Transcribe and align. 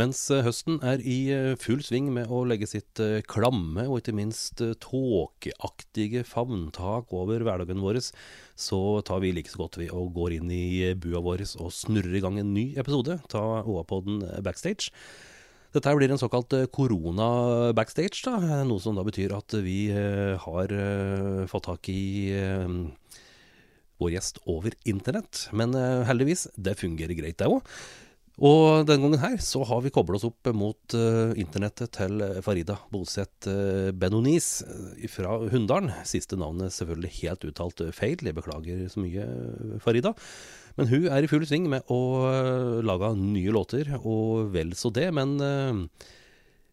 Mens 0.00 0.20
eh, 0.32 0.40
høsten 0.46 0.78
er 0.86 1.02
i 1.04 1.16
eh, 1.34 1.56
full 1.60 1.82
sving 1.84 2.06
med 2.14 2.30
å 2.32 2.44
legge 2.48 2.68
sitt 2.70 3.00
eh, 3.02 3.18
klamme 3.28 3.84
og 3.84 3.98
ikke 3.98 4.14
minst 4.16 4.62
tåkeaktige 4.80 6.22
favntak 6.24 7.12
over 7.16 7.44
hverdagen 7.44 7.82
vår, 7.84 7.98
så 8.56 8.80
tar 9.04 9.20
vi 9.20 9.34
like 9.36 9.52
så 9.52 9.60
godt 9.60 9.76
vi 9.80 9.90
og 9.92 10.14
går 10.16 10.38
inn 10.38 10.52
i 10.54 10.94
bua 10.96 11.20
vår 11.24 11.44
og 11.60 11.74
snurrer 11.74 12.16
i 12.16 12.24
gang 12.24 12.38
en 12.40 12.54
ny 12.54 12.70
episode 12.80 13.18
av 13.36 13.68
OA-podden 13.68 14.22
Backstage. 14.46 14.88
Dette 15.74 15.92
blir 15.94 16.10
en 16.10 16.18
såkalt 16.18 16.54
korona-backstage, 16.74 18.24
da, 18.24 18.62
noe 18.66 18.80
som 18.82 18.96
da 18.96 19.04
betyr 19.06 19.36
at 19.36 19.54
vi 19.62 19.92
har 19.92 20.72
fått 21.52 21.68
tak 21.68 21.90
i 21.92 22.02
vår 24.00 24.16
gjest 24.16 24.40
over 24.50 24.74
internett. 24.90 25.44
Men 25.54 25.76
heldigvis, 26.08 26.48
det 26.58 26.74
fungerer 26.80 27.14
greit 27.14 27.38
det 27.38 27.52
òg. 27.52 27.62
Og 28.40 28.86
denne 28.88 29.04
gangen 29.04 29.20
her 29.20 29.34
så 29.44 29.60
har 29.68 29.82
vi 29.84 29.90
koblet 29.92 30.16
oss 30.16 30.24
opp 30.30 30.48
mot 30.56 30.94
uh, 30.96 31.34
internettet 31.36 31.92
til 31.98 32.22
Farida 32.40 32.78
Boseth 32.88 33.50
uh, 33.52 33.90
Benonis 33.92 34.62
eh, 34.64 35.04
fra 35.12 35.34
Hunndalen. 35.52 35.92
Siste 36.08 36.38
navnet 36.40 36.72
selvfølgelig 36.72 37.10
helt 37.18 37.44
uttalt 37.50 37.84
eh, 37.84 37.92
feil, 37.92 38.24
jeg 38.24 38.38
beklager 38.38 38.86
så 38.88 39.04
mye, 39.04 39.26
eh, 39.26 39.76
Farida. 39.84 40.14
Men 40.78 40.88
hun 40.88 41.04
er 41.12 41.20
i 41.20 41.28
full 41.28 41.44
sving 41.44 41.68
med 41.68 41.84
å 41.92 42.00
uh, 42.24 42.80
lage 42.80 43.12
nye 43.20 43.52
låter, 43.52 43.92
og 44.00 44.48
vel 44.56 44.72
så 44.72 44.88
det. 44.88 45.10
Men 45.12 45.36
eh, 45.44 45.84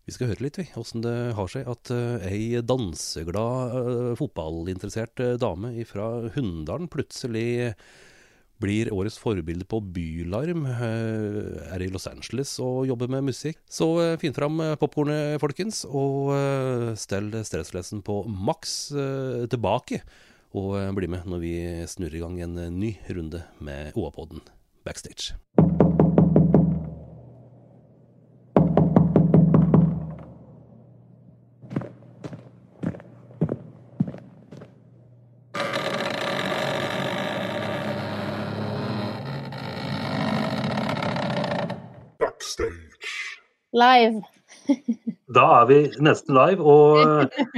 vi 0.07 0.15
skal 0.15 0.31
høre 0.31 0.47
litt, 0.47 0.61
vi, 0.61 0.69
åssen 0.79 1.03
det 1.03 1.17
har 1.35 1.51
seg 1.51 1.67
at 1.67 1.91
uh, 1.91 2.23
ei 2.31 2.61
danseglad, 2.63 4.15
fotballinteressert 4.23 5.19
dame 5.43 5.75
fra 5.89 6.29
Hunndalen 6.37 6.87
plutselig 6.87 7.75
blir 8.61 8.91
årets 8.93 9.17
forbilde 9.21 9.65
på 9.69 9.79
Bylarm. 9.81 10.65
eh, 10.65 11.73
Er 11.73 11.83
i 11.83 11.89
Los 11.91 12.07
Angeles 12.07 12.59
og 12.59 12.87
jobber 12.87 13.07
med 13.07 13.27
musikk. 13.29 13.59
Så 13.69 13.87
eh, 14.03 14.17
finn 14.17 14.33
fram 14.33 14.59
eh, 14.61 14.75
popkornet, 14.75 15.39
folkens, 15.41 15.85
og 15.85 16.33
stell 16.97 17.31
stresslessen 17.45 18.03
på 18.05 18.23
maks 18.27 18.93
tilbake. 19.51 20.01
Og 20.57 20.77
bli 20.95 21.09
med 21.11 21.27
når 21.27 21.43
vi 21.43 21.55
snurrer 21.89 22.17
i 22.17 22.23
gang 22.23 22.39
en 22.41 22.79
ny 22.79 22.95
runde 23.09 23.43
med 23.59 23.93
OA-podden 23.95 24.41
backstage. 24.87 25.35
Live. 43.77 44.21
Da 45.35 45.43
er 45.59 45.65
vi 45.67 45.79
nesten 46.03 46.37
live, 46.37 46.63
og 46.63 47.33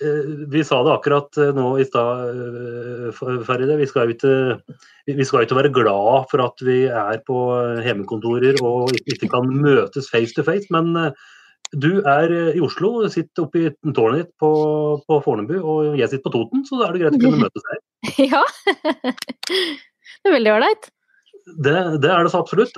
eh, 0.00 0.30
vi 0.52 0.62
sa 0.64 0.78
det 0.84 0.94
akkurat 0.94 1.36
eh, 1.40 1.50
nå 1.52 1.74
i 1.76 1.84
stad, 1.84 2.22
eh, 2.32 3.20
Feride. 3.44 3.76
Vi 3.76 3.88
skal 3.90 4.08
jo 4.08 4.16
ikke, 4.16 5.58
være 5.58 5.74
glad 5.74 6.30
for 6.30 6.44
at 6.46 6.64
vi 6.64 6.86
er 6.88 7.20
på 7.26 7.42
hjemmekontorer 7.84 8.62
og 8.64 8.96
ikke 9.04 9.28
kan 9.34 9.52
møtes 9.52 10.08
face 10.12 10.32
to 10.32 10.44
face, 10.46 10.72
men 10.72 11.12
du 11.84 12.00
er 12.00 12.32
i 12.52 12.60
Oslo, 12.64 13.04
sitter 13.12 13.44
oppe 13.44 13.60
i 13.60 13.92
tårnet 13.92 14.22
ditt 14.22 14.32
på, 14.40 14.50
på 15.04 15.20
Fornebu, 15.24 15.54
og 15.60 16.00
jeg 16.00 16.08
sitter 16.08 16.24
på 16.30 16.34
Toten, 16.34 16.64
så 16.68 16.80
da 16.80 16.88
er 16.88 16.96
det 16.96 17.04
greit 17.04 17.20
å 17.20 17.22
kunne 17.26 17.44
møtes 17.44 17.68
her. 17.68 17.84
Ja. 18.32 18.42
Det 19.52 20.30
er 20.30 20.34
veldig 20.34 20.56
ålreit. 20.56 20.90
Det, 21.60 21.76
det 22.02 22.10
er 22.12 22.24
det 22.24 22.32
så 22.32 22.40
absolutt. 22.40 22.76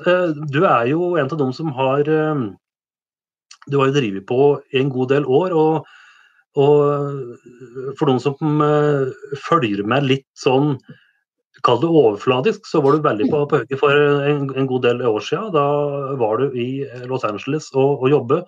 Du 0.50 0.60
er 0.64 0.90
jo 0.90 1.14
en 1.20 1.30
av 1.30 1.40
dem 1.40 1.50
som 1.56 1.72
har 1.76 2.08
eh, 3.64 3.70
Du 3.70 3.78
har 3.80 3.90
jo 3.90 3.96
drevet 3.98 4.26
på 4.28 4.40
en 4.72 4.92
god 4.92 5.14
del 5.14 5.24
år. 5.24 5.54
Og, 5.54 5.88
og 6.54 7.96
for 7.98 8.10
noen 8.10 8.22
som 8.22 8.60
eh, 8.62 9.08
følger 9.48 9.82
med 9.86 10.10
litt 10.10 10.28
sånn 10.38 10.76
Kall 11.64 11.78
det 11.80 11.88
overfladisk, 11.88 12.66
så 12.68 12.82
var 12.84 12.92
du 12.92 13.04
veldig 13.06 13.26
på, 13.30 13.38
på 13.48 13.60
høyde 13.62 13.76
for 13.80 13.94
en, 14.28 14.48
en 14.52 14.66
god 14.68 14.82
del 14.84 14.98
år 15.06 15.22
siden. 15.24 15.52
Da 15.54 15.62
var 16.20 16.42
du 16.42 16.56
i 16.60 16.84
Los 17.08 17.24
Angeles 17.24 17.70
og, 17.72 18.02
og 18.02 18.10
jobbe. 18.12 18.42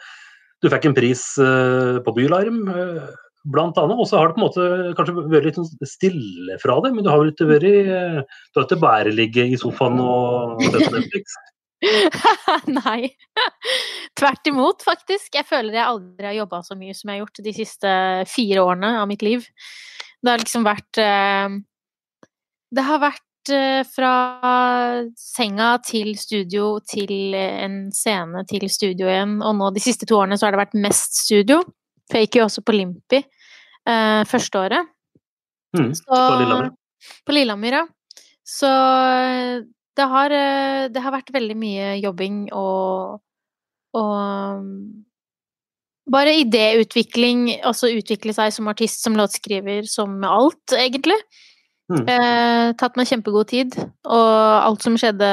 Du 0.65 0.69
fikk 0.73 0.89
en 0.89 0.97
pris 0.97 1.23
uh, 1.41 1.97
på 2.05 2.15
Bylarm, 2.17 2.63
uh, 2.69 3.07
annet. 3.81 3.97
Og 3.97 4.07
så 4.09 4.19
har 4.19 4.29
det 4.29 4.37
på 4.37 4.43
en 4.43 4.47
måte 4.47 4.95
kanskje 4.99 5.27
vært 5.33 5.49
litt 5.49 5.59
sånn 5.61 5.89
stille 5.89 6.57
fra 6.63 6.79
det, 6.85 6.93
men 6.97 7.07
du 7.07 7.11
har 7.13 7.23
vel 7.23 7.33
ikke 7.33 7.49
vært 7.51 7.69
uh, 7.89 8.23
Du 8.51 8.61
har 8.61 8.67
ikke 8.69 8.83
bare 8.83 9.13
i 9.55 9.61
sofaen 9.61 10.01
og 10.03 10.65
sett 10.67 10.91
Netflix? 10.93 11.37
Nei. 12.81 13.11
Tvert 14.17 14.49
imot, 14.49 14.83
faktisk. 14.87 15.35
Jeg 15.37 15.47
føler 15.49 15.77
jeg 15.77 15.85
aldri 15.85 16.29
har 16.31 16.39
jobba 16.39 16.63
så 16.65 16.77
mye 16.79 16.97
som 16.97 17.11
jeg 17.11 17.19
har 17.19 17.25
gjort 17.27 17.45
de 17.45 17.55
siste 17.57 17.93
fire 18.31 18.65
årene 18.65 18.93
av 19.03 19.09
mitt 19.11 19.25
liv. 19.27 19.45
Det 20.23 20.33
har 20.33 20.43
liksom 20.43 20.65
vært 20.67 21.01
eh, 21.03 21.57
Det 22.75 22.85
har 22.89 23.03
vært 23.03 23.53
eh, 23.55 23.83
fra 23.89 24.13
senga 25.21 25.75
til 25.85 26.15
studio 26.19 26.79
til 26.89 27.37
en 27.37 27.79
scene 27.95 28.43
til 28.49 28.67
studio 28.73 29.11
igjen, 29.11 29.39
og 29.45 29.59
nå 29.61 29.71
de 29.77 29.85
siste 29.85 30.09
to 30.09 30.19
årene 30.19 30.39
så 30.41 30.49
har 30.49 30.57
det 30.57 30.65
vært 30.65 30.81
mest 30.89 31.21
studio. 31.27 31.61
For 32.07 32.21
jeg 32.21 32.29
gikk 32.29 32.41
jo 32.41 32.47
også 32.47 32.65
på 32.67 32.75
Limpi 32.75 33.21
eh, 33.21 34.23
første 34.31 34.65
året. 34.65 34.93
Mm, 35.77 35.93
Så, 35.99 36.09
på 36.09 36.41
Lillehammer. 36.41 36.71
På 37.27 37.35
Lillehammer, 37.37 37.81
ja. 37.83 37.87
Så 38.47 38.69
det 39.97 40.07
har, 40.13 40.33
eh, 40.33 40.87
det 40.93 41.03
har 41.03 41.15
vært 41.15 41.33
veldig 41.35 41.57
mye 41.59 41.91
jobbing 42.03 42.47
og, 42.53 43.21
og 43.97 44.71
bare 46.13 46.37
idéutvikling, 46.43 47.49
altså 47.67 47.91
utvikle 47.97 48.35
seg 48.37 48.53
som 48.55 48.69
artist, 48.71 49.03
som 49.03 49.17
låtskriver, 49.19 49.87
som 49.91 50.21
alt, 50.29 50.77
egentlig. 50.77 51.19
Mm. 51.91 52.03
Eh, 52.03 52.69
tatt 52.79 52.99
meg 52.99 53.09
kjempegod 53.11 53.51
tid, 53.51 53.79
og 54.05 54.35
alt 54.61 54.87
som 54.87 54.99
skjedde, 54.99 55.31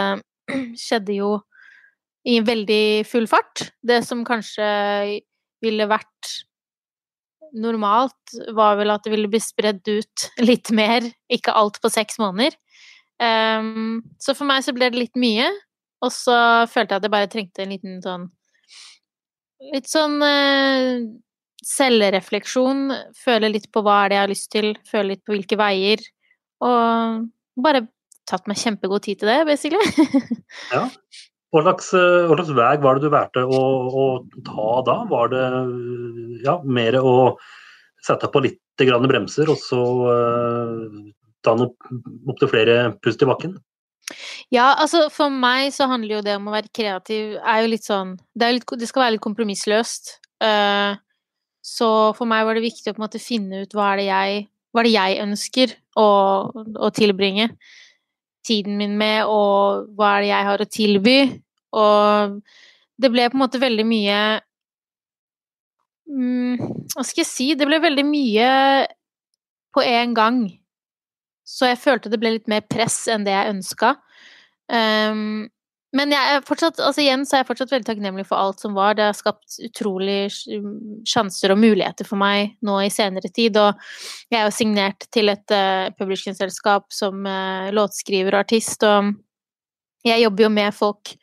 skjedde 0.80 1.19
jo 1.19 1.35
i 2.30 2.40
veldig 2.45 3.03
full 3.09 3.28
fart. 3.30 3.68
Det 3.84 4.01
som 4.07 4.24
kanskje 4.25 4.66
ville 5.63 5.88
vært 5.90 6.34
normalt, 7.53 8.38
var 8.57 8.80
vel 8.80 8.94
at 8.94 9.06
det 9.06 9.13
ville 9.13 9.30
bli 9.30 9.41
spredd 9.44 9.84
ut 9.85 10.28
litt 10.50 10.74
mer, 10.74 11.06
ikke 11.30 11.53
alt 11.53 11.81
på 11.84 11.91
seks 11.94 12.18
måneder. 12.22 12.57
Ehm, 13.22 14.01
så 14.22 14.34
for 14.38 14.50
meg 14.50 14.63
så 14.66 14.74
ble 14.75 14.90
det 14.91 15.01
litt 15.01 15.19
mye, 15.19 15.50
og 16.03 16.12
så 16.13 16.38
følte 16.72 16.96
jeg 16.96 17.01
at 17.01 17.07
jeg 17.07 17.13
bare 17.13 17.29
trengte 17.31 17.66
en 17.66 17.75
liten 17.75 18.00
sånn 18.06 18.31
Litt 19.72 19.85
sånn 19.88 20.18
uh, 20.19 21.06
selvrefleksjon. 21.63 22.90
Føle 23.16 23.47
litt 23.53 23.69
på 23.72 23.79
hva 23.85 24.01
er 24.01 24.09
det 24.12 24.18
jeg 24.18 24.24
har 24.25 24.31
lyst 24.34 24.50
til, 24.51 24.66
føle 24.90 25.13
litt 25.13 25.22
på 25.24 25.31
hvilke 25.31 25.56
veier. 25.56 26.03
Og 26.68 27.22
bare 27.63 27.85
tatt 28.28 28.50
meg 28.51 28.59
kjempegod 28.59 29.06
tid 29.06 29.22
til 29.22 29.31
det, 29.31 29.38
basically. 29.47 30.09
Ja. 30.75 30.90
Hva 31.53 31.62
slags, 31.62 31.94
eh, 31.95 32.25
hva 32.28 32.35
slags 32.40 32.51
vei 32.57 32.74
var 32.81 32.97
det 32.97 33.06
du 33.06 33.13
valgte 33.13 33.45
å, 33.45 33.63
å 33.88 34.06
ta 34.44 34.69
da? 34.88 34.95
Var 35.07 35.31
det 35.31 35.42
ja, 36.44 36.57
mer 36.66 36.98
å 37.00 37.16
sette 38.04 38.27
på 38.33 38.42
litt 38.44 38.59
bremser, 38.81 39.48
og 39.54 39.59
så 39.62 39.80
uh, 40.09 40.88
ta 41.44 41.54
opptil 41.56 42.01
opp 42.31 42.42
til 42.42 42.51
flere 42.51 42.78
pust 43.04 43.24
i 43.24 43.30
bakken? 43.30 43.56
Ja, 44.51 44.74
altså 44.74 45.07
for 45.13 45.31
meg 45.31 45.72
så 45.75 45.88
handler 45.90 46.18
jo 46.18 46.25
det 46.25 46.36
om 46.38 46.50
å 46.50 46.56
være 46.56 46.72
kreativ 46.75 47.38
er 47.40 47.62
jo 47.63 47.69
litt 47.72 47.86
sånn 47.88 48.18
Det, 48.36 48.50
litt, 48.57 48.66
det 48.80 48.90
skal 48.90 49.06
være 49.06 49.16
litt 49.16 49.24
kompromissløst. 49.24 50.18
Uh, 50.44 51.00
så 51.63 51.88
for 52.18 52.28
meg 52.30 52.44
var 52.45 52.60
det 52.60 52.66
viktig 52.66 52.92
å 52.92 52.98
på 52.98 53.00
en 53.00 53.06
måte 53.06 53.24
finne 53.24 53.63
ut 53.63 53.74
hva 53.75 53.94
er 53.94 54.01
det 54.01 54.10
jeg, 54.10 54.44
er 54.75 54.88
det 54.88 54.92
jeg 54.92 55.22
ønsker 55.24 55.75
å, 55.95 56.10
å 56.51 56.92
tilbringe 56.95 57.48
tiden 58.44 58.75
min 58.75 58.98
med, 59.00 59.24
og 59.31 59.88
hva 59.95 60.18
er 60.18 60.25
det 60.25 60.31
jeg 60.34 60.48
har 60.50 60.63
å 60.63 60.68
tilby. 60.68 61.18
Og 61.80 62.42
det 63.00 63.12
ble 63.13 63.30
på 63.30 63.38
en 63.38 63.44
måte 63.45 63.62
veldig 63.62 63.86
mye 63.88 64.18
um, 66.12 66.60
Hva 66.92 67.06
skal 67.07 67.24
jeg 67.24 67.30
si? 67.30 67.48
Det 67.57 67.66
ble 67.69 67.80
veldig 67.81 68.06
mye 68.06 68.50
på 69.74 69.86
en 69.88 70.13
gang. 70.18 70.44
Så 71.54 71.70
jeg 71.70 71.82
følte 71.82 72.10
det 72.10 72.18
ble 72.22 72.36
litt 72.40 72.50
mer 72.50 72.64
press 72.66 73.04
enn 73.12 73.28
det 73.28 73.36
jeg 73.36 73.52
ønska. 73.54 73.96
Um, 74.74 75.52
Men 75.94 76.10
jeg 76.10 76.26
er 76.34 76.42
fortsatt, 76.42 76.80
altså 76.82 77.04
igjen 77.04 77.22
så 77.30 77.36
er 77.36 77.44
jeg 77.44 77.48
fortsatt 77.52 77.70
veldig 77.70 77.86
takknemlig 77.86 78.24
for 78.26 78.42
alt 78.42 78.64
som 78.64 78.74
var. 78.74 78.96
Det 78.98 79.04
har 79.06 79.14
skapt 79.14 79.60
utrolig 79.62 80.32
sjanser 81.06 81.54
og 81.54 81.60
muligheter 81.62 82.08
for 82.10 82.18
meg 82.18 82.56
nå 82.66 82.80
i 82.82 82.90
senere 82.90 83.30
tid. 83.30 83.60
Og 83.62 83.78
jeg 84.34 84.40
er 84.40 84.48
jo 84.48 84.56
signert 84.58 85.06
til 85.14 85.30
et 85.30 85.54
uh, 85.54 85.94
publishingselskap 86.00 86.88
som 86.90 87.22
uh, 87.30 87.70
låtskriver 87.70 88.34
og 88.34 88.42
artist, 88.42 88.82
og 88.90 89.14
jeg 90.04 90.26
jobber 90.26 90.48
jo 90.48 90.50
med 90.56 90.74
folk 90.74 91.14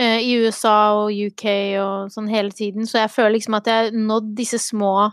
uh, 0.00 0.16
i 0.16 0.32
USA 0.46 0.78
og 1.02 1.12
UK 1.12 1.44
og 1.84 2.16
sånn 2.16 2.32
hele 2.32 2.56
tiden, 2.56 2.88
så 2.88 3.02
jeg 3.02 3.12
føler 3.12 3.36
liksom 3.36 3.60
at 3.60 3.68
jeg 3.68 3.90
har 3.90 4.00
nådd 4.08 4.32
disse 4.40 4.62
små, 4.64 5.10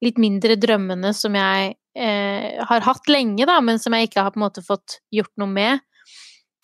litt 0.00 0.16
mindre 0.16 0.56
drømmene 0.56 1.12
som 1.12 1.36
jeg 1.36 1.74
har 2.00 2.84
hatt 2.86 3.08
lenge, 3.10 3.44
da, 3.48 3.58
men 3.64 3.80
som 3.82 3.94
jeg 3.96 4.08
ikke 4.08 4.24
har 4.24 4.32
på 4.34 4.40
en 4.40 4.46
måte 4.46 4.64
fått 4.64 5.00
gjort 5.12 5.32
noe 5.40 5.50
med. 5.52 5.82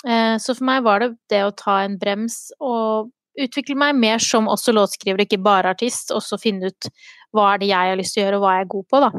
Eh, 0.06 0.36
så 0.38 0.54
for 0.54 0.66
meg 0.68 0.84
var 0.86 1.02
det 1.02 1.10
det 1.32 1.42
å 1.46 1.54
ta 1.56 1.80
en 1.84 1.96
brems 1.98 2.50
og 2.60 3.12
utvikle 3.40 3.76
meg 3.78 3.96
mer 3.98 4.22
som 4.22 4.48
også 4.48 4.72
låtskriver, 4.76 5.24
ikke 5.24 5.42
bare 5.44 5.74
artist, 5.74 6.12
og 6.14 6.22
så 6.24 6.38
finne 6.40 6.70
ut 6.70 6.88
hva 7.36 7.52
er 7.52 7.60
det 7.60 7.70
jeg 7.72 7.90
har 7.92 7.98
lyst 8.00 8.16
til 8.16 8.22
å 8.22 8.26
gjøre, 8.26 8.38
og 8.38 8.44
hva 8.44 8.52
er 8.54 8.62
jeg 8.62 8.70
god 8.72 8.86
på, 8.92 9.02
da. 9.04 9.10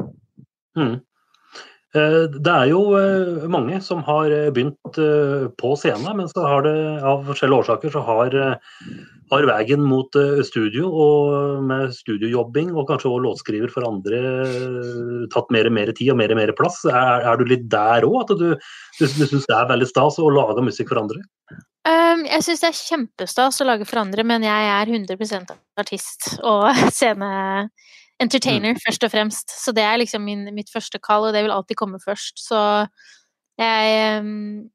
Mm. 0.78 0.96
Eh, 1.96 2.24
det 2.34 2.54
er 2.54 2.72
jo 2.72 2.82
eh, 2.98 3.46
mange 3.50 3.80
som 3.84 4.02
har 4.06 4.32
begynt 4.56 5.00
på 5.60 5.76
scenen, 5.80 6.10
men 6.18 6.28
så 6.28 6.44
har 6.46 6.66
det 6.66 6.76
av 7.02 7.24
forskjellige 7.30 7.64
årsaker 7.64 7.94
så 7.94 8.04
har 8.08 8.36
har 9.30 9.46
veien 9.48 9.84
mot 9.84 10.16
eh, 10.18 10.40
studio, 10.46 10.88
og 10.88 11.64
med 11.68 11.92
studiojobbing 11.96 12.72
og 12.74 12.88
kanskje 12.88 13.10
også 13.10 13.24
låtskriver 13.24 13.72
for 13.72 13.86
andre 13.88 14.20
eh, 14.44 15.24
tatt 15.32 15.50
mer 15.54 15.68
og 15.68 15.76
mer 15.76 15.92
tid 15.96 16.12
og 16.14 16.20
mer 16.20 16.34
og 16.34 16.40
mer 16.40 16.54
plass. 16.58 16.80
Er, 16.88 17.26
er 17.28 17.40
du 17.40 17.48
litt 17.48 17.66
der 17.72 18.06
òg, 18.08 18.20
at 18.24 18.34
du, 18.40 18.48
du, 18.54 19.04
du 19.04 19.26
syns 19.26 19.48
det 19.48 19.56
er 19.56 19.70
veldig 19.72 19.90
stas 19.90 20.20
å 20.22 20.30
lage 20.32 20.64
musikk 20.64 20.92
for 20.92 21.02
andre? 21.02 21.22
Um, 21.88 22.24
jeg 22.28 22.44
syns 22.44 22.64
det 22.64 22.70
er 22.70 22.80
kjempestas 22.80 23.62
å 23.62 23.68
lage 23.68 23.86
for 23.88 24.02
andre, 24.02 24.24
men 24.26 24.44
jeg 24.44 24.72
er 24.72 24.92
100% 24.92 25.54
artist 25.80 26.34
og 26.42 26.68
scene-entertainer, 28.18 28.74
mm. 28.74 28.80
først 28.84 29.04
og 29.04 29.10
fremst. 29.12 29.50
Så 29.50 29.72
det 29.72 29.82
er 29.82 29.98
liksom 29.98 30.24
min, 30.24 30.48
mitt 30.54 30.70
første 30.70 30.98
kall, 30.98 31.28
og 31.28 31.34
det 31.34 31.44
vil 31.44 31.52
alltid 31.52 31.76
komme 31.76 31.98
først. 32.04 32.38
Så 32.38 32.86
jeg 33.58 34.20
um, 34.20 34.68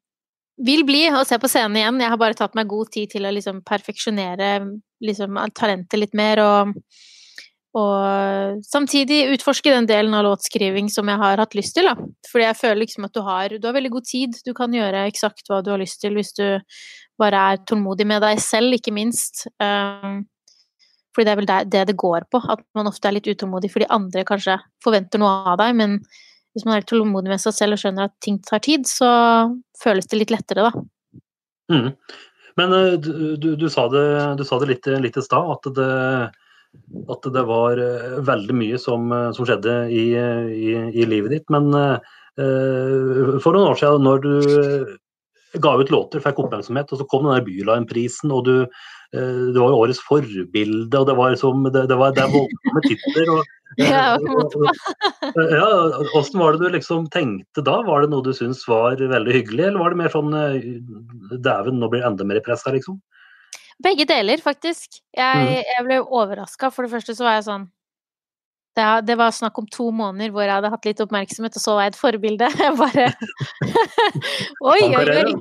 vil 0.64 0.84
bli 0.84 1.08
og 1.10 1.26
se 1.26 1.38
på 1.38 1.48
scenen 1.48 1.76
igjen. 1.76 2.00
Jeg 2.00 2.10
har 2.10 2.18
bare 2.18 2.34
tatt 2.34 2.54
meg 2.54 2.68
god 2.68 2.90
tid 2.92 3.10
til 3.10 3.26
å 3.26 3.32
liksom 3.32 3.62
perfeksjonere 3.64 4.78
liksom, 5.00 5.38
talentet 5.54 5.98
litt 6.00 6.14
mer, 6.14 6.40
og, 6.40 6.74
og, 7.74 8.60
samtidig 8.64 9.34
utforske 9.34 9.72
den 9.72 9.86
delen 9.86 10.14
av 10.14 10.24
låtskriving 10.24 10.88
som 10.88 11.08
jeg 11.08 11.20
har 11.20 11.38
hatt 11.38 11.54
lyst 11.54 11.76
til. 11.76 11.88
Da. 11.90 11.96
Fordi 12.30 12.48
jeg 12.48 12.60
føler 12.60 12.84
liksom 12.84 13.08
at 13.08 13.14
du 13.14 13.24
har, 13.24 13.56
du 13.58 13.66
har 13.66 13.76
veldig 13.76 13.96
god 13.96 14.08
tid. 14.08 14.36
Du 14.46 14.54
kan 14.54 14.72
gjøre 14.72 15.08
eksakt 15.08 15.50
hva 15.50 15.62
du 15.62 15.74
har 15.74 15.82
lyst 15.82 16.00
til 16.00 16.16
hvis 16.16 16.32
du 16.36 16.46
bare 17.20 17.40
er 17.52 17.60
tålmodig 17.68 18.06
med 18.10 18.24
deg 18.24 18.40
selv, 18.42 18.74
ikke 18.74 18.94
minst. 18.94 19.44
Um, 19.62 20.24
fordi 21.14 21.26
det 21.28 21.32
er 21.32 21.40
vel 21.40 21.50
det 21.70 21.82
det 21.90 21.96
går 22.00 22.28
på, 22.32 22.40
at 22.50 22.62
man 22.74 22.90
ofte 22.90 23.08
er 23.08 23.16
litt 23.16 23.30
utålmodig 23.30 23.70
fordi 23.72 23.90
andre 23.94 24.24
kanskje 24.26 24.58
forventer 24.84 25.22
noe 25.22 25.54
av 25.54 25.60
deg, 25.62 25.74
men 25.78 25.98
hvis 26.54 26.66
man 26.66 26.76
er 26.76 26.82
litt 26.82 26.90
tålmodig 26.90 27.32
med 27.32 27.42
seg 27.42 27.56
selv 27.56 27.76
og 27.76 27.82
skjønner 27.82 28.08
at 28.08 28.14
ting 28.22 28.38
tar 28.46 28.62
tid, 28.62 28.86
så 28.86 29.08
føles 29.82 30.06
det 30.10 30.20
litt 30.20 30.34
lettere, 30.34 30.68
da. 30.68 30.84
Mm. 31.72 31.90
Men 32.60 32.74
eh, 32.76 32.96
du, 33.02 33.54
du, 33.58 33.68
sa 33.70 33.88
det, 33.90 34.06
du, 34.38 34.44
sa 34.46 34.60
det, 34.62 34.70
litt, 34.70 34.90
litt 35.02 35.18
i 35.18 35.24
stad, 35.24 35.50
at 35.56 35.70
det, 35.74 35.88
at 37.10 37.30
det 37.34 37.46
var 37.48 37.80
eh, 37.82 38.18
veldig 38.26 38.58
mye 38.58 38.78
som, 38.78 39.10
som 39.34 39.48
skjedde 39.48 39.78
i, 39.90 40.04
i, 40.14 40.74
i, 40.94 41.08
livet 41.10 41.34
ditt. 41.34 41.48
Men 41.54 41.70
uh, 41.74 43.38
for 43.42 43.54
noen 43.54 43.72
år 43.72 43.80
siden, 43.80 44.06
når 44.06 44.22
du 44.22 45.58
ga 45.62 45.74
ut 45.78 45.90
låter, 45.90 46.22
fikk 46.22 46.40
oppmerksomhet, 46.42 46.90
og 46.90 47.00
så 47.00 47.06
kom 47.10 47.26
den 47.26 47.36
der 47.36 47.46
Byline-prisen, 47.46 48.32
og 48.34 48.46
du, 48.48 48.54
det 49.12 49.58
var 49.58 49.72
jo 49.72 49.80
årets 49.82 50.00
forbilde, 50.06 50.98
og 50.98 51.06
det 51.08 51.16
var, 51.18 51.36
som, 51.40 51.66
det, 51.68 51.84
det 51.90 51.98
var, 52.00 52.14
det 52.16 52.24
voldsomme 52.32 52.82
titler. 52.86 53.34
og 53.36 53.52
ja, 53.80 54.14
ja, 55.34 55.68
Åssen 56.14 56.38
var 56.38 56.54
det 56.54 56.62
du 56.62 56.74
liksom 56.76 57.08
tenkte 57.10 57.64
da? 57.66 57.80
Var 57.82 58.04
det 58.04 58.12
noe 58.12 58.22
du 58.22 58.30
syntes 58.36 58.62
var 58.70 59.00
veldig 59.00 59.34
hyggelig, 59.34 59.64
eller 59.66 59.82
var 59.82 59.94
det 59.94 60.00
mer 60.04 60.12
sånn 60.14 60.30
eh, 60.38 60.68
dæven, 61.42 61.80
nå 61.80 61.90
blir 61.90 62.04
det 62.04 62.10
enda 62.12 62.26
mer 62.28 62.42
press 62.44 62.62
her, 62.68 62.76
liksom? 62.78 63.00
Begge 63.82 64.06
deler, 64.06 64.38
faktisk. 64.38 65.00
Jeg, 65.16 65.40
mm. 65.42 65.72
jeg 65.72 65.86
ble 65.88 65.98
overraska. 66.04 66.70
For 66.70 66.86
det 66.86 66.94
første 66.94 67.16
så 67.18 67.26
var 67.26 67.40
jeg 67.40 67.48
sånn 67.48 67.66
det, 68.74 68.86
det, 69.06 69.14
var 69.18 69.34
snakk 69.34 69.58
om 69.60 69.66
to 69.70 69.88
måneder 69.94 70.32
hvor 70.34 70.42
jeg 70.44 70.54
hadde 70.56 70.70
hatt 70.72 70.86
litt 70.88 71.02
oppmerksomhet, 71.04 71.56
og 71.58 71.62
så 71.62 71.76
var 71.76 71.86
jeg 71.86 71.94
et 71.94 72.00
forbilde. 72.00 72.48
Jeg 72.64 72.76
bare 72.78 73.06
Oi, 74.72 74.80
oi, 74.88 75.04
oi! 75.04 75.34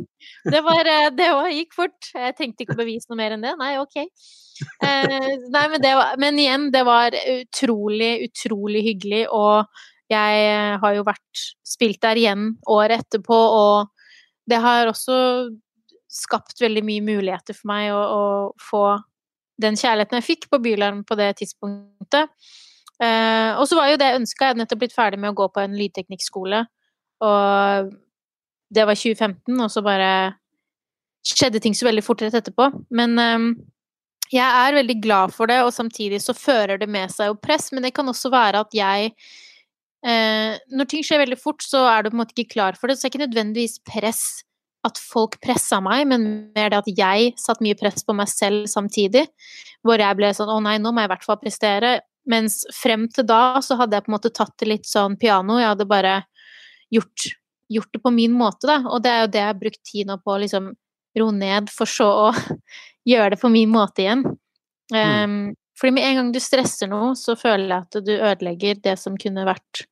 Det, 0.43 0.59
var, 0.65 0.89
eh, 0.89 1.09
det 1.15 1.29
var, 1.33 1.49
gikk 1.53 1.73
fort. 1.75 2.11
Jeg 2.13 2.35
tenkte 2.37 2.65
ikke 2.65 2.75
å 2.75 2.81
bevise 2.83 3.09
noe 3.09 3.19
mer 3.19 3.35
enn 3.35 3.45
det. 3.45 3.55
Nei, 3.59 3.71
ok. 3.81 3.97
Eh, 4.03 5.15
nei, 5.53 5.63
men, 5.71 5.87
var, 5.87 6.19
men, 6.21 6.39
igjen, 6.39 6.69
det 6.73 6.83
var 6.87 7.15
utrolig, 7.15 8.11
utrolig 8.29 8.83
hyggelig, 8.91 9.25
og 9.33 9.65
jeg 10.11 10.77
har 10.83 10.93
jo 10.93 11.05
vært 11.07 11.43
spilt 11.65 12.01
der 12.03 12.19
igjen 12.19 12.51
året 12.69 13.01
etterpå, 13.01 13.33
og 13.33 13.89
det 14.49 14.59
har 14.61 14.91
også 14.91 15.15
skapt 16.13 16.61
veldig 16.61 16.83
mye 16.85 17.03
muligheter 17.05 17.57
for 17.57 17.71
meg 17.71 17.89
å, 17.95 18.01
å 18.03 18.23
få 18.61 18.83
den 19.61 19.77
kjærligheten 19.79 20.19
jeg 20.19 20.27
fikk 20.27 20.47
på 20.51 20.59
Bylarm 20.61 21.01
på 21.07 21.17
det 21.17 21.31
tidspunktet. 21.41 22.29
Uh, 23.03 23.59
og 23.59 23.67
så 23.67 23.75
var 23.75 23.89
jo 23.91 23.99
det 23.99 24.07
jeg 24.07 24.21
ønska, 24.21 24.45
jeg 24.45 24.53
hadde 24.53 24.63
nettopp 24.63 24.81
blitt 24.85 24.95
ferdig 24.95 25.19
med 25.19 25.33
å 25.33 25.37
gå 25.41 25.49
på 25.51 25.63
en 25.63 25.75
lydteknikkskole, 25.75 26.63
og 27.23 27.91
det 28.73 28.87
var 28.89 28.97
2015, 28.97 29.59
og 29.59 29.69
så 29.71 29.83
bare 29.85 30.09
skjedde 31.23 31.61
ting 31.63 31.75
så 31.77 31.87
veldig 31.87 32.03
fort 32.05 32.23
rett 32.23 32.35
etterpå. 32.37 32.69
Men 32.95 33.15
um, 33.19 33.47
jeg 34.33 34.43
er 34.43 34.77
veldig 34.79 34.97
glad 35.03 35.33
for 35.35 35.51
det, 35.51 35.59
og 35.65 35.73
samtidig 35.75 36.21
så 36.23 36.35
fører 36.37 36.79
det 36.81 36.89
med 36.91 37.11
seg 37.13 37.31
jo 37.31 37.39
press, 37.39 37.71
men 37.73 37.85
det 37.85 37.93
kan 37.95 38.09
også 38.09 38.31
være 38.33 38.63
at 38.65 38.77
jeg 38.77 39.11
uh, 40.07 40.55
Når 40.73 40.89
ting 40.89 41.05
skjer 41.05 41.23
veldig 41.23 41.39
fort, 41.39 41.63
så 41.65 41.85
er 41.91 42.03
du 42.03 42.11
på 42.11 42.17
en 42.17 42.23
måte 42.23 42.35
ikke 42.37 42.55
klar 42.55 42.79
for 42.79 42.89
det, 42.89 42.97
så 42.97 43.05
det 43.05 43.11
er 43.11 43.13
ikke 43.13 43.25
nødvendigvis 43.27 43.79
press 43.87 44.25
at 44.83 44.99
folk 44.99 45.37
pressa 45.43 45.79
meg, 45.83 46.05
men 46.11 46.25
mer 46.55 46.73
det 46.73 46.81
at 46.81 46.89
jeg 46.97 47.35
satte 47.39 47.63
mye 47.63 47.77
press 47.79 48.03
på 48.03 48.15
meg 48.17 48.27
selv 48.27 48.67
samtidig. 48.67 49.29
Hvor 49.83 50.01
jeg 50.01 50.17
ble 50.19 50.31
sånn 50.35 50.51
å 50.51 50.59
nei, 50.63 50.75
nå 50.81 50.91
må 50.91 51.03
jeg 51.03 51.07
i 51.07 51.13
hvert 51.13 51.27
fall 51.27 51.39
prestere. 51.39 51.93
Mens 52.29 52.61
frem 52.71 53.07
til 53.11 53.25
da 53.27 53.59
så 53.63 53.75
hadde 53.79 53.97
jeg 53.97 54.05
på 54.05 54.11
en 54.11 54.15
måte 54.15 54.31
tatt 54.33 54.53
det 54.61 54.69
litt 54.69 54.87
sånn 54.87 55.17
piano. 55.19 55.57
Jeg 55.59 55.73
hadde 55.73 55.89
bare 55.89 56.13
gjort, 56.93 57.25
gjort 57.71 57.91
det 57.95 58.01
på 58.03 58.13
min 58.15 58.35
måte, 58.37 58.67
da. 58.69 58.79
Og 58.87 59.03
det 59.03 59.11
er 59.11 59.25
jo 59.25 59.31
det 59.33 59.41
jeg 59.41 59.51
har 59.51 59.59
brukt 59.59 59.81
tid 59.89 60.09
nå 60.09 60.19
på 60.23 60.35
å 60.35 60.39
liksom 60.43 60.71
roe 61.19 61.35
ned, 61.35 61.69
for 61.73 61.89
så 61.89 62.07
å 62.27 62.29
gjøre 63.11 63.35
det 63.35 63.41
på 63.41 63.51
min 63.53 63.71
måte 63.73 64.05
igjen. 64.05 64.23
Um, 64.93 64.99
mm. 64.99 65.49
Fordi 65.79 65.95
med 65.95 66.05
en 66.07 66.19
gang 66.19 66.29
du 66.33 66.39
stresser 66.43 66.89
noe, 66.89 67.13
så 67.19 67.35
føler 67.39 67.67
jeg 67.69 67.87
at 67.87 68.05
du 68.05 68.13
ødelegger 68.13 68.79
det 68.85 68.95
som 69.01 69.17
kunne 69.19 69.45
vært 69.47 69.85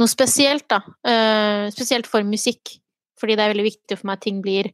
noe 0.00 0.10
spesielt, 0.10 0.66
da. 0.72 0.82
Uh, 1.06 1.68
spesielt 1.74 2.08
for 2.10 2.26
musikk. 2.26 2.78
Fordi 3.20 3.36
det 3.38 3.44
er 3.44 3.52
veldig 3.54 3.68
viktig 3.68 4.00
for 4.00 4.08
meg 4.08 4.18
at 4.18 4.26
ting 4.26 4.42
blir 4.42 4.72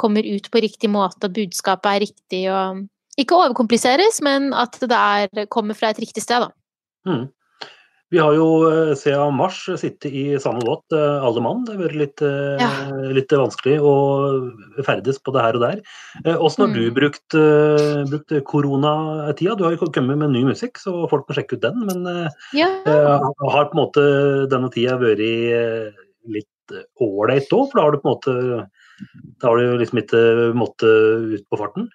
kommer 0.00 0.24
ut 0.24 0.46
på 0.50 0.62
riktig 0.64 0.88
måte, 0.90 1.28
at 1.28 1.36
budskapet 1.36 1.90
er 1.90 2.02
riktig 2.06 2.40
og 2.48 2.86
ikke 3.18 3.36
overkompliseres, 3.36 4.20
men 4.22 4.52
at 4.54 4.78
det 4.80 4.96
er, 4.96 5.44
kommer 5.50 5.78
fra 5.78 5.90
et 5.90 6.00
riktig 6.02 6.22
sted, 6.24 6.46
da. 6.46 6.50
Mm. 7.08 7.28
Vi 8.10 8.18
har 8.18 8.34
jo 8.34 8.46
eh, 8.66 8.92
siden 8.98 9.36
mars 9.38 9.60
sittet 9.78 10.10
i 10.10 10.24
samme 10.42 10.64
båt, 10.66 10.82
eh, 10.96 11.26
alle 11.26 11.42
mann. 11.44 11.62
Det 11.66 11.76
har 11.76 11.82
vært 11.84 11.98
litt, 12.00 12.22
eh, 12.26 12.58
ja. 12.58 12.70
litt, 13.14 13.30
vanskelig 13.30 13.76
å 13.86 13.92
ferdes 14.86 15.20
på 15.22 15.34
det 15.36 15.44
her 15.44 15.58
og 15.58 15.62
der. 15.62 15.82
Åssen 16.34 16.64
har 16.64 16.72
mm. 16.72 16.74
du 16.74 16.96
brukt, 16.96 17.38
brukt 18.10 18.34
koronatida? 18.50 19.54
Du 19.54 19.62
har 19.66 19.76
jo 19.76 19.86
kommet 19.86 20.18
med 20.18 20.34
ny 20.34 20.42
musikk, 20.48 20.82
så 20.82 21.06
folk 21.12 21.30
må 21.30 21.38
sjekke 21.38 21.60
ut 21.60 21.64
den. 21.68 21.86
Men 21.86 22.32
ja. 22.56 22.66
har 22.82 23.70
på 23.70 23.78
en 23.78 23.82
måte 23.84 24.04
denne 24.50 24.72
tida 24.74 24.98
vært 24.98 25.22
litt 26.34 26.78
ålreit 26.98 27.54
òg? 27.54 27.70
For 27.70 27.78
da 27.78 27.86
har 27.86 27.94
du 27.94 28.02
på 28.02 28.10
en 28.10 28.16
måte 28.16 28.68
da 29.40 29.48
har 29.48 29.56
du 29.56 29.78
liksom 29.80 30.02
ikke 30.02 30.20
måttet 30.58 31.38
ut 31.38 31.46
på 31.48 31.56
farten? 31.56 31.86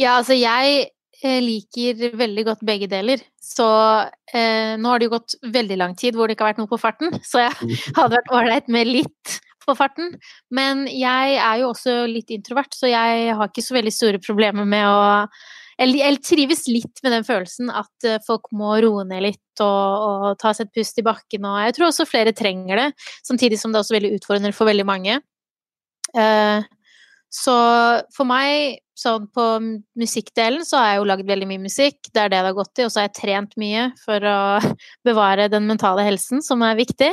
Ja, 0.00 0.18
altså 0.18 0.36
jeg 0.36 0.90
eh, 1.22 1.40
liker 1.44 2.16
veldig 2.18 2.44
godt 2.50 2.62
begge 2.66 2.88
deler. 2.90 3.22
Så 3.42 3.66
eh, 4.34 4.74
nå 4.80 4.90
har 4.90 5.00
det 5.00 5.08
jo 5.08 5.16
gått 5.16 5.36
veldig 5.54 5.80
lang 5.80 5.96
tid 5.98 6.18
hvor 6.18 6.28
det 6.28 6.36
ikke 6.36 6.48
har 6.48 6.54
vært 6.54 6.62
noe 6.64 6.72
på 6.72 6.80
farten, 6.82 7.18
så 7.26 7.44
jeg 7.46 7.56
mm. 7.60 7.74
hadde 7.98 8.16
vært 8.18 8.32
ålreit 8.34 8.70
med 8.72 8.90
litt 8.90 9.36
på 9.64 9.76
farten. 9.78 10.16
Men 10.54 10.84
jeg 10.90 11.36
er 11.38 11.60
jo 11.62 11.72
også 11.72 12.04
litt 12.10 12.32
introvert, 12.34 12.74
så 12.76 12.90
jeg 12.90 13.36
har 13.36 13.52
ikke 13.52 13.64
så 13.64 13.78
veldig 13.78 13.94
store 13.94 14.22
problemer 14.24 14.66
med 14.68 14.88
å 14.88 15.04
jeg, 15.74 16.18
trives 16.22 16.68
litt 16.70 17.00
med 17.02 17.16
den 17.16 17.24
følelsen 17.26 17.70
at 17.74 18.06
eh, 18.06 18.20
folk 18.26 18.50
må 18.54 18.76
roe 18.84 19.02
ned 19.08 19.24
litt 19.24 19.62
og, 19.64 20.04
og 20.04 20.26
ta 20.38 20.52
seg 20.54 20.68
et 20.68 20.80
pust 20.80 21.00
i 21.00 21.06
bakken. 21.06 21.46
Og 21.50 21.62
jeg 21.66 21.76
tror 21.76 21.88
også 21.88 22.06
flere 22.06 22.34
trenger 22.36 22.78
det, 22.78 22.88
samtidig 23.26 23.58
som 23.60 23.72
det 23.72 23.80
er 23.80 23.86
også 23.86 23.96
veldig 23.96 24.12
utfordrende 24.18 24.54
for 24.54 24.70
veldig 24.70 24.86
mange. 24.86 25.18
Uh, 26.14 26.62
så 27.34 27.54
for 28.14 28.28
meg, 28.28 28.78
sånn 28.94 29.26
på 29.34 29.44
musikkdelen, 29.98 30.62
så 30.66 30.78
har 30.78 30.92
jeg 30.92 31.00
jo 31.00 31.06
lagd 31.10 31.26
veldig 31.26 31.48
mye 31.50 31.62
musikk. 31.64 31.98
Det 32.12 32.20
er 32.22 32.30
det 32.30 32.38
det 32.38 32.50
har 32.52 32.54
gått 32.54 32.78
i. 32.78 32.84
Og 32.86 32.92
så 32.92 33.00
har 33.00 33.08
jeg 33.08 33.16
trent 33.18 33.56
mye 33.58 33.88
for 34.04 34.28
å 34.30 34.38
bevare 35.08 35.48
den 35.50 35.66
mentale 35.66 36.04
helsen, 36.06 36.44
som 36.46 36.62
er 36.62 36.78
viktig. 36.78 37.10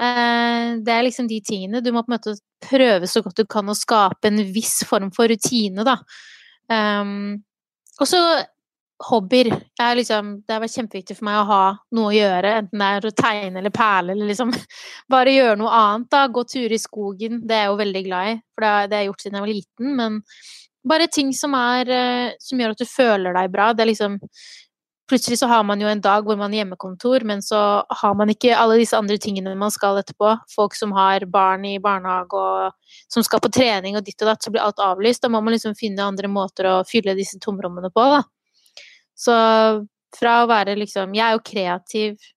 Eh, 0.00 0.68
det 0.80 0.94
er 0.94 1.04
liksom 1.04 1.28
de 1.28 1.42
tingene. 1.44 1.82
Du 1.84 1.92
må 1.92 2.02
på 2.06 2.12
en 2.12 2.16
måte 2.16 2.38
prøve 2.64 3.10
så 3.10 3.20
godt 3.24 3.42
du 3.42 3.44
kan 3.50 3.68
å 3.68 3.76
skape 3.76 4.30
en 4.30 4.40
viss 4.54 4.78
form 4.88 5.12
for 5.14 5.28
rutine, 5.28 5.84
da. 5.84 5.98
Um, 6.72 7.44
og 8.00 8.08
så 8.08 8.20
hobbyer. 9.02 9.50
Liksom, 9.96 10.30
det 10.46 10.54
har 10.54 10.62
vært 10.62 10.76
kjempeviktig 10.78 11.16
for 11.18 11.28
meg 11.28 11.40
å 11.40 11.46
ha 11.48 11.62
noe 11.96 12.10
å 12.10 12.14
gjøre, 12.14 12.56
enten 12.60 12.82
det 12.82 12.90
er 12.90 13.06
å 13.08 13.14
tegne 13.18 13.60
eller 13.60 13.74
perle 13.74 14.14
eller 14.14 14.30
liksom 14.30 14.52
bare 15.14 15.34
gjøre 15.34 15.60
noe 15.60 15.78
annet, 15.78 16.10
da. 16.14 16.26
Gå 16.30 16.44
turer 16.48 16.76
i 16.76 16.82
skogen, 16.82 17.40
det 17.44 17.56
er 17.56 17.64
jeg 17.66 17.72
jo 17.72 17.80
veldig 17.82 18.04
glad 18.08 18.32
i, 18.32 18.36
for 18.54 18.66
det 18.66 18.74
har 18.96 19.00
jeg 19.02 19.10
gjort 19.10 19.24
siden 19.24 19.38
jeg 19.38 19.46
var 19.46 19.54
liten. 19.54 19.96
Men 20.00 20.20
bare 20.88 21.08
ting 21.08 21.32
som 21.32 21.54
er 21.56 21.88
eh, 21.88 22.34
Som 22.38 22.60
gjør 22.60 22.74
at 22.74 22.82
du 22.82 22.84
føler 22.84 23.32
deg 23.32 23.52
bra. 23.52 23.72
Det 23.72 23.84
er 23.84 23.92
liksom 23.94 24.18
Plutselig 25.04 25.36
så 25.36 25.46
har 25.50 25.64
man 25.68 25.82
jo 25.82 25.88
en 25.88 26.00
dag 26.00 26.24
hvor 26.24 26.38
man 26.40 26.48
har 26.48 26.62
hjemmekontor, 26.62 27.26
men 27.28 27.42
så 27.44 27.58
har 27.84 28.14
man 28.16 28.30
ikke 28.32 28.54
alle 28.56 28.78
disse 28.80 28.96
andre 28.96 29.18
tingene 29.20 29.52
man 29.60 29.72
skal 29.72 29.98
etterpå. 30.00 30.30
Folk 30.54 30.72
som 30.78 30.94
har 30.96 31.26
barn 31.28 31.66
i 31.68 31.74
barnehage 31.76 32.40
og 32.40 32.94
som 33.12 33.26
skal 33.26 33.42
på 33.44 33.50
trening 33.52 33.98
og 33.98 34.06
ditt 34.06 34.24
og 34.24 34.30
datt, 34.30 34.40
så 34.40 34.52
blir 34.54 34.64
alt 34.64 34.80
avlyst. 34.80 35.20
Da 35.20 35.28
må 35.28 35.42
man 35.44 35.52
liksom 35.52 35.76
finne 35.76 36.06
andre 36.08 36.30
måter 36.32 36.70
å 36.70 36.78
fylle 36.88 37.12
disse 37.18 37.36
tomrommene 37.36 37.92
på, 37.92 38.06
da. 38.14 38.22
Så 39.24 39.34
fra 40.14 40.34
å 40.42 40.48
være 40.50 40.76
liksom 40.78 41.14
Jeg 41.16 41.24
er 41.24 41.36
jo 41.36 41.42
kreativ, 41.46 42.30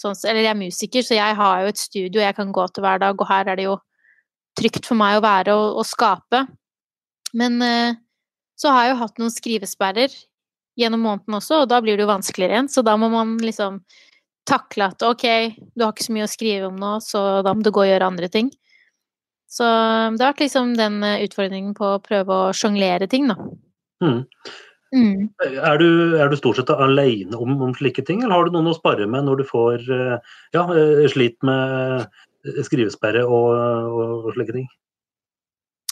sånn, 0.00 0.16
eller 0.24 0.42
jeg 0.42 0.54
er 0.54 0.60
musiker, 0.60 1.04
så 1.06 1.18
jeg 1.18 1.36
har 1.36 1.62
jo 1.62 1.72
et 1.72 1.80
studio 1.80 2.22
jeg 2.22 2.36
kan 2.38 2.52
gå 2.54 2.66
til 2.72 2.86
hver 2.86 3.02
dag, 3.02 3.20
og 3.20 3.28
her 3.28 3.52
er 3.52 3.60
det 3.60 3.68
jo 3.68 3.76
trygt 4.58 4.88
for 4.88 4.98
meg 4.98 5.18
å 5.18 5.24
være 5.24 5.54
og, 5.54 5.80
og 5.80 5.86
skape. 5.86 6.44
Men 7.36 7.60
eh, 7.62 7.98
så 8.58 8.72
har 8.74 8.86
jeg 8.86 8.94
jo 8.94 9.00
hatt 9.04 9.20
noen 9.20 9.34
skrivesperrer 9.34 10.14
gjennom 10.80 11.04
måneden 11.04 11.36
også, 11.36 11.62
og 11.62 11.70
da 11.70 11.80
blir 11.84 11.98
det 11.98 12.06
jo 12.06 12.12
vanskeligere 12.12 12.56
igjen. 12.56 12.70
Så 12.72 12.84
da 12.86 12.96
må 13.00 13.10
man 13.12 13.36
liksom 13.42 13.82
takle 14.48 14.88
at 14.90 15.04
ok, 15.06 15.26
du 15.76 15.84
har 15.84 15.92
ikke 15.92 16.08
så 16.08 16.16
mye 16.16 16.26
å 16.26 16.32
skrive 16.32 16.70
om 16.70 16.80
nå, 16.80 16.96
så 17.04 17.42
da 17.46 17.54
må 17.54 17.64
du 17.64 17.70
gå 17.74 17.84
og 17.84 17.90
gjøre 17.90 18.08
andre 18.10 18.30
ting. 18.32 18.50
Så 19.50 19.66
det 19.66 20.22
har 20.22 20.32
vært 20.32 20.44
liksom 20.44 20.74
den 20.78 21.00
eh, 21.06 21.22
utfordringen 21.26 21.74
på 21.78 21.96
å 21.96 22.02
prøve 22.02 22.36
å 22.36 22.50
sjonglere 22.56 23.08
ting, 23.10 23.30
da. 23.30 23.36
Mm. 24.00 24.22
Mm. 24.90 25.28
Er, 25.38 25.78
du, 25.78 26.16
er, 26.18 26.30
du, 26.30 26.34
stort 26.38 26.58
sett 26.58 26.72
alene 26.74 27.38
om, 27.38 27.54
om, 27.62 27.74
slike 27.78 28.02
ting, 28.06 28.24
eller 28.24 28.34
har 28.34 28.48
du 28.48 28.56
noen 28.56 28.72
å 28.72 28.74
spare 28.74 29.06
med 29.06 29.28
når 29.28 29.42
du 29.42 29.46
får 29.46 29.86
eh, 29.86 30.34
ja, 30.56 30.64
eh, 30.74 31.06
slit 31.12 31.38
med 31.46 32.08
skrivesperre 32.66 33.22
og, 33.22 33.54
og, 33.54 34.26
og 34.26 34.34
slike 34.34 34.56
ting? 34.56 34.66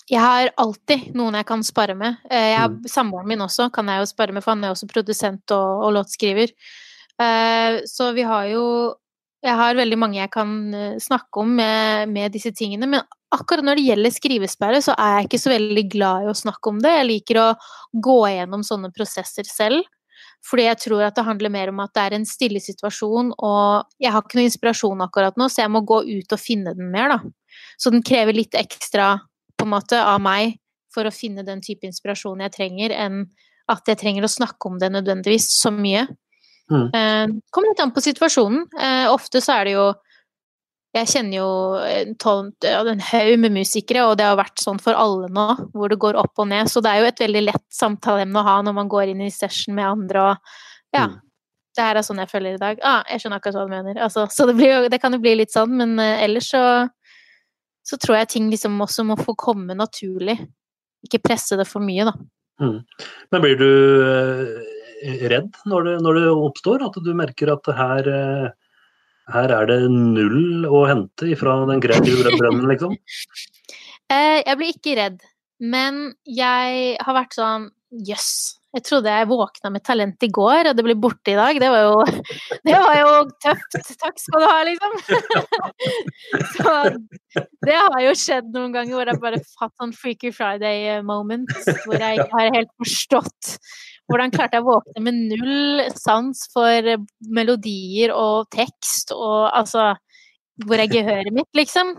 Jeg 0.08 0.24
har 0.24 0.50
alltid 0.56 1.10
noen 1.16 1.36
jeg 1.36 1.46
kan 1.48 1.62
spare 1.66 1.94
med. 1.98 2.16
Eh, 2.30 2.54
jeg, 2.54 2.72
mm. 2.72 2.78
Samboeren 2.88 3.28
min 3.28 3.44
også 3.44 3.68
kan 3.74 3.90
jeg 3.92 4.00
jo 4.00 4.08
spare 4.08 4.32
med, 4.32 4.44
for 4.44 4.54
han 4.54 4.64
er 4.64 4.72
også 4.72 4.88
produsent 4.88 5.52
og, 5.54 5.84
og 5.84 5.94
låtskriver. 5.98 6.54
Uh, 7.18 7.82
så 7.90 8.12
vi 8.14 8.22
har 8.22 8.46
jo 8.46 8.64
Jeg 9.42 9.54
har 9.54 9.74
veldig 9.74 9.96
mange 9.98 10.18
jeg 10.18 10.30
kan 10.34 10.74
eh, 10.74 10.98
snakke 10.98 11.38
om 11.38 11.50
med, 11.60 12.08
med, 12.10 12.32
disse 12.34 12.50
tingene, 12.50 12.88
men 12.90 13.04
akkurat 13.34 13.66
når 13.66 13.78
det 13.78 13.86
gjelder 13.88 14.14
skrivesperre, 14.14 14.80
så 14.84 14.94
er 14.96 15.14
jeg 15.16 15.28
ikke 15.28 15.40
så 15.42 15.52
veldig 15.52 15.84
glad 15.92 16.24
i 16.24 16.30
å 16.30 16.36
snakke 16.36 16.72
om 16.72 16.82
det. 16.84 16.94
Jeg 16.96 17.08
liker 17.08 17.40
å 17.42 17.48
gå 18.08 18.18
gjennom 18.32 18.64
sånne 18.66 18.92
prosesser 18.94 19.48
selv. 19.48 19.86
Fordi 20.46 20.68
jeg 20.68 20.78
tror 20.84 21.02
at 21.06 21.16
det 21.18 21.26
handler 21.26 21.52
mer 21.52 21.72
om 21.72 21.80
at 21.82 21.92
det 21.96 22.04
er 22.04 22.14
en 22.16 22.26
stille 22.28 22.60
situasjon, 22.62 23.32
og 23.42 23.88
jeg 24.02 24.12
har 24.14 24.22
ikke 24.22 24.38
noe 24.38 24.46
inspirasjon 24.48 25.02
akkurat 25.04 25.38
nå, 25.38 25.48
så 25.50 25.64
jeg 25.64 25.72
må 25.74 25.82
gå 25.86 25.98
ut 26.06 26.34
og 26.34 26.40
finne 26.40 26.74
den 26.78 26.92
mer, 26.94 27.16
da. 27.16 27.18
Så 27.80 27.90
den 27.94 28.04
krever 28.06 28.36
litt 28.36 28.54
ekstra 28.58 29.16
på 29.58 29.66
en 29.66 29.72
måte 29.74 29.98
av 29.98 30.22
meg 30.22 30.56
for 30.94 31.08
å 31.08 31.14
finne 31.14 31.44
den 31.46 31.60
type 31.64 31.86
inspirasjon 31.88 32.44
jeg 32.46 32.54
trenger, 32.54 32.94
enn 32.94 33.26
at 33.68 33.90
jeg 33.90 34.00
trenger 34.00 34.24
å 34.24 34.32
snakke 34.32 34.70
om 34.70 34.78
det 34.80 34.92
nødvendigvis 34.94 35.50
så 35.58 35.72
mye. 35.74 36.06
Mm. 36.70 36.86
Eh, 36.94 37.26
kommer 37.52 37.72
litt 37.72 37.82
an 37.82 37.92
på 37.92 38.04
situasjonen. 38.04 38.64
Eh, 38.78 39.06
ofte 39.10 39.42
så 39.44 39.58
er 39.58 39.68
det 39.68 39.74
jo 39.74 39.88
Jeg 40.96 41.10
kjenner 41.12 41.36
jo 41.36 41.48
en, 41.84 42.14
en 42.16 43.02
haug 43.10 43.32
med 43.42 43.54
musikere, 43.58 44.06
og 44.08 44.16
det 44.18 44.24
har 44.24 44.38
vært 44.40 44.62
sånn 44.62 44.80
for 44.80 44.96
alle 44.96 45.28
nå, 45.28 45.46
hvor 45.76 45.92
det 45.92 46.00
går 46.00 46.16
opp 46.18 46.40
og 46.40 46.48
ned. 46.48 46.70
Så 46.72 46.80
det 46.84 46.90
er 46.90 47.02
jo 47.02 47.10
et 47.10 47.22
veldig 47.22 47.42
lett 47.44 47.66
samtaleemne 47.76 48.40
å 48.40 48.46
ha 48.46 48.58
når 48.64 48.76
man 48.80 48.90
går 48.90 49.12
inn 49.12 49.20
i 49.26 49.32
session 49.32 49.76
med 49.76 49.88
andre 49.88 50.28
og 50.30 50.54
ja. 50.96 51.10
Mm. 51.10 51.18
Det 51.76 51.84
her 51.84 51.98
er 52.00 52.02
sånn 52.02 52.18
jeg 52.18 52.30
føler 52.32 52.56
i 52.56 52.58
dag. 52.58 52.78
Ah, 52.82 53.04
jeg 53.06 53.20
skjønner 53.22 53.38
akkurat 53.38 53.54
hva 53.54 53.64
du 53.68 53.70
mener. 53.70 53.98
Altså, 54.02 54.24
så 54.34 54.48
det, 54.48 54.56
jo, 54.64 54.78
det, 54.90 54.98
kan 54.98 55.14
jo 55.14 55.20
bli 55.22 55.36
litt 55.38 55.52
sånn, 55.54 55.76
men 55.78 55.92
uh, 56.00 56.24
ellers 56.24 56.48
så 56.50 56.62
så 57.88 57.96
tror 58.00 58.18
jeg 58.18 58.32
ting 58.34 58.48
liksom 58.52 58.76
også 58.84 59.04
må 59.08 59.16
få 59.20 59.34
komme 59.38 59.76
naturlig. 59.76 60.36
Ikke 61.06 61.22
presse 61.24 61.56
det 61.56 61.68
for 61.68 61.84
mye, 61.84 62.08
da. 62.08 62.14
Mm. 62.60 62.80
Men 63.32 63.44
blir 63.44 63.60
du 63.60 63.68
uh, 64.02 64.58
redd 65.30 65.54
når 65.70 65.86
det, 65.86 65.94
når 66.04 66.18
det, 66.18 66.24
oppstår? 66.48 66.84
At 66.88 66.98
du 67.04 67.12
merker 67.16 67.54
at 67.54 67.62
det 67.68 67.76
her, 67.78 68.10
eh, 68.12 68.67
her 69.32 69.52
er 69.54 69.68
det 69.70 69.80
null 69.92 70.66
å 70.68 70.84
hente 70.88 71.34
fra 71.40 71.56
den 71.68 71.82
kreative 71.84 72.32
drømmen, 72.36 72.68
liksom? 72.70 72.94
eh, 74.14 74.40
jeg 74.44 74.56
blir 74.60 74.72
ikke 74.74 74.96
redd. 75.00 75.18
Men 75.58 76.12
jeg 76.22 76.96
har 77.02 77.16
vært 77.16 77.34
sånn 77.34 77.68
Jøss. 77.88 78.58
Jeg 78.76 78.84
trodde 78.84 79.12
jeg 79.12 79.28
våkna 79.30 79.70
med 79.72 79.82
talent 79.84 80.24
i 80.26 80.28
går, 80.28 80.68
og 80.68 80.76
det 80.76 80.84
ble 80.84 80.94
borte 81.00 81.32
i 81.32 81.36
dag. 81.38 81.56
Det 81.60 81.70
var 81.72 81.86
jo, 81.86 81.94
det 82.68 82.76
var 82.76 82.98
jo 83.00 83.12
tøft. 83.40 83.78
Takk 84.02 84.20
skal 84.20 84.44
du 84.44 84.48
ha, 84.48 84.58
liksom. 84.68 84.96
Så 86.54 86.74
det 87.64 87.78
har 87.78 88.00
jo 88.04 88.14
skjedd 88.18 88.50
noen 88.52 88.74
ganger 88.76 88.98
hvor 88.98 89.12
jeg 89.12 89.22
bare 89.24 89.40
fatt 89.56 89.72
sånn 89.80 89.94
Freaky 89.96 90.34
Friday-moment. 90.36 91.54
Hvor 91.86 91.96
jeg 91.96 92.20
ikke 92.20 92.42
har 92.42 92.58
helt 92.58 92.74
forstått 92.76 93.54
hvordan 94.08 94.32
klarte 94.32 94.56
jeg 94.56 94.64
å 94.64 94.70
våkne 94.70 95.02
med 95.04 95.16
null 95.28 95.82
sans 95.92 96.46
for 96.52 96.94
melodier 97.28 98.14
og 98.16 98.48
tekst 98.54 99.12
og 99.12 99.50
altså 99.52 99.90
hvor 100.66 100.80
er 100.80 100.90
gehøret 100.90 101.30
mitt, 101.34 101.48
liksom? 101.56 101.92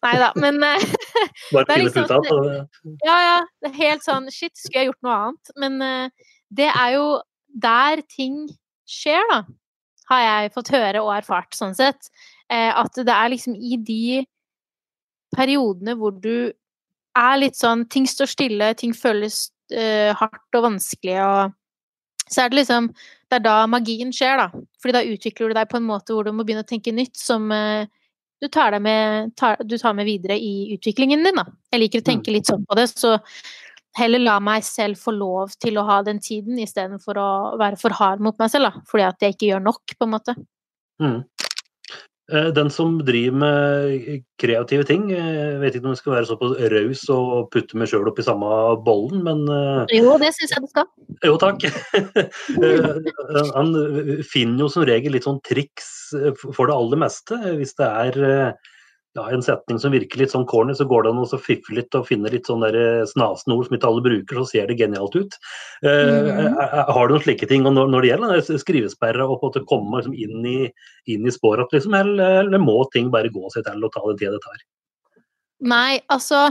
Nei 0.00 0.14
da, 0.18 0.30
men 0.40 0.58
eh, 0.66 0.86
Bare 1.54 1.66
finne 1.68 1.84
liksom, 1.84 2.08
ut 2.08 2.14
av 2.14 2.46
det? 2.46 2.56
Ja, 3.06 3.18
ja. 3.26 3.36
Det 3.62 3.70
er 3.70 3.78
helt 3.78 4.06
sånn 4.06 4.26
Shit, 4.34 4.56
skulle 4.58 4.82
jeg 4.82 4.90
gjort 4.90 5.06
noe 5.06 5.18
annet? 5.18 5.52
Men 5.62 5.78
uh, 5.84 6.32
det 6.50 6.68
er 6.72 6.96
jo 6.96 7.06
der 7.50 8.02
ting 8.10 8.42
skjer, 8.90 9.22
da. 9.30 9.44
Har 10.10 10.24
jeg 10.24 10.54
fått 10.56 10.72
høre 10.74 11.02
og 11.04 11.12
erfart, 11.14 11.54
sånn 11.54 11.76
sett. 11.78 12.10
Uh, 12.50 12.82
at 12.82 12.98
det 12.98 13.14
er 13.14 13.30
liksom 13.30 13.54
i 13.54 13.78
de 13.78 14.24
periodene 15.36 15.94
hvor 15.98 16.16
du 16.18 16.50
er 17.18 17.38
litt 17.38 17.58
sånn 17.58 17.84
Ting 17.90 18.08
står 18.10 18.30
stille, 18.30 18.72
ting 18.78 18.94
føles 18.96 19.48
uh, 19.74 20.10
hardt 20.18 20.58
og 20.58 20.66
vanskelig, 20.66 21.18
og 21.22 22.26
så 22.30 22.44
er 22.44 22.50
det 22.50 22.60
liksom 22.60 22.90
Det 23.30 23.38
er 23.38 23.46
da 23.46 23.56
magien 23.70 24.10
skjer, 24.14 24.42
da. 24.42 24.66
Fordi 24.82 24.94
da 24.96 25.06
utvikler 25.06 25.50
du 25.50 25.58
deg 25.60 25.70
på 25.70 25.78
en 25.78 25.86
måte 25.86 26.14
hvor 26.14 26.26
du 26.26 26.34
må 26.34 26.42
begynne 26.42 26.66
å 26.66 26.70
tenke 26.70 26.94
nytt, 26.94 27.14
som 27.18 27.46
uh, 27.54 27.86
du 28.40 28.48
tar, 28.48 28.78
med, 28.80 29.34
tar, 29.36 29.60
du 29.64 29.76
tar 29.78 29.94
med 29.96 30.08
videre 30.08 30.38
i 30.38 30.72
utviklingen 30.74 31.24
din, 31.24 31.36
da. 31.36 31.44
Jeg 31.72 31.82
liker 31.82 32.02
å 32.02 32.06
tenke 32.06 32.30
mm. 32.30 32.36
litt 32.38 32.48
sånn 32.48 32.64
på 32.68 32.78
det, 32.78 32.86
så 32.92 33.18
heller 33.98 34.22
la 34.22 34.36
meg 34.42 34.64
selv 34.64 35.00
få 35.00 35.12
lov 35.16 35.52
til 35.60 35.80
å 35.80 35.84
ha 35.88 35.98
den 36.06 36.22
tiden, 36.22 36.60
istedenfor 36.62 37.18
å 37.20 37.30
være 37.60 37.80
for 37.80 37.96
hard 37.98 38.22
mot 38.24 38.38
meg 38.40 38.52
selv, 38.52 38.70
da. 38.70 38.84
Fordi 38.88 39.06
at 39.08 39.26
jeg 39.26 39.36
ikke 39.36 39.50
gjør 39.52 39.66
nok, 39.66 39.96
på 39.96 40.08
en 40.08 40.14
måte. 40.14 40.36
Mm. 41.00 41.18
Eh, 42.30 42.48
den 42.54 42.70
som 42.70 42.98
driver 43.02 43.38
med 43.42 44.22
kreative 44.40 44.84
ting, 44.86 45.08
jeg 45.10 45.20
eh, 45.20 45.58
vet 45.62 45.74
ikke 45.76 45.88
om 45.88 45.94
det 45.94 46.00
skal 46.00 46.14
være 46.14 46.28
såpass 46.28 46.52
raus 46.72 47.02
og 47.10 47.48
putte 47.50 47.78
meg 47.80 47.90
sjøl 47.90 48.06
oppi 48.10 48.22
samme 48.26 48.50
bollen, 48.86 49.24
men 49.26 49.42
eh, 49.50 49.96
Jo, 49.98 50.14
det 50.20 50.30
syns 50.36 50.54
jeg 50.54 50.62
du 50.62 50.70
skal. 50.70 50.86
Jo, 51.26 51.34
takk. 51.42 51.66
Han 53.56 53.74
finner 54.30 54.64
jo 54.64 54.70
som 54.70 54.86
regel 54.86 55.16
litt 55.16 55.26
sånn 55.26 55.42
triks 55.46 55.90
for 56.54 56.70
det 56.70 56.76
aller 56.76 57.02
meste. 57.02 57.38
Hvis 57.58 57.74
det 57.80 57.88
er 57.88 58.54
ja, 59.18 59.24
en 59.34 59.42
setning 59.42 59.78
som 59.82 59.90
virker 59.94 60.20
litt 60.20 60.30
sånn 60.30 60.46
corny, 60.46 60.74
så 60.78 60.86
går 60.88 61.04
det 61.04 61.12
an 61.12 61.22
å 61.24 61.38
fiffe 61.42 61.74
litt 61.74 61.96
og 61.98 62.06
finne 62.06 62.30
litt 62.30 62.46
sånn 62.46 62.62
eh, 62.68 63.02
snasende 63.10 63.56
ord 63.56 63.66
som 63.66 63.76
ikke 63.76 63.88
alle 63.88 64.04
bruker, 64.04 64.38
så 64.38 64.46
ser 64.52 64.70
det 64.70 64.78
genialt 64.78 65.16
ut. 65.18 65.38
Mm. 65.82 66.58
har 66.94 67.08
du 67.08 67.14
noen 67.14 67.24
slike 67.24 67.48
ting 67.50 67.64
og 67.66 67.74
når, 67.74 68.04
det 68.04 68.10
gjelder 68.10 68.60
skrivesperra 68.62 69.26
og 69.26 69.40
på 69.40 69.48
en 69.48 69.50
måte 69.50 69.64
komme 69.70 70.02
liksom 70.02 70.14
inn 70.14 70.46
i, 70.46 70.58
inn 71.10 71.26
i 71.26 71.34
sporet, 71.34 71.72
liksom, 71.74 71.96
eller, 71.96 72.44
eller, 72.44 72.62
må 72.62 72.82
ting 72.94 73.10
bare 73.10 73.32
gå 73.32 73.50
seg 73.54 73.66
til 73.66 73.82
og 73.82 73.94
ta 73.94 74.04
den 74.06 74.20
tida 74.20 74.36
det 74.36 74.44
tar? 74.44 74.62
Nei, 75.70 76.00
altså 76.12 76.46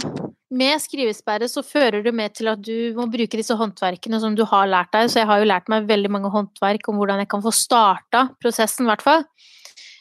med 0.50 0.82
skrivesperre 0.82 1.48
så 1.50 1.62
fører 1.66 2.02
det 2.06 2.14
med 2.16 2.34
til 2.38 2.50
at 2.50 2.62
du 2.66 2.92
må 2.98 3.06
bruke 3.10 3.38
disse 3.38 3.56
håndverkene 3.58 4.20
som 4.22 4.36
du 4.38 4.44
har 4.50 4.70
lært 4.70 4.92
deg. 4.96 5.10
Så 5.10 5.22
jeg 5.22 5.30
har 5.30 5.42
jo 5.42 5.50
lært 5.50 5.70
meg 5.70 5.88
veldig 5.90 6.12
mange 6.14 6.32
håndverk 6.34 6.90
om 6.90 6.98
hvordan 6.98 7.22
jeg 7.22 7.30
kan 7.30 7.44
få 7.46 7.54
starta 7.54 8.28
prosessen, 8.42 8.88
i 8.88 8.92
hvert 8.92 9.06
fall. 9.06 9.26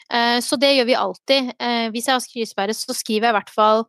Eh, 0.08 0.40
så 0.40 0.56
det 0.60 0.72
gjør 0.74 0.88
vi 0.88 0.98
alltid. 0.98 1.50
Eh, 1.60 1.86
hvis 1.92 2.08
jeg 2.08 2.16
har 2.16 2.24
skrivesperre, 2.24 2.76
så 2.76 2.96
skriver 2.96 3.28
jeg 3.28 3.34
i 3.34 3.38
hvert 3.38 3.52
fall 3.52 3.82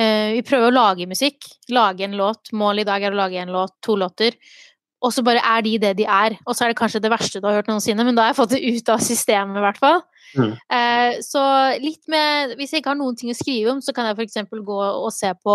eh, 0.00 0.32
Vi 0.38 0.44
prøver 0.46 0.70
å 0.70 0.76
lage 0.76 1.08
musikk. 1.08 1.44
Lage 1.72 2.06
en 2.06 2.16
låt. 2.18 2.52
Målet 2.56 2.86
i 2.86 2.88
dag 2.90 3.04
er 3.04 3.14
å 3.14 3.20
lage 3.20 3.42
en 3.42 3.52
låt, 3.54 3.76
to 3.84 3.98
låter. 4.00 4.38
Og 5.04 5.12
så 5.12 5.22
bare 5.22 5.44
er 5.44 5.64
de 5.66 5.76
det 5.82 5.94
de 6.00 6.08
er. 6.08 6.38
Og 6.46 6.56
så 6.56 6.64
er 6.64 6.72
det 6.72 6.80
kanskje 6.80 7.02
det 7.04 7.12
verste 7.12 7.40
du 7.42 7.48
har 7.48 7.58
hørt 7.58 7.68
noensinne, 7.70 8.04
men 8.06 8.16
da 8.16 8.24
har 8.24 8.32
jeg 8.32 8.40
fått 8.40 8.54
det 8.56 8.62
ut 8.64 8.94
av 8.94 9.02
systemet, 9.04 9.58
i 9.60 9.64
hvert 9.66 9.80
fall. 9.82 10.00
Mm. 10.36 10.54
Så 11.22 11.40
litt 11.80 12.08
med 12.10 12.56
Hvis 12.58 12.72
jeg 12.74 12.82
ikke 12.82 12.90
har 12.90 12.98
noen 12.98 13.14
ting 13.16 13.30
å 13.30 13.36
skrive 13.36 13.70
om, 13.70 13.78
så 13.84 13.94
kan 13.94 14.08
jeg 14.08 14.16
f.eks. 14.16 14.48
gå 14.50 14.78
og 14.80 15.12
se 15.14 15.30
på 15.44 15.54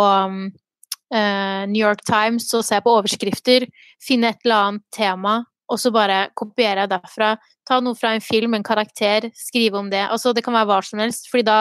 New 1.12 1.82
York 1.82 2.06
Times 2.08 2.48
og 2.56 2.64
se 2.64 2.80
på 2.86 2.94
overskrifter. 3.02 3.66
Finne 4.02 4.32
et 4.32 4.46
eller 4.46 4.70
annet 4.70 4.86
tema 4.96 5.36
og 5.72 5.80
så 5.80 5.92
bare 5.96 6.26
kopierer 6.38 6.84
jeg 6.84 6.92
derfra. 6.92 7.36
Ta 7.68 7.80
noe 7.84 7.96
fra 7.96 8.12
en 8.16 8.24
film, 8.24 8.58
en 8.58 8.66
karakter, 8.66 9.30
skrive 9.38 9.80
om 9.80 9.92
det. 9.92 10.04
Altså, 10.12 10.34
det 10.36 10.44
kan 10.46 10.56
være 10.58 10.70
hva 10.70 10.82
som 10.86 11.00
helst, 11.04 11.30
fordi 11.32 11.48
da 11.48 11.60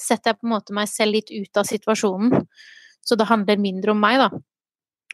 setter 0.00 0.32
jeg 0.32 0.40
på 0.40 0.48
en 0.48 0.54
måte 0.56 0.76
meg 0.76 0.90
selv 0.92 1.16
litt 1.16 1.32
ut 1.32 1.62
av 1.62 1.68
situasjonen. 1.68 2.44
Så 3.06 3.16
det 3.16 3.28
handler 3.30 3.62
mindre 3.62 3.94
om 3.94 4.02
meg, 4.02 4.20
da. 4.20 4.30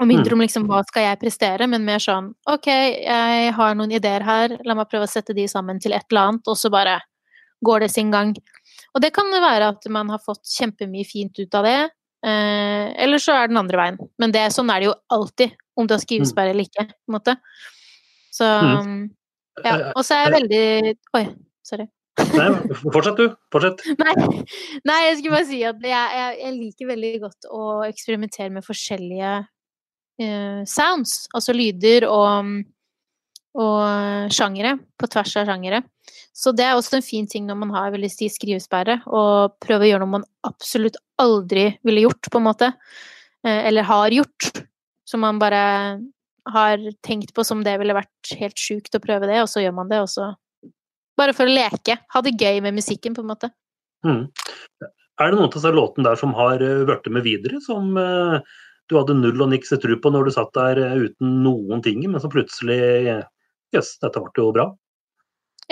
Og 0.00 0.08
mindre 0.08 0.34
om 0.34 0.40
liksom 0.40 0.64
hva 0.70 0.80
skal 0.88 1.04
jeg 1.04 1.20
prestere, 1.20 1.68
men 1.68 1.84
mer 1.84 2.00
sånn 2.00 2.30
OK, 2.48 2.68
jeg 3.04 3.50
har 3.54 3.74
noen 3.76 3.92
ideer 3.92 4.24
her, 4.24 4.54
la 4.64 4.76
meg 4.78 4.88
prøve 4.90 5.04
å 5.04 5.10
sette 5.10 5.36
de 5.36 5.44
sammen 5.50 5.78
til 5.82 5.92
et 5.92 6.06
eller 6.08 6.30
annet, 6.30 6.48
og 6.48 6.56
så 6.58 6.70
bare 6.72 6.96
går 7.62 7.84
det 7.84 7.90
sin 7.92 8.10
gang. 8.10 8.32
Og 8.96 9.04
det 9.04 9.12
kan 9.14 9.28
være 9.30 9.68
at 9.74 9.84
man 9.92 10.10
har 10.12 10.22
fått 10.24 10.48
kjempemye 10.48 11.04
fint 11.06 11.36
ut 11.38 11.58
av 11.60 11.68
det, 11.68 11.76
eh, 12.26 12.86
eller 13.04 13.22
så 13.22 13.36
er 13.36 13.52
den 13.52 13.60
andre 13.60 13.78
veien. 13.78 14.00
Men 14.18 14.34
det, 14.34 14.46
sånn 14.56 14.72
er 14.72 14.80
det 14.80 14.90
jo 14.90 14.96
alltid, 15.12 15.54
om 15.76 15.86
du 15.86 15.94
har 15.94 16.02
skrivesperre 16.02 16.56
eller 16.56 16.68
ikke, 16.68 16.88
på 16.88 17.12
en 17.12 17.18
måte. 17.20 17.36
Så 18.32 18.48
ja. 19.60 19.74
Og 19.92 20.04
så 20.06 20.16
er 20.16 20.22
jeg 20.24 20.34
veldig 20.38 20.94
Oi, 21.18 21.26
sorry. 21.66 21.88
Nei, 22.36 22.48
fortsett 22.92 23.16
du. 23.16 23.24
Fortsett. 23.52 23.80
Nei, 24.02 24.12
nei, 24.84 24.98
jeg 25.06 25.18
skulle 25.18 25.38
bare 25.38 25.48
si 25.48 25.62
at 25.64 25.80
jeg, 25.80 26.18
jeg, 26.18 26.34
jeg 26.42 26.52
liker 26.58 26.90
veldig 26.90 27.12
godt 27.22 27.48
å 27.48 27.62
eksperimentere 27.86 28.52
med 28.52 28.66
forskjellige 28.66 29.30
uh, 29.40 30.60
sounds, 30.68 31.14
altså 31.32 31.54
lyder 31.56 32.04
og, 32.10 32.50
og 33.56 34.28
sjangere, 34.36 34.74
på 35.00 35.08
tvers 35.14 35.34
av 35.40 35.48
sjangere. 35.48 35.80
Så 36.36 36.52
det 36.56 36.66
er 36.68 36.76
også 36.76 36.98
en 36.98 37.06
fin 37.06 37.28
ting 37.28 37.48
når 37.48 37.62
man 37.62 37.72
har 37.78 37.94
veldig 37.94 38.12
stiv 38.12 38.34
skrivesperre, 38.36 39.00
å 39.08 39.48
prøve 39.62 39.88
å 39.88 39.92
gjøre 39.92 40.04
noe 40.04 40.18
man 40.18 40.28
absolutt 40.48 41.00
aldri 41.22 41.70
ville 41.80 42.04
gjort, 42.04 42.28
på 42.28 42.42
en 42.42 42.48
måte. 42.50 42.72
Uh, 43.40 43.60
eller 43.70 43.88
har 43.88 44.20
gjort. 44.20 44.52
Som 45.08 45.24
man 45.24 45.40
bare 45.40 45.62
har 46.50 46.82
tenkt 47.06 47.34
på 47.36 47.44
som 47.46 47.62
det 47.64 47.76
ville 47.80 47.96
vært 47.96 48.32
helt 48.40 48.58
sjukt 48.58 48.96
å 48.96 49.02
prøve 49.02 49.28
det, 49.30 49.42
og 49.44 49.50
så 49.50 49.62
gjør 49.62 49.76
man 49.82 49.92
det, 49.92 50.02
og 50.04 50.10
så 50.12 50.32
Bare 51.12 51.34
for 51.36 51.44
å 51.44 51.52
leke. 51.52 51.98
Ha 52.14 52.20
det 52.24 52.30
gøy 52.40 52.62
med 52.64 52.72
musikken, 52.72 53.12
på 53.12 53.20
en 53.20 53.28
måte. 53.28 53.50
Mm. 54.00 54.22
Er 55.20 55.28
det 55.28 55.36
noen 55.36 55.44
av 55.44 55.52
disse 55.52 55.72
låtene 55.76 56.06
der 56.06 56.16
som 56.16 56.32
har 56.32 56.62
blitt 56.88 57.08
med 57.12 57.26
videre, 57.26 57.60
som 57.60 57.90
uh, 58.00 58.40
du 58.88 58.96
hadde 58.96 59.18
null 59.18 59.44
og 59.44 59.50
niks 59.52 59.74
tro 59.82 59.98
på 60.00 60.12
når 60.12 60.30
du 60.30 60.32
satt 60.32 60.54
der 60.56 60.80
eh, 60.80 61.04
uten 61.04 61.42
noen 61.44 61.84
ting, 61.84 62.00
men 62.08 62.20
så 62.22 62.30
plutselig 62.32 62.80
Jøss, 62.80 63.28
yes, 63.76 63.92
dette 64.00 64.20
ble 64.24 64.32
jo 64.40 64.54
bra. 64.56 64.66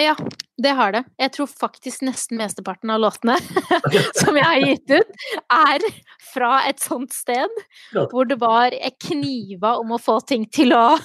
Ja, 0.00 0.14
det 0.62 0.70
har 0.76 0.92
det. 0.94 1.02
Jeg 1.20 1.32
tror 1.34 1.48
faktisk 1.50 2.04
nesten 2.06 2.38
mesteparten 2.40 2.92
av 2.92 3.02
låtene 3.02 3.36
som 4.20 4.36
jeg 4.38 4.46
har 4.46 4.60
gitt 4.64 4.94
ut, 4.94 5.24
er 5.52 5.84
fra 6.30 6.52
et 6.68 6.80
sånt 6.80 7.12
sted. 7.12 7.60
Hvor 7.92 8.28
det 8.28 8.38
var 8.40 8.72
Jeg 8.72 8.96
kniva 9.02 9.74
om 9.80 9.92
å 9.92 10.00
få 10.00 10.20
ting 10.24 10.46
til 10.48 10.72
å 10.76 10.98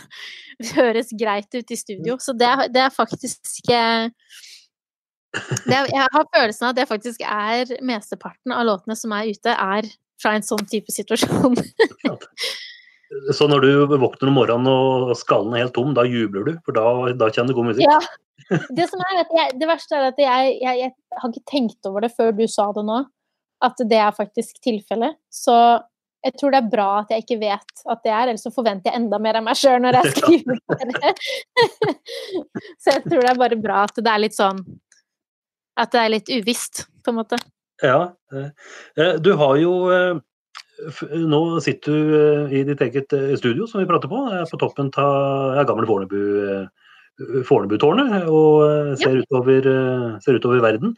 høres 0.76 1.12
greit 1.18 1.52
ut 1.56 1.72
i 1.72 1.80
studio. 1.80 2.18
Så 2.24 2.36
det, 2.38 2.52
det 2.76 2.86
er 2.86 2.94
faktisk 2.94 3.72
eh, 3.74 4.08
det, 5.66 5.82
Jeg 5.92 6.08
har 6.16 6.30
følelsen 6.32 6.68
av 6.68 6.72
at 6.72 6.80
det 6.80 6.90
faktisk 6.92 7.26
er 7.28 7.76
mesteparten 7.84 8.56
av 8.56 8.68
låtene 8.70 8.96
som 9.00 9.16
er 9.18 9.34
ute, 9.34 9.52
er 9.52 9.90
fra 10.22 10.38
en 10.38 10.46
sånn 10.46 10.64
type 10.72 10.94
situasjon. 10.96 11.58
Så 13.36 13.48
når 13.48 13.64
du 13.64 13.98
våkner 14.02 14.32
om 14.32 14.38
morgenen 14.40 14.70
og 14.72 15.16
skallen 15.20 15.54
er 15.56 15.66
helt 15.66 15.76
tom, 15.76 15.94
da 15.96 16.06
jubler 16.08 16.48
du? 16.48 16.54
For 16.66 16.76
da, 16.76 16.86
da 17.16 17.30
kjenner 17.32 17.54
du 17.54 17.60
god 17.60 17.70
musikk? 17.74 17.86
Ja. 17.88 18.00
Det, 18.50 18.86
som 18.92 19.02
er, 19.02 19.24
jeg, 19.24 19.56
det 19.60 19.68
verste 19.70 19.98
er 19.98 20.08
at 20.12 20.22
jeg, 20.22 20.56
jeg, 20.62 20.82
jeg, 20.84 20.94
har 21.22 21.32
ikke 21.32 21.50
tenkt 21.50 21.90
over 21.90 22.06
det 22.06 22.12
før 22.14 22.34
du 22.38 22.46
sa 22.52 22.70
det 22.76 22.86
nå, 22.86 23.02
at 23.66 23.84
det 23.90 24.00
er 24.02 24.16
faktisk 24.16 24.60
tilfellet. 24.66 25.18
Så 25.34 25.56
jeg 26.26 26.34
tror 26.40 26.54
det 26.54 26.60
er 26.62 26.70
bra 26.70 26.88
at 27.04 27.12
jeg 27.14 27.26
ikke 27.26 27.40
vet 27.42 27.84
at 27.92 28.02
det 28.06 28.12
er, 28.12 28.30
ellers 28.32 28.46
så 28.46 28.54
forventer 28.54 28.90
jeg 28.90 29.02
enda 29.02 29.20
mer 29.22 29.40
av 29.40 29.46
meg 29.46 29.58
sjøl 29.60 29.82
når 29.84 30.00
jeg 30.00 30.14
skriver 30.16 30.62
det. 30.94 31.14
så 32.82 32.96
jeg 32.96 33.04
tror 33.06 33.20
det 33.20 33.34
er 33.34 33.42
bare 33.42 33.60
bra 33.62 33.84
at 33.86 34.00
det 34.00 34.14
er 34.14 34.24
litt 34.24 34.38
sånn 34.38 34.64
At 35.78 35.92
det 35.94 36.02
er 36.02 36.14
litt 36.14 36.32
uvisst, 36.32 36.86
på 37.04 37.12
en 37.12 37.20
måte. 37.20 37.38
Ja. 37.84 38.16
Eh, 38.34 38.48
eh, 39.04 39.14
du 39.20 39.34
har 39.36 39.58
jo 39.60 39.74
eh, 39.92 40.22
Nå 41.16 41.42
sitter 41.64 41.92
du 41.92 42.56
i 42.56 42.64
ditt 42.68 42.82
eget 42.84 43.14
studio, 43.40 43.64
som 43.68 43.80
vi 43.80 43.88
prater 43.88 44.12
på, 44.12 44.20
på 44.52 44.58
toppen 44.60 44.90
av 45.00 45.62
gamle 45.70 45.88
Fornebu. 45.88 46.18
Fornebutårnet 47.48 48.26
og 48.28 48.98
ser, 49.00 49.16
ja. 49.16 49.24
utover, 49.24 49.70
ser 50.24 50.40
utover 50.40 50.64
verden. 50.64 50.96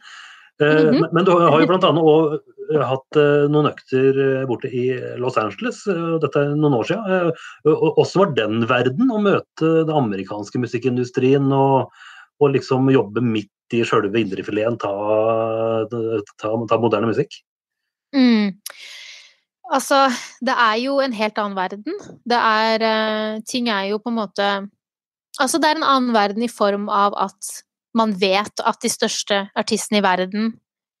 Mm 0.58 0.68
-hmm. 0.68 1.08
Men 1.12 1.24
du 1.24 1.30
har 1.30 1.60
jo 1.60 1.66
bl.a. 1.66 2.84
hatt 2.84 3.18
noen 3.50 3.68
økter 3.70 4.46
borte 4.46 4.68
i 4.68 4.90
Los 5.16 5.38
Angeles, 5.38 5.84
dette 5.86 6.40
er 6.40 6.56
noen 6.56 6.74
år 6.74 6.84
siden. 6.84 7.30
Også 7.96 8.18
var 8.18 8.34
den 8.34 8.66
verden 8.66 9.10
å 9.10 9.22
møte 9.22 9.84
den 9.86 9.94
amerikanske 9.94 10.58
musikkindustrien 10.58 11.52
og, 11.52 11.92
og 12.40 12.50
liksom 12.50 12.90
jobbe 12.90 13.22
midt 13.22 13.76
i 13.76 13.84
sjølve 13.84 14.18
indrefileten 14.18 14.78
ta, 14.78 14.92
ta, 15.90 16.52
ta, 16.68 16.78
moderne 16.80 17.06
musikk? 17.06 17.38
Mm. 18.16 18.56
Altså, 19.70 20.08
det 20.40 20.54
er 20.56 20.76
jo 20.80 20.98
en 21.04 21.12
helt 21.12 21.38
annen 21.38 21.56
verden. 21.56 21.94
Det 22.24 22.38
er 22.40 23.40
Ting 23.46 23.68
er 23.68 23.92
jo 23.92 23.98
på 24.00 24.10
en 24.10 24.18
måte 24.18 24.48
Altså, 25.38 25.60
det 25.62 25.70
er 25.70 25.78
en 25.78 25.86
annen 25.86 26.14
verden 26.16 26.44
i 26.44 26.50
form 26.50 26.88
av 26.90 27.16
at 27.18 27.52
man 27.96 28.14
vet 28.18 28.62
at 28.66 28.80
de 28.82 28.90
største 28.92 29.44
artistene 29.58 30.00
i 30.00 30.04
verden, 30.04 30.52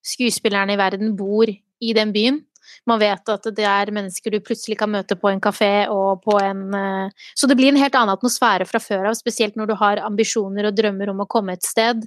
skuespillerne 0.06 0.74
i 0.74 0.80
verden, 0.80 1.16
bor 1.18 1.50
i 1.50 1.94
den 1.94 2.12
byen. 2.14 2.42
Man 2.88 3.00
vet 3.00 3.30
at 3.32 3.46
det 3.56 3.64
er 3.66 3.92
mennesker 3.94 4.32
du 4.32 4.42
plutselig 4.44 4.78
kan 4.80 4.90
møte 4.92 5.16
på 5.18 5.30
en 5.30 5.40
kafé 5.42 5.88
og 5.92 6.22
på 6.24 6.36
en 6.40 6.66
uh, 6.74 7.28
Så 7.36 7.48
det 7.48 7.56
blir 7.58 7.72
en 7.72 7.80
helt 7.80 7.96
annen 7.96 8.14
atmosfære 8.14 8.66
fra 8.68 8.80
før 8.82 9.10
av, 9.10 9.16
spesielt 9.18 9.56
når 9.56 9.70
du 9.70 9.76
har 9.80 10.02
ambisjoner 10.04 10.68
og 10.68 10.76
drømmer 10.76 11.12
om 11.12 11.24
å 11.24 11.28
komme 11.30 11.56
et 11.56 11.66
sted 11.66 12.04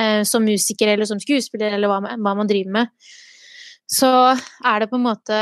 eh, 0.00 0.22
som 0.26 0.44
musiker 0.44 0.90
eller 0.90 1.08
som 1.08 1.20
skuespiller 1.22 1.76
eller 1.76 1.90
hva, 1.90 2.16
man 2.18 2.50
driver 2.50 2.74
med, 2.80 3.14
så 3.90 4.10
er 4.34 4.82
det 4.82 4.90
på 4.90 4.98
en 4.98 5.06
måte 5.06 5.40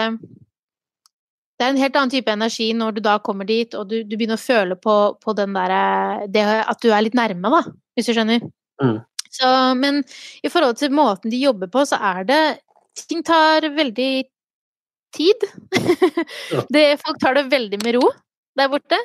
Det 1.62 1.68
er 1.68 1.76
en 1.76 1.78
helt 1.78 1.94
annen 1.94 2.10
type 2.10 2.32
energi 2.32 2.72
når 2.74 2.96
du 2.96 3.04
da 3.04 3.12
kommer 3.22 3.46
dit 3.46 3.70
og 3.78 3.86
du, 3.86 4.00
du 4.02 4.16
begynner 4.16 4.34
å 4.34 4.42
føle 4.42 4.74
på, 4.74 4.94
på 5.22 5.34
den 5.38 5.54
derre 5.54 6.56
At 6.66 6.82
du 6.82 6.88
er 6.90 7.04
litt 7.06 7.14
nærme, 7.14 7.52
da, 7.54 7.60
hvis 7.94 8.08
du 8.08 8.16
skjønner. 8.16 8.42
Mm. 8.82 8.96
Så, 9.30 9.48
men 9.78 10.00
i 10.42 10.50
forhold 10.50 10.80
til 10.80 10.90
måten 10.90 11.30
de 11.30 11.38
jobber 11.38 11.70
på, 11.70 11.84
så 11.86 12.00
er 12.02 12.26
det 12.26 12.42
Ting 13.08 13.22
tar 13.24 13.64
veldig 13.72 14.10
tid. 15.16 15.44
det, 16.74 16.82
folk 17.00 17.22
tar 17.22 17.38
det 17.38 17.46
veldig 17.48 17.78
med 17.80 17.96
ro 17.96 18.10
der 18.58 18.68
borte. 18.68 18.98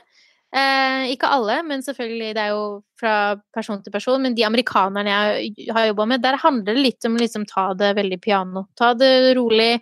Eh, 0.52 1.06
ikke 1.13 1.30
alle, 1.32 1.62
men 1.63 1.86
selvfølgelig, 1.86 2.34
det 2.36 2.43
er 2.43 2.52
jo 2.52 2.65
fra 3.00 3.13
person 3.56 3.80
til 3.84 3.93
person. 3.93 4.20
Men 4.26 4.36
de 4.36 4.43
amerikanerne 4.43 5.13
jeg 5.13 5.70
har 5.72 5.88
jobba 5.88 6.10
med, 6.12 6.26
der 6.26 6.41
handler 6.41 6.76
det 6.76 6.84
litt 6.84 7.08
om 7.08 7.15
å 7.15 7.24
liksom, 7.24 7.48
ta 7.48 7.70
det 7.80 7.93
veldig 8.02 8.20
piano. 8.24 8.65
Ta 8.76 8.91
det 8.98 9.38
rolig. 9.39 9.78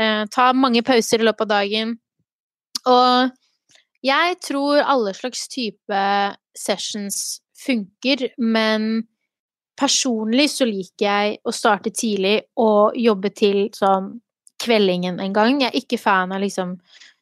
Eh, 0.00 0.24
ta 0.32 0.48
mange 0.56 0.80
pauser 0.86 1.20
i 1.20 1.28
løpet 1.28 1.44
av 1.44 1.52
dagen. 1.58 1.96
Og 2.90 3.30
jeg 4.02 4.36
tror 4.42 4.82
alle 4.82 5.14
slags 5.14 5.46
type 5.50 6.02
sessions 6.58 7.40
funker, 7.62 8.28
men 8.38 9.04
personlig 9.78 10.48
så 10.52 10.66
liker 10.68 11.06
jeg 11.06 11.38
å 11.46 11.54
starte 11.54 11.92
tidlig 11.94 12.40
og 12.60 12.98
jobbe 12.98 13.30
til 13.34 13.64
sånn 13.76 14.16
kveldingen 14.62 15.18
en 15.22 15.34
gang. 15.34 15.62
Jeg 15.62 15.72
er 15.72 15.80
ikke 15.80 16.00
fan 16.00 16.34
av 16.34 16.42
liksom 16.42 16.76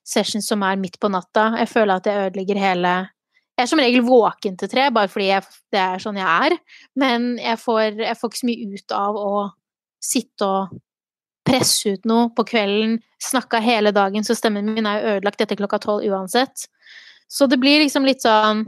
sessions 0.06 0.48
som 0.50 0.64
er 0.66 0.80
midt 0.80 0.98
på 1.00 1.10
natta. 1.12 1.52
Jeg 1.60 1.70
føler 1.70 2.00
at 2.00 2.08
jeg 2.08 2.28
ødelegger 2.28 2.60
hele 2.60 2.94
Jeg 3.58 3.66
er 3.66 3.68
som 3.68 3.80
regel 3.82 4.00
våken 4.06 4.54
til 4.56 4.70
tre, 4.72 4.86
bare 4.88 5.08
fordi 5.12 5.26
jeg, 5.26 5.42
det 5.68 5.80
er 5.82 6.00
sånn 6.00 6.16
jeg 6.16 6.46
er. 6.46 6.54
Men 6.96 7.34
jeg 7.36 7.58
får, 7.60 7.98
jeg 8.00 8.16
får 8.16 8.30
ikke 8.30 8.40
så 8.40 8.46
mye 8.48 8.68
ut 8.78 8.94
av 8.96 9.18
å 9.20 9.32
sitte 10.00 10.46
og 10.46 10.78
presse 11.46 11.94
ut 11.94 12.06
noe 12.08 12.28
på 12.36 12.44
kvelden. 12.52 12.98
Snakka 13.22 13.60
hele 13.62 13.92
dagen, 13.96 14.24
så 14.26 14.36
stemmen 14.38 14.72
min 14.74 14.88
er 14.88 15.00
jo 15.00 15.16
ødelagt 15.16 15.42
etter 15.44 15.58
klokka 15.60 15.80
tolv 15.82 16.06
uansett. 16.08 16.68
Så 17.30 17.46
det 17.50 17.60
blir 17.62 17.82
liksom 17.84 18.08
litt 18.08 18.24
sånn 18.26 18.64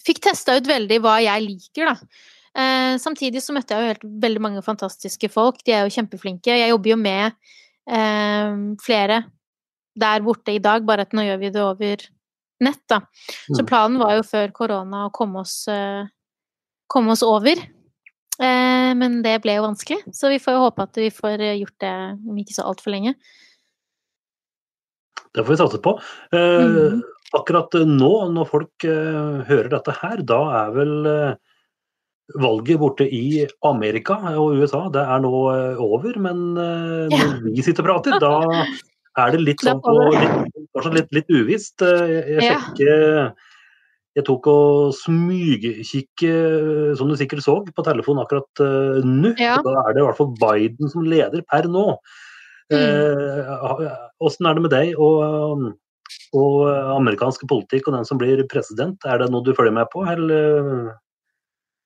Fikk 0.00 0.22
testa 0.24 0.54
ut 0.56 0.64
veldig 0.64 0.96
hva 1.04 1.18
jeg 1.20 1.42
liker, 1.44 1.90
da. 1.90 2.22
Eh, 2.56 2.94
samtidig 2.96 3.42
så 3.44 3.52
møtte 3.52 3.76
jeg 3.76 3.82
jo 3.82 3.90
helt, 3.92 4.06
veldig 4.22 4.40
mange 4.42 4.62
fantastiske 4.64 5.28
folk. 5.28 5.58
De 5.66 5.74
er 5.76 5.84
jo 5.84 5.92
kjempeflinke. 5.92 6.54
Jeg 6.56 6.72
jobber 6.72 6.94
jo 6.94 6.96
med 6.96 7.36
eh, 7.84 8.54
flere 8.80 9.18
der 10.00 10.24
borte 10.24 10.54
i 10.56 10.62
dag, 10.62 10.86
bare 10.88 11.04
at 11.04 11.12
nå 11.12 11.26
gjør 11.26 11.42
vi 11.42 11.50
det 11.52 11.62
over 11.62 12.06
nett, 12.64 12.82
da. 12.88 13.02
Så 13.50 13.60
mm. 13.60 13.68
planen 13.68 14.00
var 14.00 14.16
jo 14.16 14.24
før 14.26 14.56
korona 14.56 15.04
å 15.06 15.12
komme 15.14 15.44
oss, 15.44 15.62
eh, 15.68 16.08
komme 16.90 17.12
oss 17.12 17.24
over. 17.26 17.60
Uh, 18.40 18.90
men 18.96 19.20
det 19.24 19.36
ble 19.44 19.58
jo 19.58 19.66
vanskelig, 19.66 20.00
så 20.16 20.32
vi 20.32 20.40
får 20.40 20.56
jo 20.56 20.64
håpe 20.64 20.86
at 20.88 21.00
vi 21.00 21.10
får 21.12 21.44
gjort 21.60 21.76
det 21.84 21.94
om 22.16 22.40
ikke 22.40 22.56
så 22.56 22.66
altfor 22.70 22.94
lenge. 22.94 23.14
Det 25.30 25.44
får 25.44 25.52
vi 25.52 25.60
satse 25.60 25.78
på. 25.84 25.92
Mm. 26.34 27.02
Akkurat 27.38 27.76
nå, 27.86 28.14
når 28.34 28.48
folk 28.50 28.86
hører 29.46 29.68
dette 29.70 29.92
her, 30.00 30.24
da 30.26 30.40
er 30.64 30.72
vel 30.74 30.96
valget 32.40 32.80
borte 32.80 33.06
i 33.06 33.44
Amerika 33.66 34.16
og 34.38 34.58
USA 34.58 34.80
det 34.90 35.04
er 35.04 35.22
nå 35.22 35.30
over, 35.84 36.18
men 36.18 36.42
når 36.56 37.36
vi 37.46 37.62
sitter 37.62 37.86
og 37.86 38.02
prater, 38.02 38.18
da 38.18 38.64
er 39.22 39.36
det 39.36 39.44
litt 39.44 39.62
sånn 39.66 39.78
på 39.84 39.94
litt, 40.16 40.90
litt, 40.96 41.14
litt 41.20 41.30
uvisst. 41.30 41.86
Jeg 41.86 42.42
sjekker, 42.42 43.30
Jeg 44.20 44.26
tok 44.28 44.48
og 44.52 44.94
smygkikke, 45.00 46.32
som 46.98 47.10
du 47.10 47.16
sikkert 47.18 47.44
så, 47.46 47.58
på 47.64 47.84
telefonen 47.86 48.24
akkurat 48.24 48.64
uh, 48.64 49.00
nå. 49.04 49.34
Ja. 49.40 49.58
Da 49.64 49.76
er 49.84 49.96
det 49.96 50.02
i 50.02 50.06
hvert 50.08 50.20
fall 50.20 50.34
Biden 50.40 50.92
som 50.92 51.06
leder 51.08 51.44
per 51.48 51.68
nå. 51.70 51.86
Åssen 52.70 54.46
uh, 54.46 54.50
er 54.50 54.58
det 54.58 54.64
med 54.66 54.74
deg 54.74 54.98
og, 55.00 55.70
og 56.38 56.58
amerikansk 56.98 57.48
politikk 57.50 57.88
og 57.88 57.96
den 57.98 58.08
som 58.08 58.20
blir 58.20 58.44
president? 58.50 59.00
Er 59.08 59.22
det 59.22 59.30
noe 59.32 59.46
du 59.46 59.54
følger 59.56 59.74
med 59.80 59.88
på, 59.94 60.04
eller? 60.06 60.92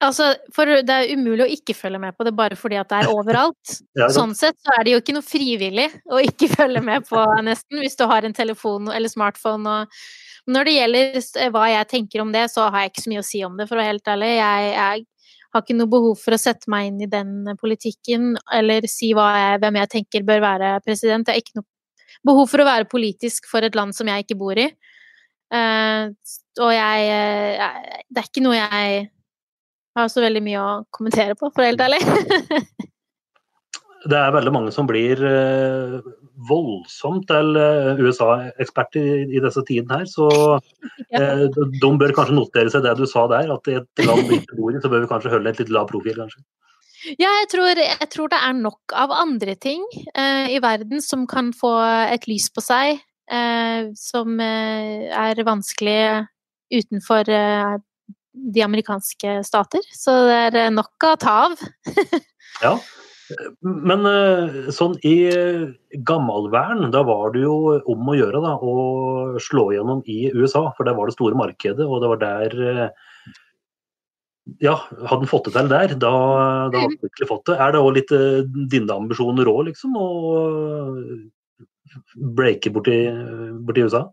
Altså, 0.05 0.33
for 0.55 0.68
det 0.85 0.94
er 0.94 1.12
umulig 1.14 1.44
å 1.47 1.53
ikke 1.55 1.77
følge 1.77 2.01
med 2.03 2.16
på 2.16 2.27
det 2.27 2.35
bare 2.37 2.59
fordi 2.59 2.77
at 2.81 2.90
det 2.90 3.03
er 3.03 3.12
overalt. 3.12 3.77
ja, 4.01 4.11
sånn 4.12 4.35
sett 4.37 4.59
så 4.61 4.75
er 4.77 4.85
det 4.85 4.94
jo 4.94 5.01
ikke 5.01 5.16
noe 5.16 5.27
frivillig 5.27 5.88
å 6.11 6.20
ikke 6.25 6.51
følge 6.53 6.83
med 6.85 7.07
på, 7.09 7.23
nesten, 7.47 7.81
hvis 7.81 7.97
du 8.01 8.05
har 8.11 8.27
en 8.27 8.37
telefon 8.37 8.90
eller 8.92 9.12
smartphone. 9.12 9.79
Og 9.79 10.34
når 10.51 10.69
det 10.69 10.77
gjelder 10.77 11.51
hva 11.55 11.65
jeg 11.71 11.89
tenker 11.91 12.23
om 12.25 12.33
det, 12.35 12.47
så 12.53 12.69
har 12.69 12.85
jeg 12.85 12.93
ikke 12.93 13.05
så 13.05 13.13
mye 13.13 13.23
å 13.23 13.27
si 13.27 13.43
om 13.47 13.59
det, 13.59 13.69
for 13.69 13.79
å 13.79 13.83
være 13.83 13.95
helt 13.95 14.11
ærlig. 14.13 14.31
Jeg, 14.37 14.73
jeg 14.75 15.05
har 15.55 15.63
ikke 15.65 15.77
noe 15.79 15.93
behov 15.93 16.19
for 16.21 16.37
å 16.37 16.41
sette 16.41 16.71
meg 16.73 16.89
inn 16.91 17.05
i 17.07 17.11
den 17.11 17.55
politikken 17.61 18.35
eller 18.53 18.89
si 18.91 19.13
jeg, 19.15 19.61
hvem 19.63 19.79
jeg 19.81 19.93
tenker 19.95 20.27
bør 20.27 20.43
være 20.45 20.75
president. 20.85 21.31
Jeg 21.31 21.39
har 21.39 21.45
ikke 21.45 21.61
noe 21.61 22.29
behov 22.29 22.51
for 22.51 22.63
å 22.63 22.69
være 22.69 22.91
politisk 22.91 23.49
for 23.51 23.65
et 23.65 23.77
land 23.79 23.97
som 23.97 24.09
jeg 24.11 24.27
ikke 24.27 24.39
bor 24.41 24.59
i. 24.61 24.69
Uh, 25.55 26.11
og 26.65 26.71
jeg, 26.73 27.03
jeg 27.07 28.01
Det 28.11 28.21
er 28.21 28.31
ikke 28.31 28.43
noe 28.43 28.57
jeg 28.59 29.05
har 29.95 30.09
så 30.11 30.25
veldig 30.25 30.43
mye 30.43 30.63
å 30.63 30.73
kommentere 30.95 31.37
på, 31.39 31.53
for 31.55 31.63
å 31.63 31.67
være 31.69 31.75
helt 31.75 31.85
ærlig. 31.87 32.89
det 34.11 34.19
er 34.19 34.35
veldig 34.35 34.53
mange 34.55 34.73
som 34.75 34.88
blir 34.88 35.21
uh, 35.21 36.01
voldsomt 36.49 37.27
til 37.31 37.57
uh, 37.57 38.01
USA-eksperter 38.01 39.25
i, 39.29 39.40
disse 39.45 39.62
tidene 39.69 40.01
her, 40.01 40.11
så 40.11 40.29
uh, 41.21 41.47
de 41.55 41.93
bør 42.01 42.14
kanskje 42.17 42.37
notere 42.37 42.73
seg 42.73 42.85
det 42.87 42.97
du 42.99 43.07
sa 43.11 43.27
der, 43.33 43.53
at 43.55 43.71
i 43.71 43.79
et 43.81 44.05
land 44.05 44.29
vi 44.29 44.40
ikke 44.43 44.59
bor 44.59 44.75
i, 44.75 44.83
så 44.83 44.93
bør 44.93 45.07
vi 45.07 45.11
kanskje 45.12 45.33
holde 45.37 45.55
et 45.55 45.62
litt 45.62 45.73
lav 45.75 45.88
profil, 45.93 46.21
kanskje. 46.25 46.45
Ja, 47.21 47.29
jeg 47.43 47.51
tror, 47.53 47.77
jeg 47.77 48.11
tror, 48.12 48.31
det 48.33 48.38
er 48.40 48.55
nok 48.57 48.95
av 48.97 49.12
andre 49.12 49.59
ting 49.61 49.83
i 49.93 50.57
verden 50.64 51.03
som 51.05 51.27
kan 51.29 51.51
få 51.53 51.75
et 52.09 52.25
lys 52.31 52.47
på 52.49 52.64
seg, 52.64 53.03
som 54.01 54.40
er 54.40 55.43
vanskelig 55.45 55.99
utenfor 56.73 57.29
de 58.35 58.64
amerikanske 58.64 59.38
stater. 59.47 59.85
Så 59.95 60.14
det 60.29 60.38
er 60.49 60.61
eh, 60.67 60.75
nok 60.75 61.07
å 61.07 61.14
ta 61.21 61.35
av. 61.47 61.57
ja. 62.64 62.77
Men 63.65 64.05
eh, 64.09 64.57
sånn 64.75 64.99
i 65.07 65.15
eh, 65.33 65.63
gammelvern, 66.07 66.91
da 66.93 67.03
var 67.09 67.33
det 67.35 67.45
jo 67.47 67.79
om 67.91 68.11
å 68.11 68.17
gjøre 68.19 68.43
da, 68.45 68.53
å 68.61 69.39
slå 69.43 69.71
gjennom 69.73 70.03
i 70.11 70.29
USA. 70.35 70.67
For 70.77 70.85
det 70.89 70.97
var 70.99 71.09
det 71.09 71.17
store 71.17 71.39
markedet, 71.39 71.87
og 71.87 72.03
det 72.05 72.11
var 72.13 72.21
der 72.25 72.51
Ja, 74.61 74.77
hadde 75.09 75.25
en 75.25 75.31
fått 75.31 75.49
det 75.49 75.55
til 75.57 75.71
der, 75.73 75.95
da, 75.97 76.13
da 76.69 76.83
hadde 76.83 76.99
en 76.99 77.07
virkelig 77.07 77.31
fått 77.31 77.47
det. 77.49 77.57
Er 77.65 77.73
det 77.73 77.81
òg 77.81 77.95
litt 77.97 78.13
dine 78.73 78.93
ambisjoner 78.93 79.49
òg, 79.49 79.63
liksom? 79.71 79.97
Å 79.97 80.07
breake 82.37 82.73
borti, 82.75 82.99
borti 83.65 83.87
USA? 83.89 84.05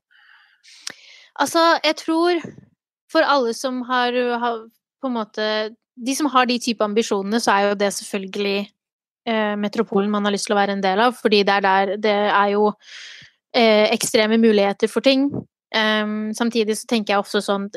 Altså, 1.41 1.59
jeg 1.83 1.97
tror 1.99 2.39
for 3.11 3.27
alle 3.27 3.51
som 3.57 3.81
har, 3.89 4.15
har, 4.39 4.65
på 5.01 5.09
en 5.09 5.17
måte 5.17 5.45
De 6.01 6.13
som 6.15 6.29
har 6.31 6.47
de 6.47 6.55
type 6.63 6.83
ambisjonene, 6.83 7.39
så 7.43 7.51
er 7.51 7.65
jo 7.65 7.75
det 7.77 7.91
selvfølgelig 7.93 8.69
eh, 9.27 9.55
metropolen 9.59 10.11
man 10.11 10.25
har 10.25 10.35
lyst 10.35 10.49
til 10.49 10.55
å 10.55 10.59
være 10.59 10.77
en 10.77 10.83
del 10.83 11.01
av, 11.07 11.15
fordi 11.17 11.43
det 11.47 11.57
er 11.57 11.65
der 11.65 11.95
Det 12.01 12.17
er 12.27 12.51
jo 12.53 12.67
eh, 13.55 13.87
ekstreme 13.91 14.39
muligheter 14.41 14.91
for 14.91 15.01
ting. 15.01 15.29
Um, 15.71 16.33
samtidig 16.35 16.75
så 16.75 16.87
tenker 16.89 17.13
jeg 17.13 17.23
også 17.23 17.39
sånn 17.45 17.69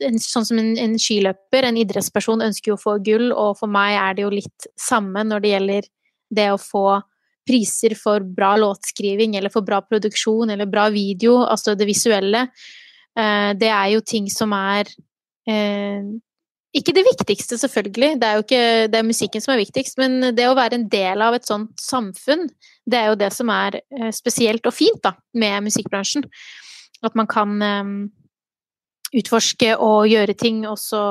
en, 0.00 0.14
Sånn 0.16 0.46
som 0.48 0.56
en, 0.56 0.70
en, 0.80 0.94
skiløper, 0.96 1.66
en 1.68 1.76
idrettsperson, 1.76 2.40
ønsker 2.42 2.72
jo 2.72 2.76
å 2.78 2.80
få 2.80 2.94
gull, 3.04 3.28
og 3.36 3.58
for 3.58 3.70
meg 3.70 3.98
er 4.00 4.16
det 4.16 4.24
jo 4.24 4.30
litt 4.32 4.66
samme 4.80 5.22
når 5.28 5.44
det 5.44 5.50
gjelder 5.52 5.88
det 6.32 6.48
å 6.54 6.58
få 6.58 6.86
priser 7.46 7.94
for 7.98 8.24
bra 8.24 8.54
låtskriving 8.56 9.36
eller 9.36 9.52
for 9.52 9.66
bra 9.66 9.80
produksjon 9.84 10.54
eller 10.54 10.70
bra 10.70 10.88
video, 10.94 11.40
altså 11.44 11.76
det 11.78 11.88
visuelle. 11.90 12.46
Eh, 13.18 13.50
det 13.58 13.70
er 13.70 13.92
jo 13.92 14.02
ting 14.06 14.28
som 14.32 14.54
er 14.56 14.88
eh, 15.48 16.02
ikke 16.72 16.94
det 16.96 17.04
viktigste, 17.04 17.58
selvfølgelig, 17.60 18.14
det 18.20 18.28
er 18.28 18.38
jo 18.38 18.44
ikke 18.46 18.64
det 18.92 18.98
er 18.98 19.04
musikken 19.04 19.44
som 19.44 19.52
er 19.52 19.60
viktigst, 19.60 19.98
men 20.00 20.32
det 20.36 20.46
å 20.48 20.56
være 20.56 20.78
en 20.78 20.88
del 20.92 21.24
av 21.24 21.36
et 21.36 21.44
sånt 21.48 21.76
samfunn, 21.80 22.46
det 22.88 22.98
er 22.98 23.10
jo 23.10 23.18
det 23.20 23.28
som 23.36 23.52
er 23.52 23.76
eh, 23.82 24.08
spesielt 24.14 24.64
og 24.68 24.74
fint 24.74 25.02
da, 25.04 25.12
med 25.36 25.68
musikkbransjen. 25.68 26.24
At 27.04 27.18
man 27.18 27.28
kan 27.28 27.60
um, 27.60 27.94
utforske 29.12 29.74
og 29.76 30.08
gjøre 30.08 30.36
ting, 30.38 30.62
og 30.70 30.78
så 30.80 31.02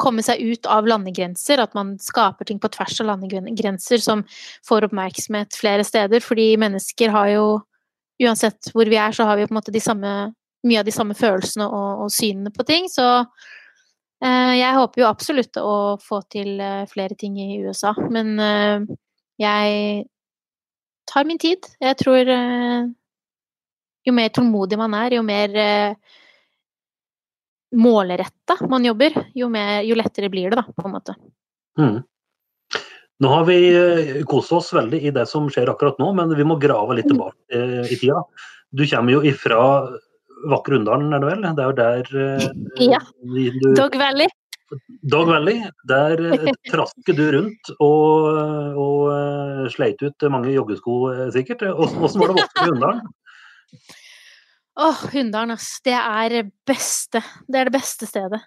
komme 0.00 0.24
seg 0.24 0.40
ut 0.40 0.66
av 0.70 0.88
landegrenser. 0.88 1.60
At 1.62 1.76
man 1.76 1.94
skaper 2.02 2.48
ting 2.48 2.58
på 2.62 2.72
tvers 2.72 2.98
av 3.02 3.10
landegrenser 3.12 4.02
som 4.02 4.24
får 4.66 4.88
oppmerksomhet 4.88 5.56
flere 5.60 5.84
steder. 5.86 6.24
Fordi 6.24 6.54
mennesker 6.60 7.12
har 7.14 7.30
jo, 7.34 7.46
uansett 8.24 8.72
hvor 8.74 8.88
vi 8.88 8.98
er, 8.98 9.14
så 9.14 9.28
har 9.28 9.38
vi 9.38 9.46
på 9.46 9.54
en 9.54 9.60
måte 9.60 9.74
de 9.74 9.84
samme 9.84 10.14
mye 10.66 10.80
av 10.80 10.88
de 10.88 10.92
samme 10.92 11.16
følelsene 11.16 11.68
og, 11.68 12.06
og 12.06 12.12
synene 12.12 12.52
på 12.52 12.66
ting. 12.68 12.88
Så 12.92 13.06
eh, 13.20 13.58
jeg 14.20 14.76
håper 14.76 15.00
jo 15.00 15.08
absolutt 15.08 15.56
å 15.56 15.96
få 16.02 16.20
til 16.28 16.60
eh, 16.60 16.82
flere 16.90 17.16
ting 17.16 17.38
i 17.40 17.60
USA. 17.64 17.94
Men 18.12 18.34
eh, 18.44 18.90
jeg 19.40 20.04
tar 21.10 21.28
min 21.28 21.40
tid. 21.40 21.66
Jeg 21.80 21.98
tror 22.00 22.28
eh, 22.28 22.90
jo 24.06 24.16
mer 24.16 24.32
tålmodig 24.34 24.78
man 24.80 24.94
er, 24.98 25.16
jo 25.18 25.24
mer 25.26 25.56
eh, 25.58 26.20
målretta 27.80 28.58
man 28.70 28.86
jobber, 28.86 29.16
jo, 29.36 29.48
mer, 29.52 29.80
jo, 29.86 29.98
lettere 29.98 30.30
blir 30.32 30.50
det, 30.50 30.60
da, 30.60 30.66
på 30.74 30.88
en 30.88 30.96
måte. 30.96 31.16
Mm. 31.78 32.00
Nå 33.20 33.32
har 33.34 33.48
vi 33.48 33.58
eh, 33.68 34.14
kost 34.28 34.52
oss 34.56 34.72
veldig 34.76 35.02
i 35.06 35.14
det 35.14 35.26
som 35.30 35.48
skjer 35.52 35.72
akkurat 35.72 36.00
nå, 36.02 36.12
men 36.16 36.32
vi 36.36 36.46
må 36.46 36.58
grave 36.60 36.98
litt 36.98 37.10
tilbake 37.10 37.64
i 37.86 37.98
tida. 38.00 38.22
Du 38.70 38.86
kommer 38.86 39.18
jo 39.18 39.24
ifra 39.26 39.60
Vakre 40.48 40.78
Unndalen, 40.78 41.12
er 41.12 41.22
det 41.22 41.30
vel? 41.30 41.42
Det 41.44 41.62
er 41.62 41.70
jo 41.70 41.78
der 41.78 42.04
uh, 42.16 42.44
Ja. 42.80 43.00
Du, 43.20 43.74
Dog 43.76 43.96
Valley. 44.00 44.28
Dog 45.02 45.28
Valley. 45.28 45.64
Der 45.88 46.22
uh, 46.30 46.52
trasker 46.72 47.16
du 47.16 47.24
rundt 47.36 47.72
og, 47.78 48.28
og 48.80 49.02
uh, 49.10 49.66
sleit 49.72 50.00
ut 50.04 50.28
mange 50.32 50.54
joggesko, 50.54 51.00
sikkert. 51.34 51.66
Åssen 51.74 52.22
var 52.22 52.32
det 52.32 52.46
i 52.46 52.68
Hunndalen? 52.68 53.02
Åh, 54.80 54.86
oh, 54.86 55.02
Hunndalen, 55.12 55.58
ass. 55.58 55.74
Det 55.84 55.96
er 55.96 56.48
beste. 56.66 57.20
Det 57.46 57.60
er 57.60 57.68
det 57.68 57.76
beste 57.76 58.08
stedet. 58.08 58.40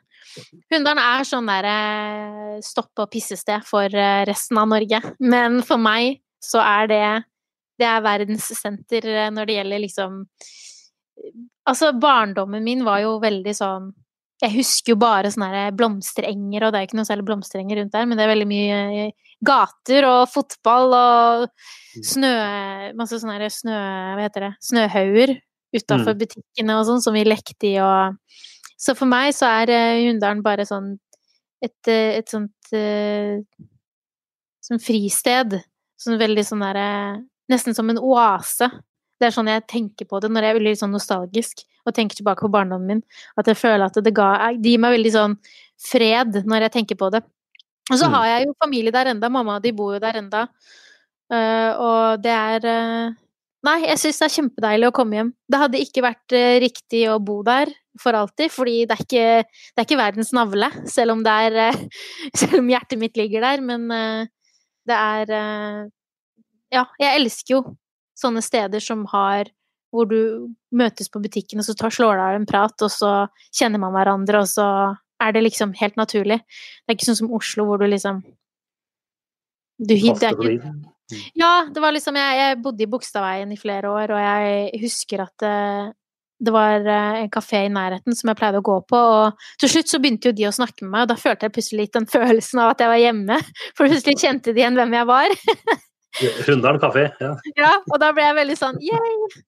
Hunndalen 0.73 1.03
er 1.03 1.27
sånn 1.29 1.51
derre 1.51 1.77
stopp- 2.65 3.03
og 3.03 3.11
pissested 3.13 3.61
for 3.67 3.91
resten 4.25 4.57
av 4.57 4.71
Norge. 4.71 5.03
Men 5.21 5.61
for 5.67 5.81
meg 5.81 6.23
så 6.43 6.63
er 6.63 6.89
det 6.89 7.05
Det 7.81 7.87
er 7.89 8.03
verdenssenter 8.05 9.05
når 9.33 9.47
det 9.49 9.53
gjelder 9.55 9.81
liksom 9.81 10.17
Altså, 11.67 11.93
barndommen 11.95 12.63
min 12.65 12.83
var 12.85 13.03
jo 13.03 13.17
veldig 13.23 13.53
sånn 13.55 13.91
Jeg 14.43 14.55
husker 14.57 14.93
jo 14.93 14.99
bare 14.99 15.31
sånne 15.31 15.67
blomsterenger, 15.77 16.65
og 16.65 16.73
det 16.73 16.79
er 16.79 16.87
ikke 16.87 16.97
noe 16.99 17.07
særlig 17.07 17.27
blomsterenger 17.29 17.79
rundt 17.79 17.93
der, 17.93 18.07
men 18.09 18.19
det 18.19 18.25
er 18.25 18.31
veldig 18.33 18.47
mye 18.49 18.79
eh, 19.05 19.35
gater 19.45 20.07
og 20.09 20.23
fotball 20.31 20.95
og 20.97 21.45
mm. 21.47 22.03
snø 22.09 22.33
Masse 22.99 23.21
sånne 23.21 23.49
snø... 23.53 23.77
Hva 24.17 24.25
heter 24.25 24.47
det? 24.47 24.51
Snøhauger 24.67 25.35
utafor 25.73 26.13
mm. 26.13 26.19
butikkene 26.19 26.79
og 26.79 26.87
sånn, 26.89 27.03
som 27.05 27.15
vi 27.15 27.23
lekte 27.27 27.69
i 27.71 27.75
og 27.83 28.17
Så 28.77 28.97
for 28.99 29.09
meg 29.09 29.31
så 29.37 29.49
er 29.61 29.73
eh, 29.73 30.01
Hunndalen 30.09 30.43
bare 30.45 30.67
sånn 30.67 30.95
et, 31.63 31.79
eh, 31.87 32.19
et 32.19 32.27
sånt 32.31 32.51
Sånn 34.63 34.79
fristed. 34.81 35.57
Sånn 35.99 36.17
veldig 36.19 36.43
sånn 36.47 36.63
derre 36.63 36.87
Nesten 37.51 37.75
som 37.75 37.89
en 37.91 37.99
oase 37.99 38.69
det 39.23 39.29
er 39.29 39.35
sånn 39.37 39.51
jeg 39.51 39.63
tenker 39.71 40.07
på 40.09 40.19
det 40.19 40.29
når 40.31 40.49
jeg 40.49 40.59
blir 40.59 40.75
sånn 40.75 40.91
nostalgisk 40.91 41.63
og 41.87 41.95
tenker 41.95 42.19
tilbake 42.19 42.43
på 42.43 42.51
barndommen 42.51 42.99
min. 42.99 43.01
At 43.39 43.47
jeg 43.49 43.59
føler 43.59 43.87
at 43.87 43.99
det, 44.03 44.13
ga, 44.15 44.35
det 44.59 44.75
gir 44.75 44.81
meg 44.83 44.97
veldig 44.97 45.13
sånn 45.15 45.37
fred 45.83 46.43
når 46.47 46.67
jeg 46.67 46.75
tenker 46.77 46.99
på 46.99 47.09
det. 47.13 47.23
Og 47.91 47.97
så 47.99 48.07
mm. 48.07 48.15
har 48.15 48.29
jeg 48.29 48.47
jo 48.47 48.55
familie 48.63 48.95
der 48.95 49.11
enda, 49.11 49.31
mamma 49.31 49.59
de 49.63 49.73
bor 49.75 49.95
jo 49.95 50.01
der 50.03 50.19
enda. 50.21 50.47
Uh, 51.31 51.71
og 51.79 52.23
det 52.23 52.33
er 52.35 52.65
uh, 52.67 53.19
Nei, 53.63 53.77
jeg 53.85 53.99
syns 54.01 54.17
det 54.19 54.25
er 54.25 54.33
kjempedeilig 54.33 54.87
å 54.89 54.95
komme 54.95 55.15
hjem. 55.15 55.29
Det 55.47 55.59
hadde 55.61 55.79
ikke 55.79 56.01
vært 56.03 56.33
riktig 56.59 57.05
å 57.07 57.13
bo 57.23 57.37
der 57.47 57.69
for 57.95 58.11
alltid, 58.19 58.51
fordi 58.51 58.73
det 58.89 58.97
er 58.97 59.03
ikke, 59.05 59.27
det 59.47 59.79
er 59.79 59.87
ikke 59.87 59.99
verdens 60.01 60.33
navle, 60.35 60.67
selv 60.91 61.13
om, 61.13 61.21
er, 61.23 61.71
selv 62.41 62.57
om 62.59 62.67
hjertet 62.73 62.99
mitt 62.99 63.15
ligger 63.15 63.45
der. 63.47 63.63
Men 63.63 63.87
det 64.83 64.97
er 64.97 65.31
Ja, 66.75 66.83
jeg 66.99 67.21
elsker 67.21 67.55
jo 67.55 67.61
sånne 68.19 68.43
steder 68.45 68.83
som 68.83 69.05
har 69.11 69.51
hvor 69.93 70.09
du 70.09 70.53
møtes 70.73 71.11
på 71.13 71.21
butikken, 71.21 71.61
og 71.61 71.67
så 71.67 71.75
tar, 71.77 71.93
slår 71.93 72.17
deg 72.17 72.25
av 72.25 72.37
en 72.39 72.47
prat, 72.49 72.73
og 72.81 72.89
så 72.89 73.11
kjenner 73.53 73.81
man 73.81 73.93
hverandre, 73.93 74.41
og 74.41 74.49
så 74.49 74.67
er 75.21 75.35
det 75.35 75.43
liksom 75.45 75.75
helt 75.77 75.99
naturlig. 75.99 76.39
Det 76.41 76.89
er 76.89 76.97
ikke 76.97 77.11
sånn 77.11 77.21
som 77.21 77.35
Oslo, 77.37 77.67
hvor 77.69 77.81
du 77.81 77.85
liksom 77.91 78.23
du, 79.77 79.93
det 79.93 79.99
ikke, 80.01 80.33
Ja, 81.37 81.67
det 81.69 81.81
var 81.83 81.93
liksom 81.93 82.17
jeg, 82.17 82.39
jeg 82.39 82.61
bodde 82.63 82.85
i 82.85 82.89
Bogstadveien 82.89 83.53
i 83.53 83.59
flere 83.59 83.91
år, 83.91 84.15
og 84.15 84.23
jeg 84.23 84.81
husker 84.81 85.27
at 85.27 85.45
det, 85.45 85.55
det 86.43 86.53
var 86.55 86.81
eh, 86.81 87.21
en 87.21 87.31
kafé 87.33 87.63
i 87.67 87.71
nærheten 87.73 88.17
som 88.17 88.31
jeg 88.31 88.39
pleide 88.39 88.61
å 88.63 88.65
gå 88.65 88.79
på, 88.89 88.97
og 88.97 89.47
til 89.61 89.75
slutt 89.75 89.93
så 89.93 90.01
begynte 90.01 90.31
jo 90.31 90.37
de 90.37 90.49
å 90.49 90.55
snakke 90.55 90.85
med 90.85 90.95
meg, 90.95 91.05
og 91.05 91.13
da 91.13 91.21
følte 91.21 91.47
jeg 91.47 91.55
plutselig 91.57 91.85
litt 91.85 91.97
den 92.01 92.09
følelsen 92.17 92.65
av 92.65 92.73
at 92.73 92.81
jeg 92.81 92.93
var 92.95 93.03
hjemme. 93.05 93.41
For 93.77 93.85
plutselig 93.85 94.21
kjente 94.25 94.53
de 94.53 94.63
igjen 94.63 94.79
hvem 94.79 94.97
jeg 94.97 95.11
var. 95.13 95.37
Hunderen 96.47 96.79
kafé, 96.81 97.07
ja. 97.21 97.33
Ja, 97.57 97.73
og 97.89 97.97
da 98.01 98.11
ble 98.13 98.27
jeg 98.27 98.39
veldig 98.43 98.59
sånn 98.59 98.79
Yay! 98.83 99.43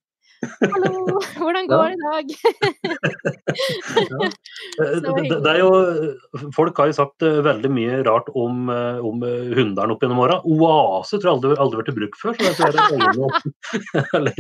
Hallo, 0.62 1.20
hvordan 1.40 1.68
går 1.70 1.94
det 1.94 1.96
i 1.96 2.02
dag? 2.04 2.26
ja. 4.12 4.30
Det, 4.76 5.52
er 5.52 5.60
jo, 5.62 5.70
folk 6.56 6.78
har 6.80 6.90
jo 6.90 6.96
sagt 6.98 7.24
eh, 7.26 7.40
veldig 7.46 7.70
mye 7.72 8.00
rart 8.06 8.28
om, 8.38 8.68
eh, 8.72 9.00
om 9.06 9.24
eh, 9.26 9.54
Hunderen 9.56 9.94
opp 9.94 10.04
gjennom 10.04 10.22
åra. 10.26 10.40
Oase 10.44 11.20
tror 11.20 11.30
jeg 11.30 11.36
aldri 11.38 11.58
aldri 11.64 11.80
vært 11.82 11.92
i 11.92 11.96
bruk 12.00 12.18
før, 12.20 12.38
så 12.38 12.50
jeg 12.50 12.56
tror 12.60 12.68
jeg 12.76 12.84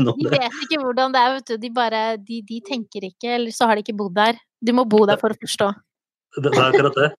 De 0.25 0.33
vet 0.33 0.59
ikke 0.65 0.81
hvordan 0.81 1.15
det 1.15 1.21
er, 1.21 1.35
vet 1.38 1.51
du. 1.51 1.57
De 1.61 1.71
bare 1.73 2.03
de, 2.19 2.41
de 2.47 2.61
tenker 2.67 3.07
ikke, 3.07 3.38
eller 3.38 3.55
så 3.55 3.69
har 3.69 3.77
de 3.77 3.85
ikke 3.85 3.97
bodd 3.97 4.15
der. 4.17 4.39
Du 4.65 4.73
må 4.75 4.88
bo 4.89 5.05
der 5.07 5.21
for 5.21 5.33
å 5.33 5.39
forstå. 5.39 5.71
Det, 6.35 6.51
er 6.51 6.65
akkurat 6.67 6.97
det. 6.99 7.09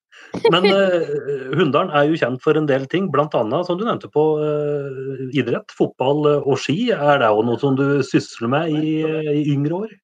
Men 0.53 0.67
uh, 0.69 1.05
Hunndalen 1.59 1.93
er 1.97 2.09
jo 2.11 2.19
kjent 2.21 2.43
for 2.45 2.59
en 2.59 2.69
del 2.69 2.87
ting, 2.93 3.11
bl.a. 3.13 3.29
som 3.67 3.79
du 3.79 3.85
nevnte 3.87 4.11
på 4.13 4.25
uh, 4.41 5.23
idrett, 5.37 5.73
fotball 5.77 6.27
eh, 6.33 6.49
og 6.49 6.61
ski. 6.61 6.91
Er 6.93 7.23
det 7.23 7.31
òg 7.33 7.45
noe 7.49 7.61
som 7.63 7.79
du 7.79 8.03
sysler 8.07 8.51
med 8.53 8.75
i, 8.77 8.99
i 9.33 9.47
yngre 9.55 9.87
år? 9.87 9.95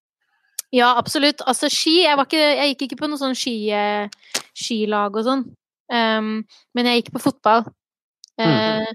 Ja, 0.73 0.95
absolutt. 0.97 1.43
Altså 1.45 1.69
ski 1.69 1.99
Jeg, 2.07 2.17
var 2.17 2.25
ikke, 2.25 2.41
jeg 2.41 2.73
gikk 2.73 2.87
ikke 2.87 3.03
på 3.03 3.11
noe 3.13 3.21
sånn 3.21 3.37
ski, 3.37 3.57
skilag 4.57 5.19
og 5.21 5.27
sånn, 5.27 5.45
Um, 5.93 6.47
men 6.73 6.87
jeg 6.89 7.03
gikk 7.03 7.11
på 7.13 7.21
fotball. 7.21 7.67
Eh, 8.41 8.89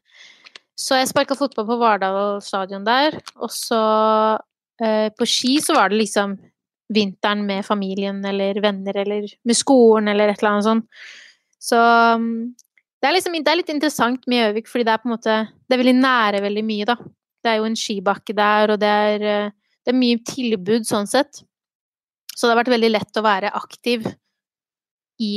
Så 0.77 0.97
jeg 0.97 1.09
sparka 1.09 1.35
fotball 1.37 1.65
på 1.67 1.75
Vardal 1.77 2.39
stadion 2.41 2.83
der, 2.85 3.19
og 3.37 3.49
så 3.53 3.81
på 4.77 5.25
ski 5.25 5.55
så 5.61 5.73
var 5.73 5.89
det 5.89 5.97
liksom 6.03 6.35
vinteren 6.93 7.43
med 7.45 7.65
familien 7.67 8.23
eller 8.25 8.61
venner 8.63 9.01
eller 9.03 9.27
med 9.43 9.57
skolen 9.57 10.07
eller 10.11 10.31
et 10.31 10.39
eller 10.39 10.55
annet 10.55 10.67
sånt. 10.67 10.87
Så 11.59 11.77
mm, 12.21 12.55
det 13.01 13.09
er 13.09 13.15
liksom 13.17 13.35
det 13.37 13.51
er 13.51 13.59
litt 13.59 13.73
interessant 13.73 14.23
med 14.29 14.41
Gjøvik, 14.41 14.71
fordi 14.71 14.87
det 14.87 14.93
er 14.93 15.01
på 15.01 15.09
en 15.09 15.15
måte 15.15 15.35
Det 15.67 15.75
er 15.75 15.83
veldig 15.83 15.97
nære 15.99 16.41
veldig 16.45 16.63
mye, 16.65 16.87
da. 16.87 16.95
Det 17.43 17.51
er 17.51 17.59
jo 17.59 17.67
en 17.67 17.77
skibakke 17.77 18.35
der, 18.37 18.73
og 18.73 18.79
det 18.81 18.93
er, 19.09 19.27
eh, 19.33 19.51
det 19.85 19.93
er 19.93 19.99
mye 19.99 20.23
tilbud 20.25 20.87
sånn 20.87 21.09
sett. 21.09 21.43
Så 22.33 22.45
det 22.45 22.53
har 22.53 22.61
vært 22.61 22.73
veldig 22.73 22.89
lett 22.91 23.19
å 23.19 23.25
være 23.25 23.53
aktiv 23.57 24.07
i 25.23 25.31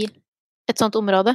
et 0.71 0.79
sånt 0.79 0.97
område. 0.99 1.35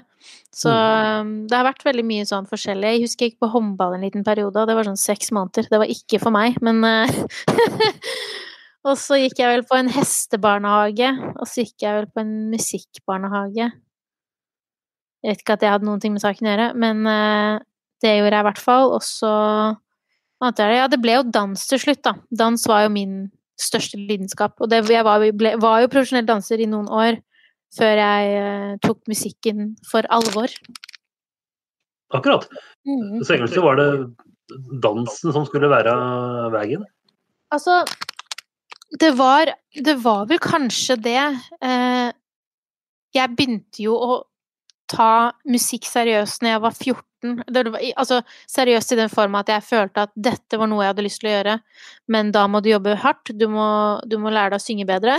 Så 0.53 0.71
um, 0.71 1.31
det 1.49 1.57
har 1.57 1.67
vært 1.67 1.83
veldig 1.85 2.05
mye 2.07 2.25
sånn 2.27 2.47
forskjellig. 2.49 2.93
Jeg 2.93 3.03
husker 3.03 3.25
jeg 3.25 3.33
gikk 3.33 3.41
på 3.43 3.51
håndball 3.51 3.97
en 3.97 4.05
liten 4.05 4.23
periode, 4.25 4.61
og 4.61 4.69
det 4.69 4.77
var 4.77 4.87
sånn 4.87 4.99
seks 4.99 5.33
måneder. 5.35 5.67
Det 5.71 5.81
var 5.81 5.91
ikke 5.91 6.21
for 6.23 6.35
meg, 6.35 6.59
men 6.65 6.79
eh, 6.87 7.17
Og 8.85 8.99
så 9.01 9.17
gikk 9.17 9.39
jeg 9.41 9.49
vel 9.49 9.63
på 9.65 9.79
en 9.79 9.89
hestebarnehage, 9.89 11.09
og 11.33 11.47
så 11.49 11.63
gikk 11.63 11.85
jeg 11.87 11.97
vel 11.97 12.07
på 12.13 12.21
en 12.21 12.33
musikkbarnehage. 12.51 13.71
Jeg 15.25 15.31
vet 15.31 15.41
ikke 15.41 15.55
at 15.55 15.63
det 15.63 15.71
hadde 15.73 15.87
noen 15.87 16.03
ting 16.03 16.13
med 16.13 16.21
saken 16.21 16.45
å 16.45 16.51
gjøre, 16.51 16.67
men 16.77 17.01
eh, 17.09 17.63
det 18.05 18.11
gjorde 18.19 18.37
jeg 18.37 18.45
i 18.45 18.47
hvert 18.49 18.61
fall. 18.61 18.91
Og 18.93 19.01
så 19.01 19.31
annet 20.43 20.61
jeg 20.61 20.69
det, 20.69 20.77
Ja, 20.77 20.89
det 20.91 21.01
ble 21.01 21.17
jo 21.17 21.25
dans 21.33 21.65
til 21.71 21.81
slutt, 21.81 22.03
da. 22.05 22.13
Dans 22.29 22.67
var 22.69 22.85
jo 22.85 22.93
min 22.93 23.15
største 23.57 23.97
lidenskap. 23.97 24.59
Og 24.61 24.69
det, 24.69 24.83
jeg 24.91 25.07
var, 25.07 25.25
ble, 25.33 25.55
var 25.63 25.81
jo 25.81 25.89
profesjonell 25.89 26.27
danser 26.29 26.61
i 26.61 26.69
noen 26.69 26.91
år 26.91 27.17
før 27.75 27.99
jeg 27.99 28.35
uh, 28.39 28.73
tok 28.85 29.01
musikken 29.09 29.73
for 29.89 30.05
alvor. 30.13 30.51
Akkurat. 32.13 32.45
Mm. 32.87 33.23
Så 33.25 33.33
egentlig 33.35 33.63
var 33.65 33.81
det 33.81 33.89
dansen 34.83 35.33
som 35.33 35.47
skulle 35.47 35.71
være 35.71 35.95
veien. 36.53 36.85
Altså, 37.55 37.81
det 38.99 39.11
var, 39.17 39.51
det 39.83 39.97
var 40.03 40.25
vel 40.29 40.39
kanskje 40.41 40.97
det. 41.01 41.23
Eh, 41.63 42.11
jeg 43.15 43.35
begynte 43.35 43.83
jo 43.83 43.95
å 43.95 44.21
ta 44.91 45.33
musikk 45.49 45.87
seriøst 45.89 46.43
når 46.43 46.55
jeg 46.55 46.63
var 46.65 46.75
14. 46.75 47.03
Det 47.49 47.63
var, 47.73 47.85
altså, 47.97 48.19
seriøst 48.51 48.93
i 48.93 48.99
den 48.99 49.09
form 49.09 49.37
at 49.39 49.49
jeg 49.49 49.65
følte 49.65 50.05
at 50.05 50.13
dette 50.13 50.59
var 50.61 50.69
noe 50.69 50.83
jeg 50.83 50.93
hadde 50.93 51.05
lyst 51.07 51.23
til 51.23 51.31
å 51.31 51.33
gjøre, 51.33 51.55
men 52.13 52.29
da 52.35 52.45
må 52.51 52.61
du 52.61 52.69
jobbe 52.69 52.93
hardt. 53.01 53.33
Du 53.33 53.47
må, 53.49 53.67
du 54.05 54.19
må 54.21 54.33
lære 54.33 54.53
deg 54.53 54.61
å 54.61 54.65
synge 54.65 54.87
bedre. 54.89 55.17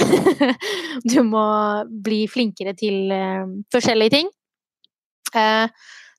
du 1.13 1.19
må 1.27 1.47
bli 2.07 2.25
flinkere 2.31 2.77
til 2.79 3.13
eh, 3.15 3.45
forskjellige 3.75 4.15
ting. 4.19 4.33
Eh, 5.35 5.67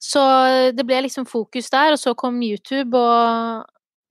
så 0.04 0.22
det 0.76 0.86
ble 0.86 1.00
liksom 1.08 1.26
fokus 1.30 1.72
der, 1.74 1.96
og 1.96 2.02
så 2.02 2.14
kom 2.20 2.42
YouTube, 2.46 3.00
og 3.00 3.66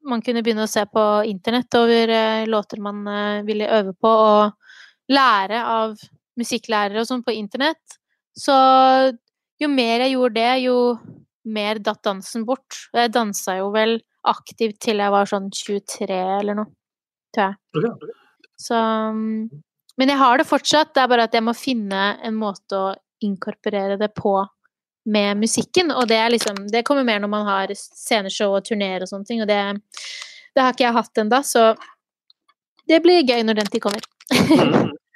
man 0.09 0.23
kunne 0.25 0.43
begynne 0.45 0.67
å 0.67 0.71
se 0.71 0.85
på 0.89 1.03
internett 1.29 1.75
over 1.79 2.13
eh, 2.13 2.47
låter 2.49 2.81
man 2.83 3.03
eh, 3.11 3.45
ville 3.47 3.69
øve 3.79 3.95
på, 3.95 4.11
og 4.11 5.13
lære 5.13 5.63
av 5.71 5.95
musikklærere 6.39 7.03
og 7.03 7.09
sånn 7.09 7.25
på 7.27 7.35
internett. 7.37 7.99
Så 8.37 8.55
jo 9.61 9.71
mer 9.73 10.05
jeg 10.05 10.17
gjorde 10.17 10.41
det, 10.41 10.51
jo 10.67 10.77
mer 11.47 11.81
datt 11.81 12.03
dansen 12.05 12.45
bort. 12.47 12.79
Jeg 12.95 13.15
dansa 13.15 13.59
jo 13.61 13.71
vel 13.75 13.99
aktivt 14.27 14.81
til 14.83 15.01
jeg 15.01 15.15
var 15.15 15.31
sånn 15.31 15.49
23 15.55 16.19
eller 16.41 16.59
noe, 16.59 16.73
tror 17.35 17.55
jeg. 17.55 18.13
Så 18.61 18.77
mm, 18.77 19.49
Men 19.97 20.13
jeg 20.13 20.21
har 20.21 20.39
det 20.39 20.49
fortsatt, 20.49 20.93
det 20.95 21.03
er 21.03 21.09
bare 21.09 21.25
at 21.29 21.35
jeg 21.37 21.45
må 21.47 21.55
finne 21.57 22.19
en 22.25 22.37
måte 22.37 22.77
å 22.77 22.95
inkorporere 23.25 23.97
det 24.01 24.11
på 24.17 24.35
med 25.07 25.39
musikken, 25.39 25.93
og 25.95 26.09
det 26.11 26.19
er 26.19 26.33
liksom 26.35 26.67
Det 26.73 26.85
kommer 26.87 27.07
mer 27.07 27.21
når 27.23 27.31
man 27.31 27.47
har 27.47 27.73
sceneshow 27.79 28.57
og 28.57 28.65
turneer 28.67 29.05
og 29.05 29.11
sånne 29.11 29.29
ting, 29.29 29.43
og 29.45 29.51
det, 29.51 29.61
det 30.57 30.65
har 30.65 30.75
ikke 30.75 30.89
jeg 30.89 30.99
hatt 30.99 31.23
ennå, 31.23 31.43
så 31.47 31.73
det 32.87 33.03
blir 33.03 33.27
gøy 33.27 33.43
når 33.47 33.63
den 33.63 33.73
tid 33.73 33.85
kommer. 33.87 34.07
Mm. 34.31 34.95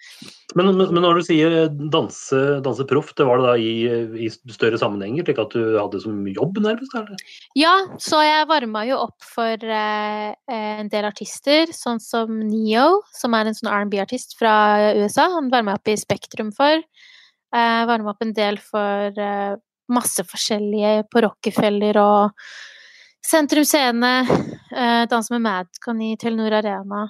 Men, 0.58 0.70
men, 0.74 0.88
men 0.90 1.04
når 1.04 1.20
du 1.20 1.26
sier 1.28 1.52
danse, 1.92 2.38
danseproff, 2.64 3.12
det 3.18 3.26
var 3.28 3.38
det 3.38 3.46
da 3.46 3.52
i, 3.60 4.26
i 4.26 4.28
større 4.30 4.80
sammenhenger, 4.80 5.26
slik 5.26 5.38
at 5.42 5.54
du 5.54 5.76
hadde 5.76 6.00
som 6.02 6.24
jobb 6.26 6.58
nærmest? 6.64 6.94
Eller? 6.98 7.22
Ja, 7.58 7.74
så 8.02 8.22
jeg 8.26 8.48
varma 8.50 8.82
jo 8.88 8.98
opp 9.04 9.22
for 9.22 9.54
eh, 9.62 10.32
en 10.56 10.90
del 10.90 11.06
artister, 11.06 11.70
sånn 11.76 12.02
som 12.02 12.40
Neo, 12.42 13.00
som 13.14 13.36
er 13.38 13.50
en 13.50 13.58
sånn 13.58 13.70
R&B-artist 13.70 14.34
fra 14.40 14.54
USA. 14.98 15.28
Han 15.36 15.52
varma 15.54 15.78
opp 15.78 15.90
i 15.90 15.98
Spektrum 16.00 16.50
for. 16.56 16.82
Eh, 17.54 17.82
varma 17.90 18.14
opp 18.14 18.26
en 18.26 18.34
del 18.34 18.58
for 18.62 19.22
eh, 19.22 19.54
masse 19.92 20.24
forskjellige 20.26 21.06
på 21.10 21.22
Rockefeller 21.26 21.98
og 22.02 22.44
Sentrum 23.26 23.66
Scene. 23.68 24.12
Eh, 24.70 25.02
Danse 25.10 25.34
med 25.34 25.44
Madcon 25.44 26.00
i 26.02 26.14
Telenor 26.20 26.60
Arena. 26.60 27.08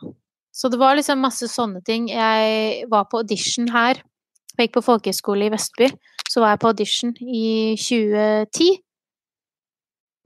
Så 0.52 0.68
det 0.68 0.80
var 0.80 0.96
liksom 0.98 1.22
masse 1.22 1.46
sånne 1.48 1.82
ting. 1.86 2.08
Jeg 2.10 2.86
var 2.90 3.06
på 3.10 3.22
audition 3.22 3.70
her. 3.72 4.02
Jeg 4.56 4.68
gikk 4.68 4.78
på 4.78 4.86
folkehøyskole 4.88 5.46
i 5.46 5.52
Vestby. 5.52 5.90
Så 6.28 6.42
var 6.42 6.54
jeg 6.54 6.62
på 6.62 6.72
audition 6.72 7.14
i 7.20 7.76
2010 7.80 8.74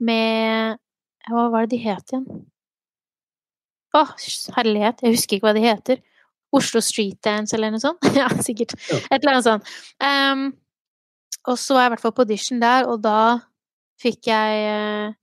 med 0.05 0.81
Hva 1.25 1.47
var 1.53 1.65
det 1.65 1.77
de 1.77 1.85
het 1.85 2.11
igjen? 2.11 2.25
Å, 3.95 4.01
herlighet, 4.57 4.99
jeg 5.01 5.15
husker 5.15 5.37
ikke 5.37 5.47
hva 5.47 5.55
de 5.55 5.63
heter. 5.63 6.03
Oslo 6.55 6.81
Street 6.83 7.17
Dance 7.23 7.55
eller 7.55 7.71
noe 7.73 7.81
sånt? 7.81 8.03
ja, 8.19 8.27
sikkert. 8.43 8.75
Et 9.09 9.17
eller 9.17 9.37
annet 9.37 9.47
sånt. 9.47 9.71
Um, 10.03 10.45
og 11.45 11.59
så 11.61 11.75
var 11.75 11.85
jeg 11.85 11.91
i 11.91 11.93
hvert 11.95 12.03
fall 12.05 12.15
på 12.17 12.25
audition 12.25 12.61
der, 12.61 12.87
og 12.89 13.01
da 13.03 13.19
fikk 14.01 14.29
jeg 14.29 14.63
eh, 14.69 15.15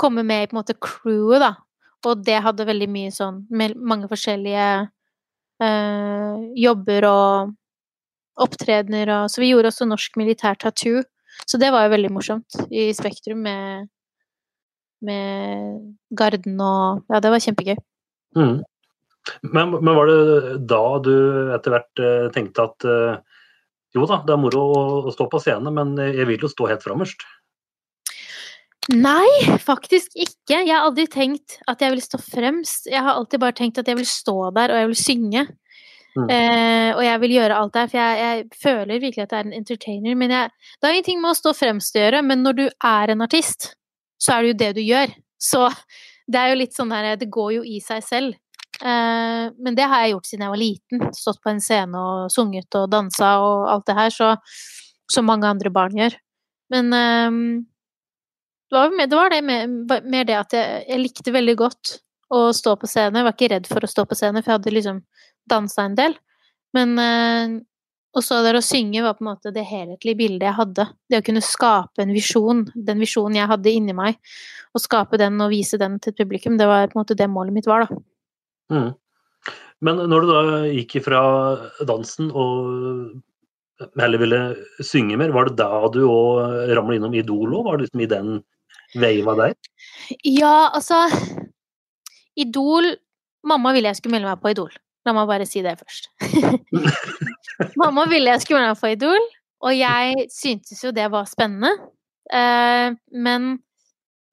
komme 0.00 0.24
med 0.26 0.44
i 0.44 0.48
på 0.48 0.56
en 0.56 0.60
måte 0.62 0.78
crewet, 0.80 1.42
da. 1.42 1.52
Og 2.06 2.22
det 2.24 2.38
hadde 2.44 2.66
veldig 2.68 2.88
mye 2.94 3.12
sånn 3.14 3.42
med 3.50 3.74
mange 3.76 4.08
forskjellige 4.10 4.66
øh, 5.66 6.34
jobber 6.62 7.06
og 7.08 7.54
opptredener 8.38 9.10
og 9.16 9.32
Så 9.32 9.42
vi 9.42 9.48
gjorde 9.50 9.72
også 9.72 9.88
norsk 9.88 10.14
militær 10.20 10.54
tattoo. 10.54 11.02
Så 11.42 11.58
det 11.58 11.72
var 11.74 11.84
jo 11.84 11.94
veldig 11.96 12.10
morsomt 12.14 12.58
i 12.70 12.88
Spektrum 12.94 13.42
med, 13.42 13.88
med 15.02 15.96
Garden 16.14 16.60
og 16.62 17.02
Ja, 17.10 17.20
det 17.20 17.34
var 17.34 17.42
kjempegøy. 17.42 17.76
Mm. 18.38 18.60
Men, 19.42 19.74
men 19.74 19.96
var 19.98 20.08
det 20.08 20.54
da 20.70 20.84
du 21.02 21.16
etter 21.56 21.74
hvert 21.74 22.02
eh, 22.04 22.28
tenkte 22.32 22.68
at 22.70 22.86
jo 23.96 24.06
da, 24.08 24.20
det 24.26 24.34
er 24.34 24.40
moro 24.40 24.64
å, 25.08 25.12
stå 25.14 25.28
på 25.32 25.40
scenen, 25.42 25.72
men 25.74 25.94
jeg 26.12 26.26
vil 26.28 26.44
jo 26.44 26.50
stå 26.52 26.68
helt 26.70 26.84
framerst? 26.84 27.24
Nei, 28.88 29.28
faktisk 29.60 30.14
ikke. 30.16 30.62
Jeg 30.62 30.72
har 30.72 30.86
aldri 30.86 31.04
tenkt 31.12 31.58
at 31.68 31.82
jeg 31.84 31.92
vil 31.92 32.04
stå 32.04 32.20
fremst. 32.24 32.86
Jeg 32.88 33.04
har 33.04 33.18
alltid 33.18 33.42
bare 33.42 33.56
tenkt 33.56 33.80
at 33.80 33.88
jeg 33.88 33.98
vil 33.98 34.08
stå 34.08 34.36
der, 34.56 34.72
og 34.72 34.80
jeg 34.80 34.88
vil 34.88 35.00
synge. 35.00 35.42
Mm. 36.16 36.28
Eh, 36.32 36.90
og 36.96 37.02
jeg 37.04 37.20
vil 37.22 37.34
gjøre 37.36 37.58
alt 37.58 37.74
der, 37.76 37.90
for 37.90 38.00
jeg, 38.00 38.22
jeg 38.24 38.62
føler 38.62 39.02
virkelig 39.02 39.26
at 39.26 39.34
jeg 39.34 39.38
er 39.38 39.50
en 39.50 39.58
entertainer. 39.60 40.16
Men 40.18 40.34
jeg, 40.34 40.54
det 40.78 40.88
har 40.88 40.96
ingenting 40.96 41.20
med 41.20 41.34
å 41.34 41.38
stå 41.38 41.52
fremst 41.56 41.96
å 41.96 42.02
gjøre, 42.02 42.22
men 42.30 42.44
når 42.46 42.58
du 42.58 42.64
er 42.66 43.12
en 43.12 43.24
artist, 43.28 43.72
så 44.18 44.34
er 44.34 44.42
det 44.42 44.52
jo 44.52 44.60
det 44.64 44.70
du 44.78 44.82
gjør. 44.86 45.12
Så 45.38 45.66
det 46.28 46.40
er 46.40 46.52
jo 46.52 46.60
litt 46.60 46.74
sånn 46.76 46.90
her 46.92 47.12
Det 47.20 47.28
går 47.32 47.52
jo 47.58 47.64
i 47.64 47.78
seg 47.84 48.02
selv. 48.04 48.38
Eh, 48.78 49.44
men 49.58 49.74
det 49.74 49.88
har 49.90 50.04
jeg 50.04 50.14
gjort 50.14 50.28
siden 50.28 50.44
jeg 50.46 50.54
var 50.54 50.62
liten. 50.62 51.06
Stått 51.16 51.40
på 51.42 51.52
en 51.52 51.62
scene 51.62 52.02
og 52.02 52.32
sunget 52.32 52.78
og 52.78 52.90
dansa 52.92 53.34
og 53.42 53.70
alt 53.72 53.88
det 53.90 53.98
her, 53.98 54.14
så, 54.14 54.34
som 55.10 55.26
mange 55.28 55.48
andre 55.50 55.72
barn 55.74 55.96
gjør. 55.98 56.18
Men 56.72 56.92
eh, 56.94 57.40
det 58.68 58.76
var, 58.76 58.92
det, 59.00 59.16
var 59.16 59.30
det 59.32 59.42
mer, 59.42 59.66
mer 60.04 60.28
det 60.28 60.36
at 60.36 60.54
jeg, 60.54 60.84
jeg, 60.90 61.00
likte 61.00 61.34
veldig 61.34 61.56
godt 61.58 61.96
å 62.34 62.48
stå 62.52 62.76
på 62.76 62.90
scene. 62.90 63.16
Jeg 63.16 63.26
var 63.26 63.36
ikke 63.36 63.50
redd 63.54 63.70
for 63.70 63.84
å 63.84 63.90
stå 63.90 64.04
på 64.04 64.18
scene, 64.18 64.42
for 64.42 64.52
jeg 64.52 64.60
hadde 64.60 64.74
liksom 64.76 65.00
dansa 65.48 65.88
en 65.88 65.96
del. 65.98 66.18
Men 66.76 66.98
eh, 67.00 67.56
Og 68.18 68.24
så 68.24 68.42
det 68.44 68.54
å 68.56 68.64
synge 68.64 69.02
var 69.04 69.16
på 69.16 69.24
en 69.24 69.30
måte 69.30 69.52
det 69.54 69.64
helhetlige 69.68 70.18
bildet 70.20 70.46
jeg 70.48 70.58
hadde. 70.58 70.86
Det 71.08 71.20
å 71.20 71.24
kunne 71.24 71.44
skape 71.44 72.04
en 72.04 72.12
visjon, 72.14 72.62
den 72.74 73.02
visjonen 73.02 73.40
jeg 73.40 73.50
hadde 73.50 73.72
inni 73.72 73.96
meg, 73.96 74.20
og 74.76 74.84
skape 74.84 75.20
den 75.20 75.40
og 75.44 75.52
vise 75.52 75.80
den 75.80 75.98
til 76.02 76.12
et 76.12 76.20
publikum, 76.20 76.56
det 76.60 76.68
var 76.68 76.88
på 76.88 76.98
en 76.98 77.02
måte 77.02 77.16
det 77.18 77.28
målet 77.32 77.56
mitt 77.56 77.68
var, 77.68 77.86
da. 77.88 78.00
Mm. 78.72 78.92
Men 79.86 80.02
når 80.10 80.24
du 80.24 80.30
da 80.30 80.42
gikk 80.72 80.98
ifra 81.00 81.22
dansen 81.86 82.32
og 82.34 83.20
heller 83.98 84.22
ville 84.22 84.40
synge 84.82 85.18
mer, 85.20 85.32
var 85.34 85.48
det 85.48 85.58
da 85.60 85.86
du 85.94 86.02
òg 86.08 86.72
ramla 86.74 86.98
innom 86.98 87.14
Idol 87.14 87.54
òg? 87.60 87.66
Var 87.68 87.78
det 87.78 87.86
liksom 87.86 88.02
i 88.02 88.10
den 88.10 88.32
veiva 88.98 89.36
der? 89.38 89.54
Ja, 90.26 90.70
altså 90.72 91.06
Idol 92.38 92.94
Mamma 93.46 93.72
ville 93.72 93.90
jeg 93.92 94.00
skulle 94.00 94.16
melde 94.16 94.32
meg 94.32 94.42
på 94.42 94.50
Idol. 94.50 94.72
La 95.06 95.14
meg 95.14 95.28
bare 95.30 95.46
si 95.48 95.62
det 95.64 95.76
først. 95.78 96.10
Mamma 97.80 98.04
ville 98.10 98.34
jeg 98.34 98.42
skulle 98.42 98.58
melde 98.58 98.74
meg 98.74 98.80
på 98.82 98.90
Idol, 98.92 99.28
og 99.62 99.76
jeg 99.78 100.26
syntes 100.34 100.82
jo 100.84 100.90
det 100.94 101.06
var 101.12 101.28
spennende. 101.30 101.70
Eh, 102.34 102.90
men 103.14 103.48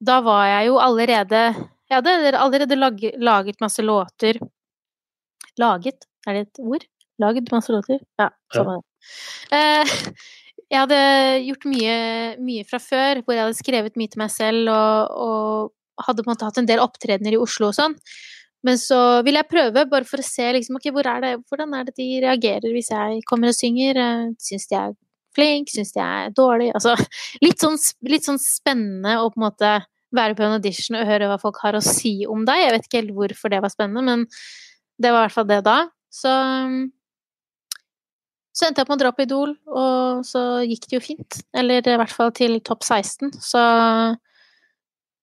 da 0.04 0.18
var 0.26 0.44
jeg 0.50 0.68
jo 0.68 0.80
allerede 0.82 1.42
Jeg 1.86 2.00
hadde 2.00 2.34
allerede 2.40 2.78
laget, 2.78 3.18
laget 3.22 3.60
masse 3.62 3.82
låter. 3.82 4.40
Laget? 5.58 6.06
Er 6.26 6.34
det 6.34 6.46
et 6.48 6.60
ord? 6.60 6.84
Laget 7.22 7.52
masse 7.52 7.72
låter? 7.72 8.00
Ja, 8.18 8.30
samme 8.54 8.76
det. 8.76 8.84
Eh, 9.54 9.96
jeg 10.72 10.80
hadde 10.82 11.00
gjort 11.46 11.66
mye, 11.70 11.96
mye, 12.42 12.64
fra 12.68 12.80
før, 12.82 13.22
hvor 13.22 13.36
jeg 13.36 13.46
hadde 13.46 13.60
skrevet 13.60 13.98
mye 14.00 14.12
til 14.12 14.22
meg 14.24 14.32
selv 14.34 14.72
og, 14.72 15.20
og 15.26 16.06
hadde 16.08 16.24
på 16.24 16.28
en 16.28 16.34
måte 16.34 16.48
hatt 16.48 16.58
en 16.60 16.68
del 16.68 16.82
opptredener 16.82 17.36
i 17.36 17.40
Oslo 17.40 17.70
og 17.70 17.78
sånn. 17.78 17.94
Men 18.66 18.80
så 18.82 19.22
vil 19.22 19.38
jeg 19.38 19.46
prøve, 19.50 19.86
bare 19.86 20.08
for 20.08 20.18
å 20.18 20.26
se 20.26 20.46
liksom, 20.56 20.78
okay, 20.80 20.90
hvor 20.94 21.06
er 21.06 21.22
det, 21.22 21.32
hvordan 21.46 21.74
er 21.78 21.86
det 21.86 21.94
de 22.00 22.06
reagerer 22.24 22.72
hvis 22.74 22.90
jeg 22.90 23.20
kommer 23.28 23.52
og 23.52 23.56
synger. 23.56 24.00
Syns 24.42 24.66
de 24.66 24.74
jeg 24.74 24.90
er 24.90 24.96
flink? 25.36 25.70
Syns 25.70 25.94
de 25.94 26.02
jeg 26.02 26.24
er 26.24 26.34
dårlig? 26.34 26.72
Altså, 26.74 26.96
litt 27.46 27.62
sånn, 27.62 27.78
litt 28.10 28.26
sånn 28.26 28.42
spennende 28.42 29.20
å 29.22 29.30
på 29.30 29.38
en 29.38 29.46
måte 29.46 29.76
være 30.14 30.36
på 30.38 30.44
en 30.46 30.58
audition 30.58 30.98
og 31.00 31.08
høre 31.08 31.30
hva 31.30 31.38
folk 31.40 31.58
har 31.64 31.78
å 31.78 31.84
si 31.84 32.20
om 32.30 32.44
deg. 32.46 32.62
Jeg 32.62 32.74
vet 32.74 32.86
ikke 32.86 33.00
helt 33.00 33.16
hvorfor 33.16 33.52
det 33.52 33.62
var 33.64 33.72
spennende, 33.72 34.04
men 34.06 34.26
det 35.02 35.10
var 35.12 35.24
i 35.24 35.26
hvert 35.26 35.36
fall 35.36 35.48
det 35.50 35.62
da. 35.66 35.80
Så 36.12 36.32
så 38.56 38.64
endte 38.64 38.80
jeg 38.80 38.88
på 38.88 38.94
å 38.96 39.00
dra 39.00 39.10
på 39.12 39.24
Idol, 39.26 39.50
og 39.68 40.22
så 40.24 40.62
gikk 40.64 40.86
det 40.88 40.96
jo 40.96 41.02
fint. 41.04 41.42
Eller 41.52 41.84
i 41.84 41.96
hvert 42.00 42.12
fall 42.14 42.30
til 42.36 42.56
topp 42.64 42.86
16. 42.86 43.34
Så 43.44 43.60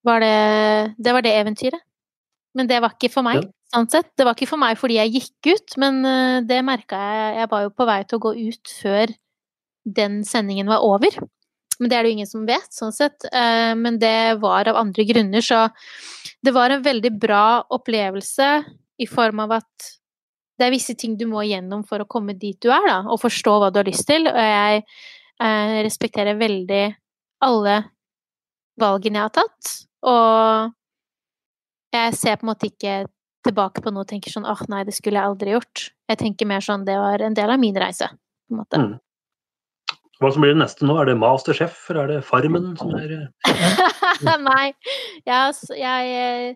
var 0.06 0.22
det 0.22 0.94
Det 1.02 1.14
var 1.16 1.26
det 1.26 1.34
eventyret. 1.40 1.82
Men 2.54 2.70
det 2.70 2.80
var 2.84 2.94
ikke 2.94 3.10
for 3.10 3.26
meg, 3.26 3.48
sånn 3.74 3.90
sett. 3.90 4.12
Det 4.14 4.28
var 4.28 4.38
ikke 4.38 4.52
for 4.52 4.62
meg 4.62 4.78
fordi 4.78 5.00
jeg 5.00 5.14
gikk 5.16 5.50
ut, 5.56 5.78
men 5.82 6.04
eh, 6.06 6.42
det 6.46 6.60
merka 6.62 7.00
jeg 7.02 7.38
Jeg 7.40 7.50
var 7.50 7.64
jo 7.64 7.72
på 7.74 7.88
vei 7.90 8.04
til 8.06 8.20
å 8.20 8.24
gå 8.28 8.34
ut 8.38 8.74
før 8.84 9.16
den 9.84 10.22
sendingen 10.24 10.70
var 10.70 10.86
over. 10.86 11.18
Men 11.80 11.90
det 11.90 11.98
er 11.98 12.04
det 12.04 12.12
jo 12.12 12.18
ingen 12.20 12.30
som 12.30 12.46
vet, 12.48 12.70
sånn 12.76 12.94
sett. 12.96 13.26
Eh, 13.32 13.74
men 13.80 14.00
det 14.02 14.40
var 14.44 14.70
av 14.70 14.80
andre 14.82 15.06
grunner, 15.10 15.44
så 15.44 15.68
det 16.44 16.54
var 16.56 16.74
en 16.74 16.86
veldig 16.86 17.14
bra 17.22 17.46
opplevelse 17.74 18.50
i 19.02 19.08
form 19.10 19.42
av 19.46 19.58
at 19.60 19.92
det 20.60 20.68
er 20.68 20.74
visse 20.76 20.94
ting 21.00 21.16
du 21.18 21.26
må 21.30 21.42
gjennom 21.48 21.82
for 21.88 22.04
å 22.04 22.10
komme 22.10 22.36
dit 22.38 22.60
du 22.62 22.70
er, 22.72 22.86
da, 22.86 23.00
og 23.10 23.22
forstå 23.24 23.56
hva 23.60 23.72
du 23.74 23.82
har 23.82 23.90
lyst 23.90 24.06
til. 24.10 24.28
Og 24.30 24.38
jeg 24.38 24.84
eh, 24.84 25.80
respekterer 25.86 26.40
veldig 26.40 26.86
alle 27.44 27.80
valgene 28.80 29.20
jeg 29.20 29.30
har 29.30 29.36
tatt. 29.40 29.74
Og 30.10 30.72
jeg 31.94 32.16
ser 32.18 32.40
på 32.40 32.46
en 32.46 32.52
måte 32.54 32.70
ikke 32.70 33.04
tilbake 33.44 33.84
på 33.84 33.92
noe 33.92 34.06
og 34.06 34.10
tenker 34.10 34.32
sånn 34.32 34.48
åh, 34.48 34.56
oh, 34.56 34.70
nei, 34.72 34.84
det 34.88 34.96
skulle 34.96 35.20
jeg 35.20 35.32
aldri 35.32 35.56
gjort. 35.56 35.88
Jeg 36.10 36.22
tenker 36.22 36.50
mer 36.50 36.64
sånn 36.64 36.86
det 36.88 36.96
var 37.00 37.24
en 37.26 37.36
del 37.38 37.52
av 37.54 37.60
min 37.62 37.78
reise, 37.80 38.08
på 38.48 38.56
en 38.56 38.62
måte. 38.62 38.80
Mm. 38.80 38.94
Hva 40.24 40.30
som 40.32 40.44
blir 40.44 40.54
det 40.54 40.62
neste 40.62 40.88
nå? 40.88 40.94
Er 41.02 41.10
det 41.10 41.20
Masterchef, 41.20 41.82
eller 41.92 42.06
er 42.06 42.12
det 42.14 42.24
Farmen 42.24 42.70
som 42.80 42.94
er 42.96 43.10
Nei, 44.48 44.70
jeg, 45.28 45.58
jeg, 45.76 46.54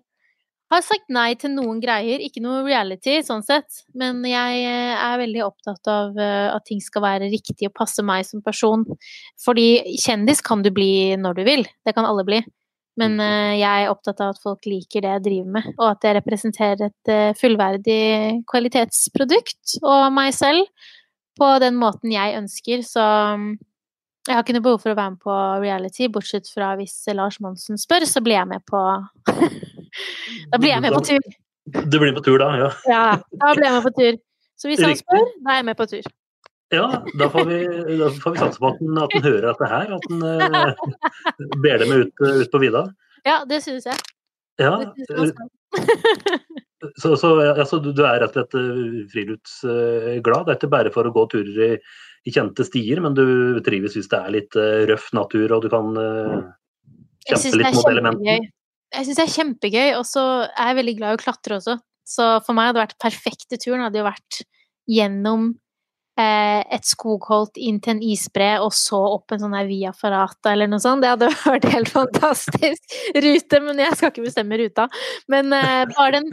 har 0.71 0.85
sagt 0.85 1.11
nei 1.11 1.33
til 1.39 1.51
noen 1.51 1.81
greier. 1.83 2.23
Ikke 2.23 2.39
noe 2.45 2.61
reality, 2.63 3.17
sånn 3.27 3.43
sett. 3.43 3.81
Men 3.91 4.21
jeg 4.23 4.61
eh, 4.63 4.93
er 4.95 5.19
veldig 5.19 5.43
opptatt 5.49 5.91
av 5.91 6.15
eh, 6.15 6.47
at 6.53 6.63
ting 6.69 6.79
skal 6.83 7.03
være 7.09 7.27
riktig 7.33 7.67
og 7.67 7.75
passe 7.75 8.05
meg 8.07 8.23
som 8.29 8.43
person. 8.45 8.87
Fordi 9.43 9.97
kjendis 9.99 10.39
kan 10.47 10.63
du 10.63 10.71
bli 10.71 11.17
når 11.19 11.41
du 11.41 11.43
vil. 11.49 11.67
Det 11.83 11.95
kan 11.97 12.07
alle 12.07 12.23
bli. 12.27 12.39
Men 12.97 13.19
mm. 13.19 13.25
eh, 13.27 13.55
jeg 13.65 13.83
er 13.83 13.91
opptatt 13.91 14.23
av 14.23 14.31
at 14.31 14.43
folk 14.47 14.63
liker 14.63 15.03
det 15.03 15.11
jeg 15.17 15.25
driver 15.27 15.55
med, 15.59 15.73
og 15.75 15.89
at 15.91 16.07
jeg 16.07 16.21
representerer 16.21 16.87
et 16.87 17.35
fullverdig 17.35 18.03
kvalitetsprodukt 18.47 19.81
og 19.83 20.07
meg 20.15 20.31
selv 20.39 20.87
på 21.37 21.49
den 21.63 21.77
måten 21.79 22.13
jeg 22.13 22.35
ønsker. 22.39 22.83
Så 22.85 23.03
mm, 23.39 23.49
jeg 24.27 24.35
har 24.35 24.43
ikke 24.43 24.57
noe 24.57 24.65
behov 24.65 24.83
for 24.83 24.93
å 24.93 24.97
være 24.97 25.13
med 25.15 25.23
på 25.23 25.39
reality, 25.63 26.09
bortsett 26.11 26.49
fra 26.51 26.73
hvis 26.79 26.99
Lars 27.15 27.39
Monsen 27.43 27.79
spør, 27.79 28.05
så 28.09 28.23
blir 28.23 28.39
jeg 28.39 28.49
med 28.49 28.65
på 28.67 28.83
Da 30.51 30.59
blir 30.59 30.73
jeg 30.73 30.83
med 30.83 30.93
på 30.93 31.03
tur. 31.07 31.33
Du 31.67 31.97
blir 31.97 32.11
med 32.11 32.19
på 32.19 32.25
tur 32.27 32.39
da, 32.41 32.51
ja? 32.59 32.69
Ja, 32.93 33.05
da 33.39 33.53
blir 33.55 33.69
jeg 33.69 33.77
med 33.79 33.87
på 33.87 33.93
tur. 33.97 34.19
Så 34.57 34.71
hvis 34.71 34.81
han 34.83 34.95
spør, 34.97 35.25
da 35.45 35.53
er 35.53 35.61
jeg 35.61 35.69
med 35.69 35.79
på 35.79 35.87
tur. 35.89 36.11
Ja, 36.73 36.85
da 37.15 37.29
får 37.31 37.45
vi, 37.47 37.57
da 38.01 38.09
får 38.11 38.33
vi 38.33 38.39
satse 38.41 38.59
på 38.59 38.69
at 38.73 38.79
han, 38.81 38.97
at 38.99 39.13
han 39.15 39.23
hører 39.23 39.45
dette 39.47 39.67
her, 39.71 39.91
at 39.95 40.07
han 40.11 40.23
uh, 40.27 41.51
ber 41.63 41.79
dem 41.79 41.93
ut, 41.95 42.23
ut 42.25 42.49
på 42.51 42.59
vidda. 42.59 42.83
Ja, 43.27 43.37
det 43.47 43.61
synes 43.63 43.87
jeg. 43.87 43.95
Ja, 44.59 44.73
så, 47.01 47.15
så 47.17 47.31
altså, 47.41 47.79
du, 47.81 47.91
er 48.05 48.21
rett 48.21 48.35
og 48.35 48.37
slett 48.37 48.57
eh, 48.59 48.99
friluftsglad? 49.13 50.45
Det 50.45 50.53
er 50.53 50.59
ikke 50.59 50.73
bare 50.73 50.93
for 50.93 51.09
å 51.09 51.13
gå 51.15 51.25
turer 51.31 51.63
i, 51.65 51.71
i, 52.27 52.33
kjente 52.33 52.65
stier, 52.67 53.01
men 53.03 53.17
du 53.17 53.57
trives 53.65 53.97
hvis 53.97 54.09
det 54.11 54.19
er 54.19 54.35
litt 54.35 54.57
uh, 54.59 54.85
røff 54.89 55.09
natur 55.17 55.55
og 55.57 55.65
du 55.65 55.71
kan 55.73 55.97
uh, 55.97 56.37
kjempe 57.25 57.61
litt 57.63 57.79
mot 57.79 57.91
elementene? 57.91 58.51
Jeg 58.93 59.07
syns 59.07 59.19
det 59.19 59.25
er 59.25 59.35
kjempegøy, 59.35 59.87
og 59.97 60.05
så 60.07 60.23
er 60.47 60.71
jeg 60.71 60.79
veldig 60.81 60.97
glad 60.99 61.13
i 61.15 61.19
å 61.19 61.23
klatre 61.25 61.57
også. 61.57 61.79
Så 62.07 62.27
for 62.45 62.55
meg 62.55 62.69
hadde 62.69 62.79
det 62.79 62.85
vært 62.85 63.01
perfekte 63.03 63.59
turen 63.59 63.83
hadde 63.83 63.99
jo 63.99 64.05
vært 64.07 64.43
gjennom 64.87 65.49
eh, 66.19 66.61
et 66.73 66.87
skogholt 66.87 67.59
inn 67.59 67.81
til 67.83 67.97
en 67.97 68.05
isbre, 68.13 68.49
og 68.63 68.71
så 68.75 68.99
opp 69.09 69.33
en 69.33 69.43
sånn 69.43 69.57
her 69.57 69.67
Via 69.67 69.91
Ferrata 69.95 70.53
eller 70.53 70.71
noe 70.71 70.83
sånt. 70.83 71.03
Det 71.03 71.11
hadde 71.13 71.33
vært 71.53 71.67
helt 71.73 71.91
fantastisk 71.93 72.97
rute, 73.17 73.61
men 73.65 73.83
jeg 73.83 73.99
skal 73.99 74.13
ikke 74.13 74.27
bestemme 74.29 74.61
ruta. 74.61 74.87
Men 75.31 75.51
eh, 75.57 75.83
bare 75.91 76.21
den 76.21 76.31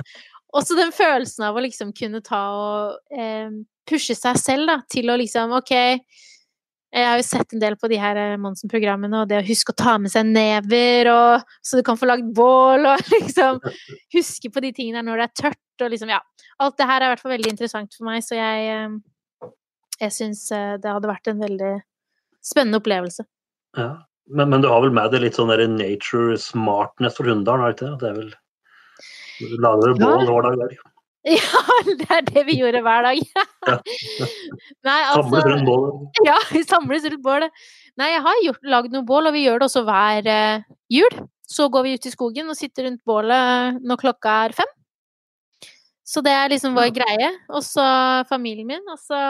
Også 0.54 0.76
den 0.78 0.92
følelsen 0.94 1.48
av 1.48 1.56
å 1.56 1.62
liksom 1.64 1.90
kunne 1.96 2.22
ta 2.24 2.42
og 2.54 3.16
eh, 3.18 3.50
pushe 3.88 4.14
seg 4.16 4.38
selv 4.40 4.70
da, 4.70 4.78
til 4.90 5.10
å 5.10 5.18
liksom 5.18 5.56
OK, 5.58 5.74
jeg 6.94 7.06
har 7.08 7.18
jo 7.18 7.26
sett 7.26 7.54
en 7.56 7.62
del 7.62 7.74
på 7.78 7.88
de 7.90 7.98
her 7.98 8.18
eh, 8.20 8.36
Monsen-programmene, 8.38 9.24
og 9.24 9.30
det 9.30 9.40
å 9.40 9.46
huske 9.48 9.74
å 9.74 9.78
ta 9.78 9.96
med 9.98 10.12
seg 10.12 10.28
never, 10.30 11.10
og, 11.10 11.56
så 11.64 11.80
du 11.80 11.86
kan 11.86 11.98
få 11.98 12.06
lagd 12.06 12.28
bål, 12.36 12.86
og 12.92 13.10
liksom 13.10 13.58
huske 14.14 14.50
på 14.54 14.62
de 14.62 14.70
tingene 14.76 15.02
når 15.06 15.24
det 15.24 15.26
er 15.26 15.36
tørt, 15.42 15.62
og 15.82 15.90
liksom 15.94 16.14
Ja. 16.14 16.22
Alt 16.62 16.76
det 16.78 16.86
her 16.86 17.02
er 17.02 17.08
i 17.08 17.10
hvert 17.10 17.22
fall 17.24 17.32
veldig 17.34 17.50
interessant 17.50 17.96
for 17.96 18.06
meg, 18.06 18.22
så 18.22 18.36
jeg, 18.38 18.66
eh, 18.70 19.50
jeg 20.04 20.14
syns 20.14 20.44
eh, 20.54 20.76
det 20.78 20.92
hadde 20.92 21.10
vært 21.10 21.32
en 21.32 21.42
veldig 21.42 21.72
spennende 22.46 22.78
opplevelse. 22.78 23.26
Ja, 23.74 23.88
men, 24.30 24.52
men 24.52 24.62
du 24.62 24.68
har 24.70 24.84
vel 24.84 24.94
med 24.94 25.10
deg 25.10 25.24
litt 25.24 25.40
sånn 25.40 25.50
nature 25.74 26.38
smartness 26.38 27.18
for 27.18 27.26
hundene, 27.26 27.58
har 27.58 27.74
du 27.74 27.74
ikke 27.74 27.88
det? 27.88 27.98
Det 28.04 28.10
er 28.12 28.18
vel 28.20 28.30
Lager 29.40 29.94
du 29.94 30.04
bål 30.04 30.26
hver 30.28 30.58
dag? 30.64 30.74
Ja, 31.24 31.60
det 31.88 32.04
er 32.12 32.24
det 32.26 32.42
vi 32.50 32.58
gjorde 32.58 32.82
hver 32.84 33.06
dag. 33.06 33.20
Nei, 34.86 34.96
altså 35.08 35.22
Samles 35.24 35.46
rundt 35.48 35.68
bålet? 35.68 36.02
Ja, 36.28 36.34
vi 36.52 36.60
samles 36.68 37.06
rundt 37.08 37.24
bålet. 37.24 37.62
Nei, 37.96 38.10
jeg 38.12 38.24
har 38.26 38.42
gjort, 38.44 38.66
lagd 38.74 38.92
noen 38.92 39.06
bål, 39.08 39.30
og 39.30 39.36
vi 39.36 39.46
gjør 39.46 39.62
det 39.62 39.68
også 39.70 39.84
hver 39.86 40.28
uh, 40.28 40.66
jul. 40.92 41.16
Så 41.48 41.70
går 41.72 41.86
vi 41.86 41.94
ut 41.96 42.08
i 42.08 42.12
skogen 42.12 42.52
og 42.52 42.58
sitter 42.58 42.88
rundt 42.88 43.00
bålet 43.08 43.80
når 43.80 44.00
klokka 44.02 44.34
er 44.44 44.56
fem. 44.58 44.70
Så 46.04 46.20
det 46.24 46.34
er 46.36 46.52
liksom 46.52 46.76
vår 46.76 46.92
greie. 46.92 47.30
Og 47.48 47.64
så 47.64 47.86
familien 48.28 48.68
min. 48.68 48.84
Og 48.92 49.00
så 49.00 49.20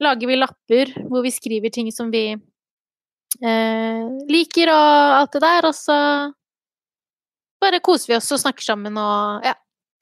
lager 0.00 0.30
vi 0.30 0.40
lapper 0.40 0.94
hvor 1.10 1.24
vi 1.24 1.32
skriver 1.34 1.72
ting 1.74 1.90
som 1.92 2.08
vi 2.12 2.30
uh, 2.32 4.02
liker 4.32 4.72
og 4.72 5.20
alt 5.20 5.36
det 5.36 5.44
der. 5.44 5.68
Og 5.68 5.76
så 5.76 5.98
bare 7.64 7.82
koser 7.84 8.12
vi 8.12 8.18
oss 8.18 8.32
og 8.36 8.42
snakker 8.44 8.66
sammen 8.66 9.00
og 9.00 9.46
ja 9.46 9.56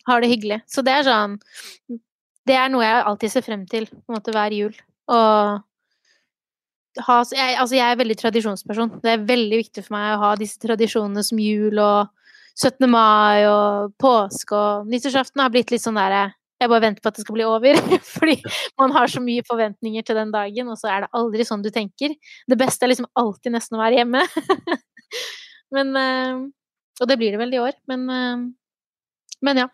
har 0.08 0.22
det 0.22 0.30
hyggelig. 0.32 0.62
Så 0.70 0.84
det 0.84 0.94
er 0.98 1.06
sånn 1.06 1.36
Det 2.46 2.56
er 2.58 2.70
noe 2.72 2.82
jeg 2.82 3.04
alltid 3.06 3.32
ser 3.32 3.44
frem 3.46 3.66
til 3.70 3.86
på 3.86 4.00
en 4.10 4.16
måte 4.16 4.34
hver 4.34 4.54
jul. 4.54 4.72
Og 5.12 5.62
ha 7.06 7.18
jeg, 7.30 7.56
Altså, 7.56 7.76
jeg 7.76 7.86
er 7.86 8.00
veldig 8.00 8.18
tradisjonsperson. 8.18 8.98
Det 9.04 9.14
er 9.14 9.26
veldig 9.28 9.62
viktig 9.62 9.84
for 9.86 9.96
meg 9.96 10.16
å 10.16 10.22
ha 10.24 10.34
disse 10.36 10.60
tradisjonene 10.62 11.22
som 11.24 11.40
jul 11.40 11.78
og 11.78 12.10
17. 12.58 12.84
mai 12.90 13.46
og 13.48 13.94
påske 14.02 14.58
og 14.58 14.88
nyttårsaften 14.90 15.40
har 15.40 15.52
blitt 15.54 15.70
litt 15.72 15.84
sånn 15.84 15.96
derre 15.96 16.32
jeg 16.62 16.70
bare 16.70 16.84
venter 16.84 17.02
på 17.02 17.10
at 17.10 17.16
det 17.16 17.24
skal 17.24 17.34
bli 17.34 17.46
over. 17.48 17.78
Fordi 18.16 18.36
man 18.78 18.92
har 18.94 19.10
så 19.10 19.18
mye 19.18 19.42
forventninger 19.48 20.04
til 20.06 20.14
den 20.14 20.30
dagen, 20.30 20.68
og 20.70 20.78
så 20.78 20.92
er 20.92 21.02
det 21.02 21.08
aldri 21.18 21.46
sånn 21.48 21.64
du 21.64 21.72
tenker. 21.74 22.14
Det 22.46 22.58
beste 22.60 22.86
er 22.86 22.92
liksom 22.92 23.08
alltid 23.18 23.56
nesten 23.56 23.78
å 23.78 23.80
være 23.82 23.98
hjemme. 23.98 24.22
men 25.74 25.90
eh, 25.98 26.44
Og 27.02 27.08
det 27.10 27.18
blir 27.20 27.34
det 27.34 27.40
vel 27.42 27.54
i 27.56 27.60
år. 27.62 27.74
Men, 27.90 28.08
eh, 28.10 28.44
men 29.42 29.62
ja. 29.64 29.68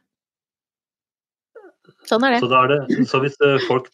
Sånn 2.09 2.25
er 2.25 2.39
Så, 2.41 2.49
det. 2.49 2.53
da 2.55 2.61
er 2.65 2.69
det, 2.73 3.07
så 3.09 3.21
hvis 3.21 3.37
eh, 3.45 3.59
folk 3.69 3.89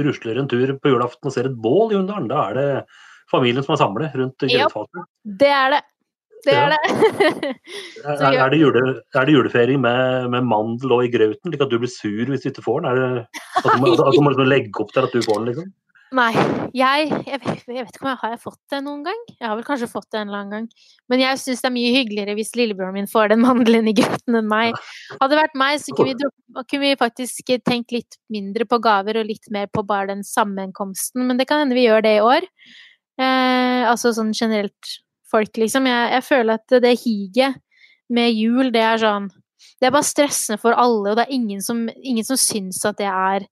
rusler 0.00 0.38
en 0.40 0.48
tur 0.48 0.72
på 0.80 0.92
julaften 0.94 1.28
og 1.28 1.34
ser 1.34 1.48
et 1.50 1.56
bål 1.64 1.92
i 1.92 1.98
Unndalen, 2.00 2.30
da 2.32 2.46
er 2.48 2.56
det 2.56 2.68
familien 3.32 3.64
som 3.64 3.74
er 3.76 3.82
samlet 3.82 4.14
rundt 4.16 4.46
Ja. 4.48 4.66
grøtfatet. 4.66 5.04
Det 5.24 5.50
er 5.52 5.74
det. 5.76 5.82
Det 6.42 6.54
Ja. 6.56 6.62
er 6.66 6.72
det. 6.74 7.52
Er, 8.02 8.32
er, 8.34 8.48
det 8.50 8.58
jule, 8.58 8.82
er 9.14 9.24
det 9.28 9.34
julefeiring 9.36 9.80
med, 9.84 10.30
med 10.32 10.42
mandel 10.48 10.96
og 10.96 11.04
i 11.04 11.12
grauten, 11.12 11.52
slik 11.52 11.60
at 11.62 11.70
du 11.70 11.78
blir 11.78 11.92
sur 11.92 12.24
hvis 12.32 12.42
du 12.42 12.48
ikke 12.50 12.64
får 12.64 12.80
den? 12.82 12.90
Er 12.90 12.96
det, 12.96 13.26
at 13.62 13.68
du 13.68 13.92
at 13.92 14.16
du 14.16 14.20
må 14.24 14.32
liksom 14.32 14.48
legge 14.48 14.80
opp 14.82 14.90
til 14.96 15.06
at 15.06 15.12
du 15.14 15.22
får 15.22 15.38
den, 15.38 15.52
liksom? 15.52 15.68
Nei, 16.12 16.32
jeg, 16.76 17.06
jeg, 17.24 17.38
vet- 17.40 17.62
jeg 17.72 17.84
vet 17.86 17.94
ikke 17.96 18.04
om 18.04 18.10
jeg 18.10 18.18
har 18.20 18.40
fått 18.42 18.58
det 18.68 18.80
noen 18.84 19.00
gang. 19.06 19.20
Jeg 19.32 19.46
har 19.48 19.54
vel 19.56 19.64
kanskje 19.64 19.88
fått 19.88 20.10
det 20.12 20.18
en 20.20 20.28
eller 20.28 20.42
annen 20.42 20.52
gang. 20.52 20.66
Men 21.08 21.22
jeg 21.22 21.38
syns 21.40 21.62
det 21.64 21.68
er 21.70 21.74
mye 21.78 21.92
hyggeligere 21.94 22.34
hvis 22.36 22.52
lillebroren 22.58 22.96
min 22.98 23.08
får 23.08 23.32
den 23.32 23.40
mandelen 23.46 23.88
i 23.88 23.94
grøten 23.96 24.36
enn 24.36 24.50
meg. 24.50 24.76
Hadde 25.14 25.30
det 25.32 25.38
vært 25.40 25.56
meg, 25.62 25.78
så 25.80 25.94
kunne 25.96 26.12
vi, 26.12 26.28
kunne 26.68 26.82
vi 26.84 26.98
faktisk 27.00 27.52
tenkt 27.64 27.94
litt 27.96 28.18
mindre 28.32 28.66
på 28.68 28.80
gaver 28.84 29.22
og 29.22 29.30
litt 29.30 29.48
mer 29.56 29.70
på 29.72 29.86
bare 29.88 30.10
den 30.12 30.20
sammenkomsten. 30.28 31.24
Men 31.30 31.40
det 31.40 31.48
kan 31.48 31.64
hende 31.64 31.78
vi 31.78 31.86
gjør 31.86 32.04
det 32.04 32.12
i 32.18 32.24
år. 32.26 32.48
Eh, 33.22 33.88
altså 33.88 34.12
sånn 34.16 34.34
generelt 34.36 34.92
folk, 35.32 35.56
liksom. 35.56 35.88
Jeg, 35.88 36.12
jeg 36.18 36.26
føler 36.28 36.60
at 36.60 36.76
det 36.84 36.92
higet 37.06 37.56
med 38.12 38.36
jul, 38.36 38.68
det 38.74 38.84
er 38.84 39.00
sånn 39.00 39.30
Det 39.80 39.88
er 39.88 39.94
bare 39.94 40.04
stressende 40.06 40.60
for 40.60 40.76
alle, 40.76 41.12
og 41.12 41.16
det 41.16 41.24
er 41.24 41.32
ingen 41.40 41.62
som, 41.64 41.86
ingen 42.02 42.26
som 42.26 42.36
syns 42.36 42.84
at 42.84 43.00
det 43.00 43.08
er 43.08 43.48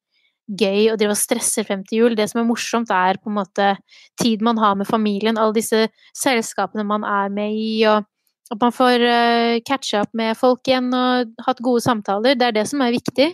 gøy 0.58 0.90
å 0.90 0.96
drive 0.98 1.14
og 1.14 1.20
stresse 1.20 1.64
frem 1.66 1.82
til 1.86 2.02
jul. 2.02 2.16
Det 2.18 2.26
som 2.30 2.42
er 2.42 2.48
morsomt, 2.48 2.90
er 2.90 3.20
på 3.20 3.30
en 3.30 3.38
måte 3.38 3.74
tid 4.20 4.42
man 4.44 4.58
har 4.60 4.76
med 4.78 4.88
familien, 4.88 5.38
alle 5.38 5.56
disse 5.56 5.86
selskapene 6.16 6.86
man 6.86 7.06
er 7.06 7.30
med 7.34 7.54
i, 7.54 7.74
og 7.90 8.06
at 8.50 8.64
man 8.64 8.74
får 8.74 9.04
uh, 9.04 9.60
catche 9.66 10.00
opp 10.02 10.10
med 10.16 10.38
folk 10.38 10.66
igjen 10.66 10.90
og 10.96 11.30
hatt 11.46 11.62
gode 11.62 11.84
samtaler. 11.84 12.38
Det 12.38 12.48
er 12.48 12.56
det 12.56 12.66
som 12.70 12.82
er 12.82 12.96
viktig. 12.96 13.28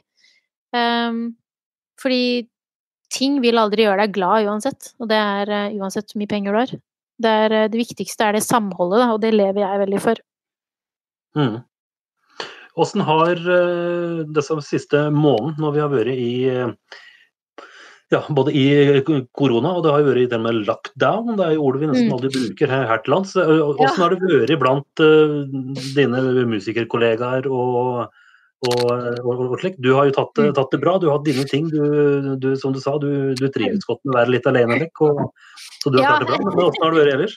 Um, 0.76 1.30
fordi 2.02 2.44
ting 3.14 3.38
vil 3.40 3.56
aldri 3.60 3.86
gjøre 3.86 4.02
deg 4.02 4.16
glad 4.16 4.50
uansett, 4.50 4.90
og 5.00 5.08
det 5.08 5.20
er 5.20 5.54
uh, 5.70 5.78
uansett 5.80 6.12
hvor 6.12 6.20
mye 6.20 6.32
penger 6.32 6.52
du 6.52 6.60
har. 6.60 6.74
Det, 7.16 7.32
er, 7.46 7.56
uh, 7.64 7.70
det 7.72 7.80
viktigste 7.80 8.28
er 8.28 8.36
det 8.36 8.44
samholdet, 8.44 9.00
da, 9.00 9.08
og 9.14 9.22
det 9.24 9.32
lever 9.32 9.64
jeg 9.64 9.82
veldig 9.86 10.02
for. 10.04 10.20
Mm. 11.36 11.56
Åssen 12.76 13.00
har 13.08 13.34
det 13.40 14.26
disse 14.36 14.56
siste 14.66 15.06
måneden, 15.14 15.54
når 15.62 15.72
vi 15.76 15.80
har 15.80 15.92
vært 15.92 16.12
i 16.12 16.32
eh, 16.52 16.72
ja, 18.12 18.20
både 18.30 18.52
i 18.54 19.00
korona 19.34 19.72
og 19.74 19.80
det 19.82 19.90
har 19.94 20.04
vært 20.06 20.20
i 20.22 20.28
det 20.30 20.38
med 20.44 20.60
lockdown, 20.68 21.32
det 21.40 21.46
er 21.48 21.54
jo 21.56 21.64
ordet 21.66 21.80
vi 21.82 21.88
nesten 21.90 22.06
Mm. 22.06 22.12
aldri 22.18 22.30
bruker 22.36 22.70
her, 22.70 22.84
her 22.86 23.00
til 23.02 23.14
lands. 23.16 23.32
Åssen 23.34 24.02
har 24.04 24.14
det 24.14 24.20
vært 24.28 24.60
blant 24.60 25.02
eh, 25.02 25.32
dine 25.96 26.20
musikerkollegaer 26.52 27.48
og, 27.50 28.06
og, 28.68 28.84
og, 29.24 29.42
og 29.48 29.56
slik? 29.64 29.80
Du 29.82 29.90
har 29.96 30.06
jo 30.06 30.14
tatt, 30.20 30.38
Mm. 30.38 30.52
tatt 30.54 30.70
det 30.76 30.80
bra, 30.84 30.98
du 31.02 31.08
har 31.08 31.18
hatt 31.18 31.26
dine 31.26 31.48
ting. 31.50 31.66
Du, 31.72 32.36
du, 32.38 32.54
som 32.60 32.72
du 32.76 32.78
sa, 32.84 32.94
du, 33.02 33.34
du 33.34 33.48
trives 33.48 33.84
godt 33.88 34.04
med 34.04 34.14
å 34.14 34.18
være 34.20 34.36
litt 34.36 34.46
alene, 34.46 34.78
Lek, 34.84 34.92
så 35.82 35.90
du 35.90 35.98
har 35.98 36.20
klart 36.20 36.28
det 36.28 36.30
bra. 36.30 36.38
Men 36.44 36.64
åssen 36.68 36.84
har 36.84 36.94
det 36.94 37.02
vært 37.02 37.14
ellers? 37.16 37.36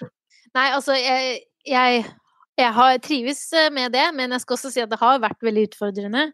Nei, 0.53 0.69
altså, 0.75 0.93
jeg, 0.99 1.39
jeg, 1.65 2.05
jeg 2.59 2.73
har 2.75 2.97
trives 3.03 3.41
eh, 3.53 3.69
med 3.73 3.93
det, 3.95 4.05
men 4.17 4.31
jeg 4.35 4.43
skal 4.43 4.57
også 4.57 4.71
si 4.73 4.81
at 4.83 4.91
det 4.91 4.99
har 5.01 5.21
vært 5.23 5.41
veldig 5.45 5.67
utfordrende. 5.71 6.25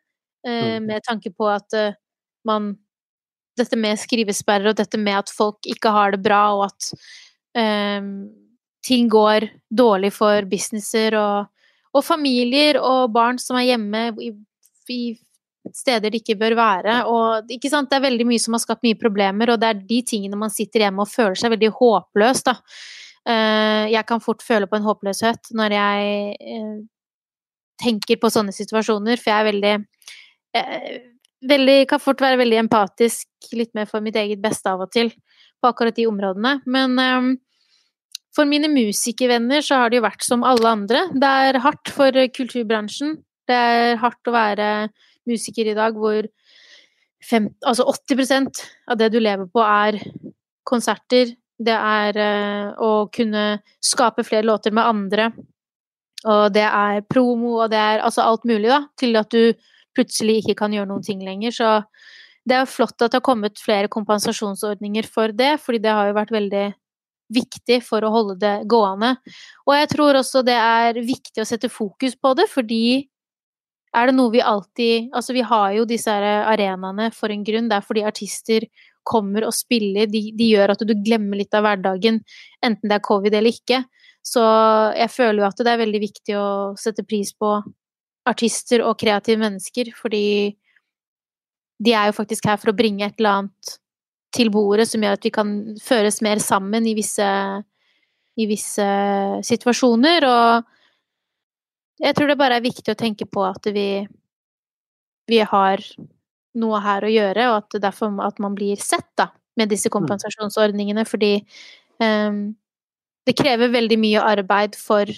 eh, 0.45 0.80
Mm. 0.80 0.86
Med 0.89 1.01
tanke 1.07 1.32
på 1.34 1.47
at 1.49 1.73
eh, 1.73 1.93
man 2.45 2.76
Dette 3.57 3.78
med 3.80 3.95
skrivesperrer 3.99 4.67
og 4.71 4.76
dette 4.76 4.97
med 4.99 5.15
at 5.15 5.30
folk 5.32 5.63
ikke 5.69 5.91
har 5.95 6.11
det 6.11 6.19
bra, 6.26 6.41
og 6.57 6.65
at 6.65 6.89
um, 7.99 8.28
ting 8.84 9.07
går 9.09 9.45
dårlig 9.71 10.11
for 10.13 10.43
businesser 10.51 11.15
og, 11.15 11.47
og 11.95 12.03
familier 12.03 12.76
og 12.82 13.13
barn 13.15 13.39
som 13.39 13.55
er 13.55 13.69
hjemme 13.69 14.01
i, 14.19 14.34
i 14.91 14.99
steder 15.73 16.11
de 16.11 16.19
ikke 16.19 16.36
bør 16.41 16.57
være. 16.59 16.97
Og 17.07 17.49
ikke 17.55 17.71
sant, 17.71 17.89
det 17.89 17.97
er 18.01 18.05
veldig 18.09 18.28
mye 18.30 18.43
som 18.43 18.57
har 18.57 18.63
skapt 18.65 18.84
mye 18.86 18.99
problemer, 18.99 19.53
og 19.55 19.61
det 19.63 19.71
er 19.71 19.82
de 19.88 20.01
tingene 20.11 20.39
man 20.39 20.53
sitter 20.53 20.86
hjemme 20.86 21.05
og 21.05 21.11
føler 21.15 21.39
seg 21.39 21.55
veldig 21.55 21.71
håpløs, 21.80 22.43
da. 22.45 22.57
Eh, 23.26 23.86
jeg 23.93 24.05
kan 24.09 24.21
fort 24.21 24.43
føle 24.45 24.67
på 24.69 24.78
en 24.78 24.86
håpløshet 24.86 25.49
når 25.57 25.73
jeg 25.73 26.36
eh, 26.55 26.76
tenker 27.82 28.19
på 28.21 28.32
sånne 28.32 28.53
situasjoner, 28.55 29.19
for 29.21 29.32
jeg 29.32 29.41
er 29.41 29.51
veldig 29.51 29.76
eh, 30.61 30.95
Veldig, 31.45 31.84
kan 31.86 31.99
fort 32.01 32.23
være 32.23 32.39
veldig 32.39 32.57
empatisk, 32.57 33.28
litt 33.53 33.69
mer 33.78 33.86
for 33.86 34.01
mitt 34.01 34.15
eget 34.17 34.39
beste 34.41 34.71
av 34.71 34.80
og 34.82 34.89
til, 34.89 35.11
på 35.61 35.69
akkurat 35.69 35.93
de 35.93 36.07
områdene. 36.09 36.55
Men 36.65 36.95
eh, 37.03 37.28
for 38.34 38.49
mine 38.49 38.71
musikervenner 38.71 39.61
så 39.61 39.84
har 39.84 39.91
det 39.91 39.99
jo 39.99 40.05
vært 40.07 40.26
som 40.26 40.45
alle 40.47 40.71
andre. 40.71 41.03
Det 41.13 41.30
er 41.49 41.59
hardt 41.61 41.91
for 41.93 42.17
kulturbransjen. 42.34 43.19
Det 43.45 43.59
er 43.76 43.99
hardt 44.01 44.32
å 44.32 44.34
være 44.34 44.69
musiker 45.30 45.69
i 45.69 45.76
dag 45.78 45.99
hvor 45.99 46.26
fem, 47.26 47.49
altså 47.65 47.86
80% 47.93 48.63
av 48.91 48.99
det 48.99 49.11
du 49.13 49.19
lever 49.21 49.47
på, 49.51 49.61
er 49.61 49.99
konserter. 50.67 51.36
Det 51.58 51.76
er 51.76 52.18
eh, 52.20 52.72
å 52.84 53.08
kunne 53.14 53.45
skape 53.84 54.26
flere 54.28 54.47
låter 54.47 54.76
med 54.76 54.86
andre. 54.86 55.30
Og 56.26 56.49
det 56.53 56.66
er 56.66 57.06
promo, 57.08 57.60
og 57.64 57.72
det 57.72 57.80
er 57.80 58.03
altså 58.03 58.26
alt 58.26 58.47
mulig, 58.49 58.68
da, 58.72 58.82
til 58.97 59.16
at 59.20 59.32
du 59.32 59.53
plutselig 59.95 60.41
ikke 60.41 60.58
kan 60.64 60.74
gjøre 60.74 60.89
noen 60.89 61.06
ting 61.06 61.22
lenger. 61.24 61.53
Så 61.56 61.70
det 62.45 62.58
er 62.58 62.66
jo 62.66 62.74
flott 62.74 62.97
at 62.99 63.14
det 63.14 63.20
har 63.22 63.26
kommet 63.26 63.62
flere 63.62 63.91
kompensasjonsordninger 63.91 65.08
for 65.10 65.34
det, 65.34 65.56
fordi 65.62 65.82
det 65.86 65.93
har 65.95 66.10
jo 66.10 66.18
vært 66.18 66.34
veldig 66.36 66.66
viktig 67.36 67.80
for 67.86 68.06
å 68.06 68.12
holde 68.14 68.38
det 68.41 68.56
gående. 68.70 69.16
Og 69.66 69.74
jeg 69.78 69.89
tror 69.95 70.20
også 70.20 70.43
det 70.45 70.58
er 70.60 70.99
viktig 71.01 71.41
å 71.41 71.47
sette 71.47 71.72
fokus 71.74 72.18
på 72.18 72.36
det, 72.38 72.45
fordi 72.51 72.86
er 73.95 74.10
det 74.10 74.18
noe 74.18 74.34
vi 74.34 74.41
alltid 74.43 75.14
Altså, 75.16 75.34
vi 75.34 75.45
har 75.45 75.70
jo 75.78 75.86
disse 75.88 76.12
arenaene 76.12 77.10
for 77.16 77.32
en 77.32 77.45
grunn. 77.47 77.70
Det 77.72 77.78
er 77.78 77.86
fordi 77.86 78.03
artister 78.03 78.68
kommer 79.06 79.45
og 79.47 79.56
spiller. 79.56 80.10
De, 80.12 80.22
de 80.36 80.49
gjør 80.56 80.74
at 80.74 80.84
du 80.86 80.93
glemmer 81.06 81.39
litt 81.39 81.56
av 81.56 81.66
hverdagen, 81.66 82.20
enten 82.66 82.91
det 82.91 82.97
er 82.97 83.06
covid 83.06 83.38
eller 83.38 83.53
ikke. 83.53 83.84
Så 84.26 84.41
jeg 84.97 85.12
føler 85.14 85.43
jo 85.43 85.47
at 85.47 85.62
det 85.62 85.72
er 85.72 85.82
veldig 85.84 86.01
viktig 86.01 86.38
å 86.39 86.47
sette 86.82 87.06
pris 87.06 87.32
på 87.38 87.60
artister 88.26 88.82
og 88.82 88.97
kreative 88.97 89.43
mennesker, 89.43 89.91
fordi 89.93 90.26
de 91.86 91.93
er 91.93 92.10
jo 92.10 92.18
faktisk 92.18 92.47
her 92.49 92.58
for 92.58 92.72
å 92.72 92.78
bringe 92.78 93.06
et 93.06 93.20
eller 93.20 93.41
annet 93.41 93.76
til 94.36 94.49
bordet 94.51 94.88
som 94.89 95.03
gjør 95.03 95.18
at 95.18 95.26
vi 95.28 95.34
kan 95.36 95.51
føres 95.84 96.22
mer 96.26 96.41
sammen 96.43 96.88
i 96.88 96.95
visse, 96.97 97.28
i 98.36 98.47
visse 98.49 98.88
situasjoner. 99.47 100.26
Og 100.28 102.03
jeg 102.03 102.18
tror 102.18 102.32
det 102.32 102.39
bare 102.39 102.60
er 102.60 102.66
viktig 102.66 102.91
å 102.91 102.99
tenke 102.99 103.28
på 103.30 103.45
at 103.47 103.70
vi, 103.76 103.89
vi 105.30 105.39
har 105.45 105.84
noe 106.60 106.82
her 106.84 107.06
å 107.06 107.12
gjøre, 107.12 107.47
og 107.51 107.58
at 107.64 107.80
derfor 107.84 108.14
at 108.26 108.39
man 108.43 108.56
blir 108.58 108.80
sett 108.82 109.08
da, 109.20 109.30
med 109.60 109.72
disse 109.72 109.91
kompensasjonsordningene, 109.93 111.06
fordi 111.08 111.38
um, 112.03 112.56
det 113.26 113.36
krever 113.39 113.74
veldig 113.74 113.97
mye 114.01 114.24
arbeid 114.24 114.78
for 114.80 115.10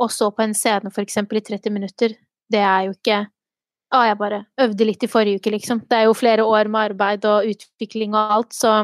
å 0.00 0.08
stå 0.08 0.30
på 0.32 0.44
en 0.44 0.56
scene 0.56 0.92
for 0.94 1.04
eksempel 1.04 1.40
i 1.40 1.44
30 1.44 1.74
minutter. 1.74 2.16
Det 2.50 2.62
er 2.64 2.88
jo 2.88 2.96
ikke 2.96 3.26
Å, 3.90 4.04
jeg 4.06 4.18
bare 4.20 4.36
øvde 4.62 4.86
litt 4.86 5.02
i 5.02 5.08
forrige 5.10 5.40
uke, 5.40 5.50
liksom. 5.50 5.80
Det 5.90 5.96
er 5.98 6.04
jo 6.06 6.12
flere 6.14 6.44
år 6.46 6.68
med 6.70 6.92
arbeid 6.92 7.24
og 7.26 7.48
utvikling 7.50 8.12
og 8.14 8.34
alt, 8.36 8.52
så 8.54 8.74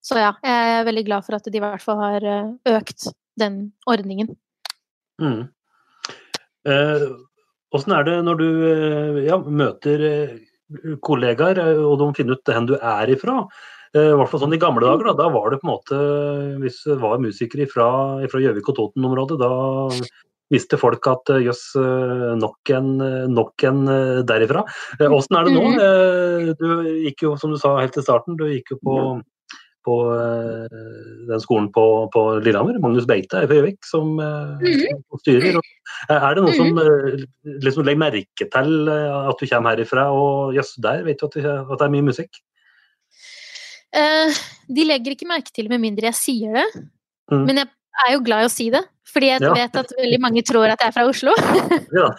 Så 0.00 0.16
ja, 0.16 0.30
jeg 0.40 0.78
er 0.78 0.86
veldig 0.86 1.02
glad 1.04 1.26
for 1.26 1.36
at 1.36 1.44
de 1.44 1.58
i 1.58 1.60
hvert 1.60 1.82
fall 1.82 1.98
har 2.00 2.24
eh, 2.24 2.48
økt 2.72 3.08
den 3.36 3.58
ordningen. 3.90 4.30
Mm. 5.20 5.48
Eh, 6.66 7.06
Åssen 7.74 7.92
er 7.92 8.06
det 8.06 8.16
når 8.24 8.38
du 8.40 8.48
eh, 8.70 9.18
ja, 9.26 9.36
møter 9.42 10.04
eh, 10.06 10.34
kollegaer, 11.04 11.58
eh, 11.62 11.82
og 11.84 11.98
de 12.00 12.12
finner 12.16 12.36
ut 12.36 12.52
hvor 12.52 12.68
du 12.68 12.76
er 12.76 13.12
ifra? 13.12 13.40
Eh, 13.94 14.12
I 14.12 14.14
hvert 14.18 14.30
fall 14.32 14.42
sånn 14.42 14.56
i 14.56 14.60
gamle 14.60 14.84
dager, 14.84 15.10
da, 15.10 15.16
da 15.24 15.28
var 15.34 15.50
det 15.50 15.60
på 15.62 15.68
en 15.68 15.74
måte 15.74 15.98
Hvis 16.62 16.82
det 16.84 16.98
var 17.00 17.22
musikere 17.22 17.68
fra 17.70 17.88
Gjøvik 18.26 18.72
og 18.72 18.78
Toten-området, 18.80 19.38
da 19.40 19.52
visste 20.52 20.78
folk 20.78 21.06
at 21.10 21.30
eh, 21.34 21.44
jøss, 21.46 21.62
nok 22.38 22.74
en, 22.74 22.90
nok 23.34 23.64
en 23.66 23.80
derifra. 24.26 24.62
Åssen 25.02 25.38
er 25.38 25.48
det 25.48 25.54
nå? 25.56 25.64
Eh, 25.86 26.52
Du 26.58 26.68
gikk 27.06 27.26
jo, 27.26 27.36
som 27.40 27.54
du 27.54 27.58
sa 27.58 27.76
helt 27.80 27.96
i 27.98 28.04
starten, 28.04 28.38
du 28.38 28.46
gikk 28.50 28.74
jo 28.76 28.82
på, 28.82 28.98
på 29.86 29.94
eh, 30.12 30.80
den 31.30 31.42
skolen 31.42 31.68
på, 31.74 31.84
på 32.14 32.24
Lillehammer. 32.42 32.80
Magnus 32.82 33.06
Beite 33.08 33.44
fra 33.46 33.58
Gjøvik 33.58 33.86
som, 33.86 34.16
mm. 34.18 35.04
styrer. 35.22 35.60
Eh, 36.10 36.16
er 36.16 36.36
det 36.36 36.44
noen 36.44 36.58
som 36.58 36.82
eh, 36.82 37.22
liksom 37.64 37.86
legger 37.86 38.02
merke 38.02 38.50
til 38.50 38.90
at 38.90 39.38
du 39.40 39.46
kommer 39.46 39.76
herifra, 39.76 40.08
og 40.12 40.58
jøss, 40.58 40.74
der 40.82 41.06
vet 41.06 41.22
du 41.22 41.28
at 41.30 41.38
at 41.46 41.78
det 41.78 41.86
er 41.86 41.94
mye 41.94 42.08
musikk? 42.10 42.42
Eh, 43.96 44.42
de 44.76 44.84
legger 44.84 45.14
ikke 45.14 45.30
merke 45.30 45.54
til 45.54 45.70
med 45.72 45.82
mindre 45.82 46.10
jeg 46.12 46.22
sier 46.24 46.60
det, 46.60 46.68
Mm. 47.26 47.40
men 47.42 47.56
jeg 47.58 47.66
er 48.06 48.12
jo 48.12 48.20
glad 48.22 48.44
i 48.44 48.46
å 48.46 48.50
si 48.52 48.68
det. 48.70 48.84
Fordi 49.10 49.26
jeg 49.32 49.40
Ja. 49.42 49.52
vet 49.54 49.76
at 49.76 49.92
veldig 49.98 50.20
mange 50.20 50.42
tror 50.46 50.68
at 50.70 50.78
jeg 50.78 50.88
er 50.88 50.94
fra 50.94 51.06
Oslo. 51.08 51.32
Ja. 51.98 52.10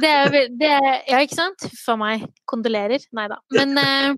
Det 0.00 0.08
er, 0.08 0.48
det 0.48 0.70
er, 0.70 1.02
ja, 1.08 1.18
ikke 1.18 1.34
sant? 1.36 1.66
A 1.88 1.96
meg. 1.96 2.24
Kondolerer. 2.46 3.04
Nei 3.12 3.26
da. 3.28 3.36
Men 3.52 3.76
eh, 3.78 4.14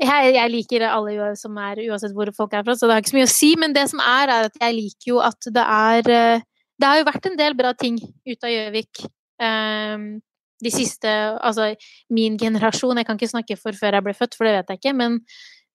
jeg, 0.00 0.34
jeg 0.36 0.52
liker 0.52 0.86
alle 0.88 1.32
som 1.38 1.56
er 1.62 1.82
uansett 1.86 2.14
hvor 2.16 2.30
folk 2.36 2.54
er 2.56 2.64
fra, 2.66 2.76
så 2.76 2.88
det 2.88 2.96
har 2.96 3.04
ikke 3.04 3.14
så 3.14 3.18
mye 3.18 3.28
å 3.28 3.34
si. 3.34 3.50
Men 3.60 3.76
det 3.76 3.86
som 3.92 4.02
er, 4.02 4.32
er 4.32 4.48
at 4.50 4.62
jeg 4.62 4.76
liker 4.76 5.12
jo 5.12 5.20
at 5.24 5.50
det 5.52 5.66
er 5.66 6.12
eh, 6.12 6.46
Det 6.76 6.88
har 6.88 6.98
jo 7.00 7.08
vært 7.08 7.26
en 7.26 7.38
del 7.38 7.54
bra 7.56 7.72
ting 7.72 7.96
ut 8.00 8.44
av 8.44 8.52
Gjøvik. 8.52 9.06
Um, 9.40 10.18
de 10.64 10.72
siste 10.72 11.08
Altså 11.44 11.74
min 12.08 12.36
generasjon, 12.40 12.96
jeg 12.96 13.08
kan 13.08 13.18
ikke 13.18 13.32
snakke 13.32 13.56
for 13.60 13.76
før 13.76 13.96
jeg 13.98 14.04
ble 14.04 14.14
født, 14.16 14.36
for 14.36 14.48
det 14.48 14.54
vet 14.56 14.72
jeg 14.72 14.80
ikke, 14.80 14.96
men 14.96 15.18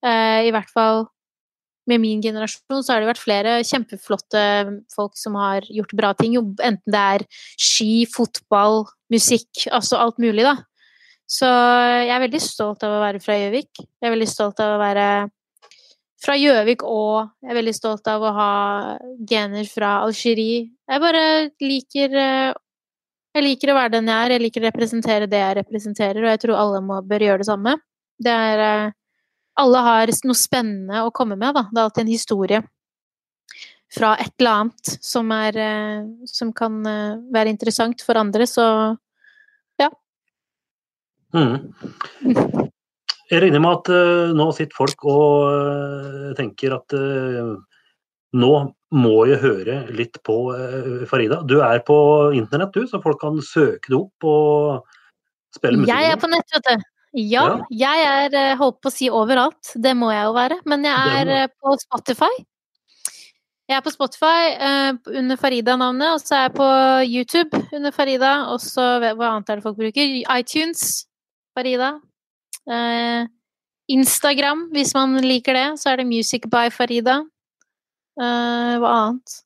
uh, 0.06 0.40
i 0.46 0.54
hvert 0.54 0.70
fall 0.74 1.06
med 1.90 2.02
min 2.02 2.22
generasjon 2.22 2.84
så 2.86 2.94
har 2.94 3.02
det 3.02 3.10
vært 3.10 3.22
flere 3.22 3.54
kjempeflotte 3.66 4.42
folk 4.94 5.18
som 5.18 5.38
har 5.40 5.66
gjort 5.70 5.96
bra 5.98 6.12
ting, 6.18 6.38
enten 6.38 6.94
det 6.94 7.06
er 7.18 7.26
ski, 7.58 8.06
fotball, 8.10 8.86
musikk, 9.14 9.66
altså 9.74 10.00
alt 10.02 10.22
mulig, 10.22 10.46
da. 10.46 10.60
Så 11.32 11.48
jeg 11.48 12.12
er 12.12 12.24
veldig 12.26 12.42
stolt 12.44 12.82
av 12.84 12.98
å 12.98 13.04
være 13.06 13.22
fra 13.24 13.38
Gjøvik. 13.40 13.70
Jeg 13.80 14.08
er 14.10 14.12
veldig 14.12 14.28
stolt 14.28 14.60
av 14.64 14.76
å 14.76 14.82
være 14.82 15.06
fra 16.22 16.36
Gjøvik 16.38 16.84
og 16.86 17.32
jeg 17.42 17.50
er 17.50 17.58
veldig 17.58 17.74
stolt 17.74 18.10
av 18.12 18.24
å 18.24 18.34
ha 18.36 18.52
gener 19.30 19.66
fra 19.70 20.02
Algerie. 20.06 20.68
Jeg 20.90 21.02
bare 21.02 21.24
liker 21.64 22.18
eh, 22.20 22.52
Jeg 23.32 23.46
liker 23.46 23.72
å 23.72 23.78
være 23.78 23.94
den 23.94 24.10
jeg 24.12 24.26
er, 24.26 24.34
jeg 24.36 24.44
liker 24.44 24.62
å 24.62 24.68
representere 24.68 25.30
det 25.32 25.40
jeg 25.40 25.56
representerer, 25.62 26.20
og 26.20 26.34
jeg 26.34 26.42
tror 26.44 26.58
alle 26.60 26.82
må, 26.84 26.98
bør 27.08 27.24
gjøre 27.24 27.42
det 27.42 27.48
samme. 27.48 27.78
Det 28.20 28.34
er 28.50 28.66
eh, 28.66 28.98
Alle 29.62 29.82
har 29.88 30.12
noe 30.28 30.38
spennende 30.38 31.02
å 31.06 31.14
komme 31.16 31.36
med, 31.40 31.56
da. 31.56 31.66
Det 31.72 31.80
er 31.80 31.88
alltid 31.88 32.04
en 32.06 32.12
historie 32.12 32.62
fra 33.92 34.14
et 34.24 34.32
eller 34.40 34.52
annet 34.62 34.92
som 35.04 35.32
er 35.36 35.58
eh, 35.60 36.04
Som 36.28 36.52
kan 36.54 36.84
være 37.34 37.56
interessant 37.56 38.04
for 38.06 38.20
andre, 38.20 38.48
så. 38.48 38.68
Mm. 41.32 42.68
Jeg 43.32 43.40
regner 43.46 43.62
med 43.64 43.78
at 43.78 43.90
uh, 43.96 44.32
nå 44.36 44.50
sitter 44.56 44.76
folk 44.76 45.06
og 45.08 45.48
uh, 45.48 46.32
tenker 46.36 46.76
at 46.76 46.96
uh, 46.98 47.54
nå 48.36 48.54
må 48.92 49.14
jeg 49.30 49.40
høre 49.40 49.78
litt 49.96 50.18
på 50.28 50.36
Farida. 51.08 51.38
Du 51.48 51.62
er 51.64 51.80
på 51.88 51.96
internett, 52.36 52.76
du, 52.76 52.84
så 52.88 53.00
folk 53.04 53.22
kan 53.22 53.38
søke 53.44 53.88
det 53.88 53.96
opp 53.96 54.26
og 54.28 54.98
spille 55.56 55.80
musikk? 55.80 55.92
Jeg 55.94 56.12
er 56.12 56.20
på 56.20 56.30
nett, 56.32 56.56
vet 56.56 56.68
du. 56.68 56.84
Ja, 57.22 57.44
ja. 57.72 57.92
jeg 58.02 58.34
er 58.36 58.60
holdt 58.60 58.82
på 58.84 58.92
å 58.92 58.96
si 58.96 59.08
overalt. 59.08 59.72
Det 59.80 59.94
må 60.00 60.12
jeg 60.12 60.26
jo 60.28 60.34
være. 60.36 60.58
Men 60.68 60.84
jeg 60.88 61.24
er 61.24 61.52
på 61.56 61.76
Spotify. 61.80 62.32
Jeg 63.72 63.78
er 63.78 63.86
på 63.86 63.96
Spotify 63.96 64.52
under 65.08 65.40
Farida-navnet, 65.40 66.18
og 66.18 66.24
så 66.24 66.36
er 66.36 66.46
jeg 66.50 66.56
på 66.60 66.70
YouTube 67.08 67.64
under 67.72 67.96
Farida. 67.96 68.34
Og 68.52 68.60
så 68.64 68.90
hva 69.06 69.32
annet 69.32 69.52
er 69.56 69.60
det 69.60 69.68
folk 69.70 69.80
bruker? 69.80 70.20
iTunes. 70.36 71.06
Farida. 71.56 71.94
Eh, 72.70 73.28
Instagram, 73.92 74.68
hvis 74.76 74.94
man 74.96 75.18
liker 75.24 75.58
det, 75.58 75.68
så 75.82 75.92
er 75.92 76.02
det 76.02 76.10
Music 76.10 76.48
by 76.52 76.70
Farida. 76.74 77.22
Eh, 78.20 78.76
hva 78.82 78.92
annet? 78.98 79.42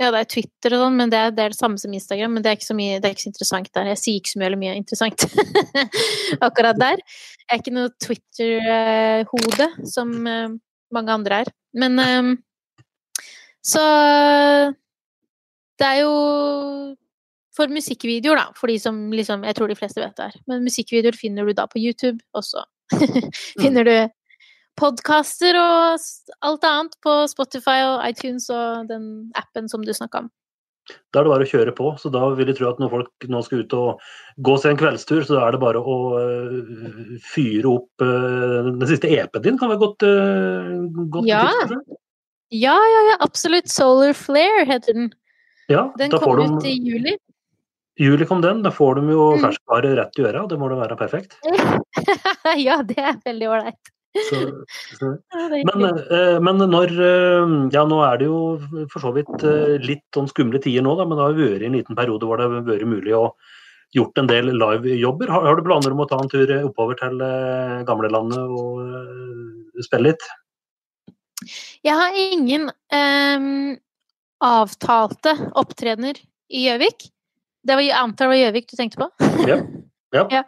Ja, 0.00 0.08
det 0.14 0.22
er 0.22 0.28
Twitter 0.32 0.74
og 0.78 0.86
sånn, 0.86 0.96
men 0.96 1.10
det 1.12 1.18
er, 1.20 1.32
det 1.36 1.42
er, 1.44 1.52
det 1.52 1.60
samme 1.60 1.80
som 1.80 1.92
Instagram. 1.92 2.32
Men 2.32 2.44
det 2.44 2.50
er 2.50 2.56
ikke 2.56 2.70
så, 2.70 2.76
mye, 2.76 3.00
det 3.00 3.08
er 3.08 3.16
ikke 3.16 3.26
så 3.26 3.32
interessant 3.34 3.68
der. 3.76 3.90
Jeg 3.92 4.00
sier 4.00 4.20
ikke 4.20 4.32
så 4.32 4.40
mye 4.40 4.48
eller 4.48 4.60
mye 4.62 4.76
interessant 4.78 5.24
akkurat 6.48 6.80
der. 6.80 7.02
Jeg 7.44 7.50
er 7.52 7.60
ikke 7.60 7.74
noe 7.76 7.92
Twitter-hode, 8.00 9.66
som 9.92 10.14
uh, 10.24 10.54
mange 10.96 11.16
andre 11.18 11.42
er. 11.44 11.52
Men 11.76 12.00
um, 12.00 12.30
Så 13.60 13.82
Det 15.76 15.86
er 15.86 16.00
jo 16.00 16.14
for 17.60 17.72
musikkvideoer, 17.72 18.40
da, 18.40 18.56
for 18.56 18.72
de 18.72 18.78
som 18.80 18.96
liksom 19.12 19.44
Jeg 19.48 19.58
tror 19.58 19.68
de 19.68 19.76
fleste 19.78 20.00
vet 20.00 20.16
det 20.16 20.30
her. 20.30 20.40
Men 20.50 20.64
musikkvideoer 20.64 21.18
finner 21.18 21.46
du 21.46 21.56
da 21.56 21.68
på 21.70 21.80
YouTube 21.82 22.18
også. 22.36 22.64
finner 23.62 23.86
du 23.86 23.94
podkaster 24.80 25.56
og 25.60 26.00
alt 26.46 26.66
annet 26.66 26.96
på 27.04 27.14
Spotify 27.30 27.82
og 27.84 28.04
iTunes 28.06 28.48
og 28.52 28.88
den 28.88 29.30
appen 29.38 29.68
som 29.68 29.84
du 29.84 29.92
snakka 29.92 30.24
om. 30.24 30.30
Da 31.12 31.20
er 31.20 31.26
det 31.26 31.32
bare 31.34 31.46
å 31.46 31.50
kjøre 31.50 31.74
på. 31.76 31.92
så 32.00 32.10
Da 32.10 32.24
vil 32.34 32.50
jeg 32.50 32.58
tro 32.58 32.70
at 32.70 32.80
når 32.82 32.90
folk 32.94 33.28
nå 33.30 33.42
skal 33.46 33.62
ut 33.62 33.76
og 33.78 34.04
gå 34.42 34.56
seg 34.58 34.72
en 34.72 34.80
kveldstur, 34.80 35.22
så 35.26 35.36
da 35.36 35.46
er 35.46 35.54
det 35.54 35.62
bare 35.62 35.82
å 35.82 35.96
uh, 36.16 37.16
fyre 37.30 37.76
opp 37.76 38.04
uh, 38.04 38.72
Den 38.72 38.88
siste 38.90 39.10
EP-en 39.12 39.44
din 39.44 39.58
kan 39.60 39.70
være 39.70 39.82
godt, 39.84 40.06
uh, 40.08 41.04
godt 41.12 41.28
ja. 41.28 41.44
Tips, 41.60 41.98
ja, 42.50 42.74
ja, 42.74 43.02
ja, 43.12 43.16
absolutt. 43.22 43.70
Solar 43.70 44.16
Flare 44.18 44.64
heter 44.66 44.96
den. 44.96 45.12
Ja, 45.70 45.84
den 46.00 46.10
kom 46.10 46.40
ut 46.40 46.64
i 46.66 46.72
juli 46.74 47.14
juli 48.00 48.26
kom 48.26 48.42
den, 48.44 48.62
da 48.64 48.72
får 48.74 49.00
de 49.00 49.14
jo 49.14 49.30
mm. 49.36 49.44
ferskvare 49.44 49.94
rett 49.98 50.20
i 50.20 50.26
øra, 50.26 50.44
og 50.44 50.50
det 50.52 50.58
må 50.60 50.68
da 50.72 50.80
være 50.80 50.98
perfekt? 51.00 51.36
ja, 52.66 52.80
det 52.86 52.98
er 52.98 53.18
veldig 53.26 53.50
ålreit. 53.52 53.96
Men, 55.70 55.84
eh, 55.86 56.40
men, 56.42 56.62
når 56.66 56.90
eh, 56.98 57.52
Ja, 57.70 57.84
nå 57.86 58.00
er 58.02 58.16
det 58.18 58.26
jo 58.26 58.40
for 58.90 59.04
så 59.04 59.12
vidt 59.14 59.44
eh, 59.46 59.76
litt 59.84 60.02
sånn 60.16 60.26
skumle 60.26 60.58
tider 60.58 60.82
nå, 60.82 60.96
da, 60.98 61.06
men 61.06 61.14
det 61.14 61.22
har 61.28 61.36
vært 61.36 61.66
en 61.68 61.76
liten 61.78 61.98
periode 61.98 62.26
hvor 62.26 62.40
det 62.40 62.48
har 62.48 62.64
vært 62.66 62.88
mulig 62.90 63.14
å 63.14 63.28
gjort 63.94 64.18
en 64.18 64.30
del 64.30 64.50
livejobber. 64.50 65.30
Har, 65.30 65.46
har, 65.46 65.60
du 65.60 65.66
planer 65.66 65.94
om 65.94 66.02
å 66.02 66.08
ta 66.10 66.18
en 66.18 66.32
tur 66.32 66.50
oppover 66.58 66.98
til 66.98 67.22
gamlelandet 67.86 68.50
og 68.50 69.86
spille 69.86 70.10
litt? 70.10 70.26
Jeg 71.86 71.96
har 71.96 72.18
ingen 72.18 72.68
um, 72.70 73.78
avtalte 74.50 75.36
opptredener 75.58 76.18
i 76.50 76.66
Gjøvik. 76.66 77.08
Det 77.60 77.76
var, 77.76 77.84
jeg 77.84 77.96
antar 77.98 78.26
det 78.26 78.32
var 78.32 78.40
Gjøvik 78.40 78.70
du 78.70 78.76
tenkte 78.78 79.02
på? 79.02 79.10
Ja. 79.48 79.58
ja. 80.16 80.24
ja. 80.38 80.44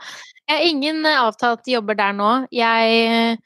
Jeg 0.48 0.56
har 0.56 0.64
ingen 0.66 1.04
avtalt 1.06 1.34
avtalte 1.36 1.74
jobber 1.74 1.98
der 1.98 2.16
nå. 2.16 2.30
Jeg 2.52 3.36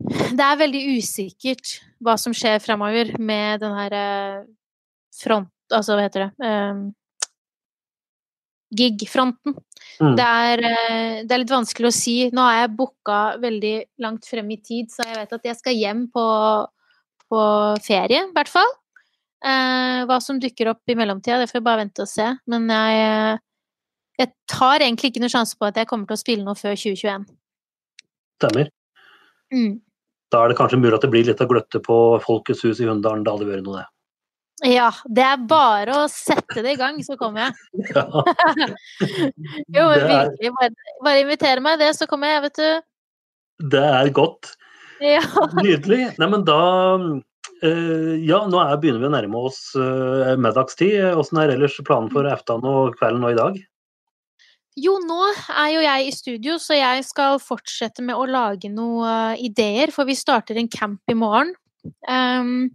Det 0.00 0.46
er 0.46 0.62
veldig 0.62 0.80
usikkert 0.96 1.76
hva 2.00 2.16
som 2.20 2.32
skjer 2.36 2.60
fremover 2.64 3.12
med 3.20 3.60
den 3.60 3.76
her 3.76 3.96
eh, 3.96 4.40
front... 5.20 5.52
Altså, 5.70 5.94
hva 5.94 6.06
heter 6.08 6.24
det 6.24 6.48
um, 6.48 6.88
Gig-fronten. 8.74 9.54
Mm. 10.00 10.14
Det, 10.16 10.26
det, 11.26 11.34
er, 11.34 11.40
litt 11.42 11.52
vanskelig 11.52 11.90
å 11.90 11.94
si. 11.94 12.14
Nå 12.34 12.44
har 12.46 12.62
jeg 12.62 12.74
booka 12.78 13.20
veldig 13.42 13.74
langt 14.02 14.28
frem 14.30 14.50
i 14.54 14.60
tid, 14.62 14.92
så 14.92 15.04
jeg 15.06 15.18
vet 15.18 15.34
at 15.36 15.48
jeg 15.50 15.58
skal 15.58 15.76
hjem 15.76 16.04
på, 16.14 16.26
på 17.30 17.40
ferie, 17.84 18.24
i 18.28 18.34
hvert 18.36 18.52
fall. 18.52 18.70
Eh, 19.40 20.00
hva 20.08 20.18
som 20.20 20.40
dukker 20.40 20.68
opp 20.74 20.90
i 20.92 20.96
mellomtida, 20.98 21.38
det 21.40 21.48
får 21.48 21.60
jeg 21.60 21.66
bare 21.68 21.82
vente 21.84 22.04
og 22.04 22.10
se. 22.10 22.26
Men 22.50 22.66
jeg, 22.72 23.38
jeg 24.20 24.32
tar 24.52 24.84
egentlig 24.84 25.12
ikke 25.12 25.22
noen 25.24 25.32
sjanse 25.32 25.56
på 25.56 25.68
at 25.68 25.78
jeg 25.80 25.88
kommer 25.90 26.10
til 26.10 26.18
å 26.18 26.24
spille 26.24 26.46
noe 26.46 26.58
før 26.58 26.76
2021. 26.76 27.24
Stemmer. 28.40 28.68
Mm. 29.52 29.78
Da 30.30 30.44
er 30.44 30.52
det 30.52 30.58
kanskje 30.60 30.78
mulig 30.78 30.94
at 30.94 31.04
det 31.04 31.10
blir 31.12 31.26
litt 31.26 31.40
av 31.42 31.48
gløtte 31.50 31.80
på 31.82 31.96
Folkets 32.24 32.62
hus 32.66 32.82
i 32.82 32.86
Hunndalen. 32.86 33.24
Da 33.26 33.34
hadde 33.34 33.48
det 33.48 33.56
vært 33.56 33.66
noe, 33.66 33.80
det. 33.82 33.88
Ja, 34.60 34.90
det 35.08 35.24
er 35.24 35.44
bare 35.48 36.02
å 36.02 36.08
sette 36.12 36.60
det 36.60 36.74
i 36.74 36.78
gang, 36.80 36.98
så 37.04 37.16
kommer 37.20 37.48
jeg. 37.48 37.54
Ja. 37.96 38.04
jo, 39.76 39.84
men 39.88 40.04
virkelig. 40.04 40.52
Bare, 40.58 40.70
bare 41.06 41.22
invitere 41.24 41.64
meg, 41.64 41.80
det, 41.80 41.94
så 41.96 42.06
kommer 42.10 42.34
jeg, 42.34 42.44
vet 42.48 42.60
du. 42.60 42.90
Det 43.72 43.82
er 43.86 44.12
godt. 44.16 44.52
Ja. 45.00 45.24
Nydelig. 45.56 46.02
Nei, 46.20 46.28
men 46.28 46.44
da 46.44 46.60
ja, 47.62 48.38
nå 48.48 48.60
er, 48.62 48.78
begynner 48.80 49.02
vi 49.02 49.08
å 49.10 49.12
nærme 49.12 49.42
oss 49.50 49.74
uh, 49.76 50.32
middagstid. 50.40 50.96
Åssen 51.18 51.42
er 51.42 51.52
ellers 51.54 51.76
planen 51.84 52.08
for 52.12 52.28
aftan 52.28 52.64
og 52.66 52.96
kvelden 52.96 53.20
nå 53.24 53.34
i 53.34 53.38
dag? 53.38 53.58
Jo, 54.80 54.94
nå 55.02 55.18
er 55.28 55.72
jo 55.74 55.82
jeg 55.84 56.06
i 56.06 56.14
studio, 56.14 56.56
så 56.62 56.78
jeg 56.78 57.04
skal 57.04 57.40
fortsette 57.42 58.04
med 58.06 58.16
å 58.16 58.28
lage 58.30 58.70
noen 58.72 59.34
uh, 59.34 59.34
ideer. 59.36 59.92
For 59.92 60.08
vi 60.08 60.16
starter 60.16 60.60
en 60.60 60.70
camp 60.72 61.12
i 61.12 61.18
morgen 61.18 61.52
um, 62.08 62.70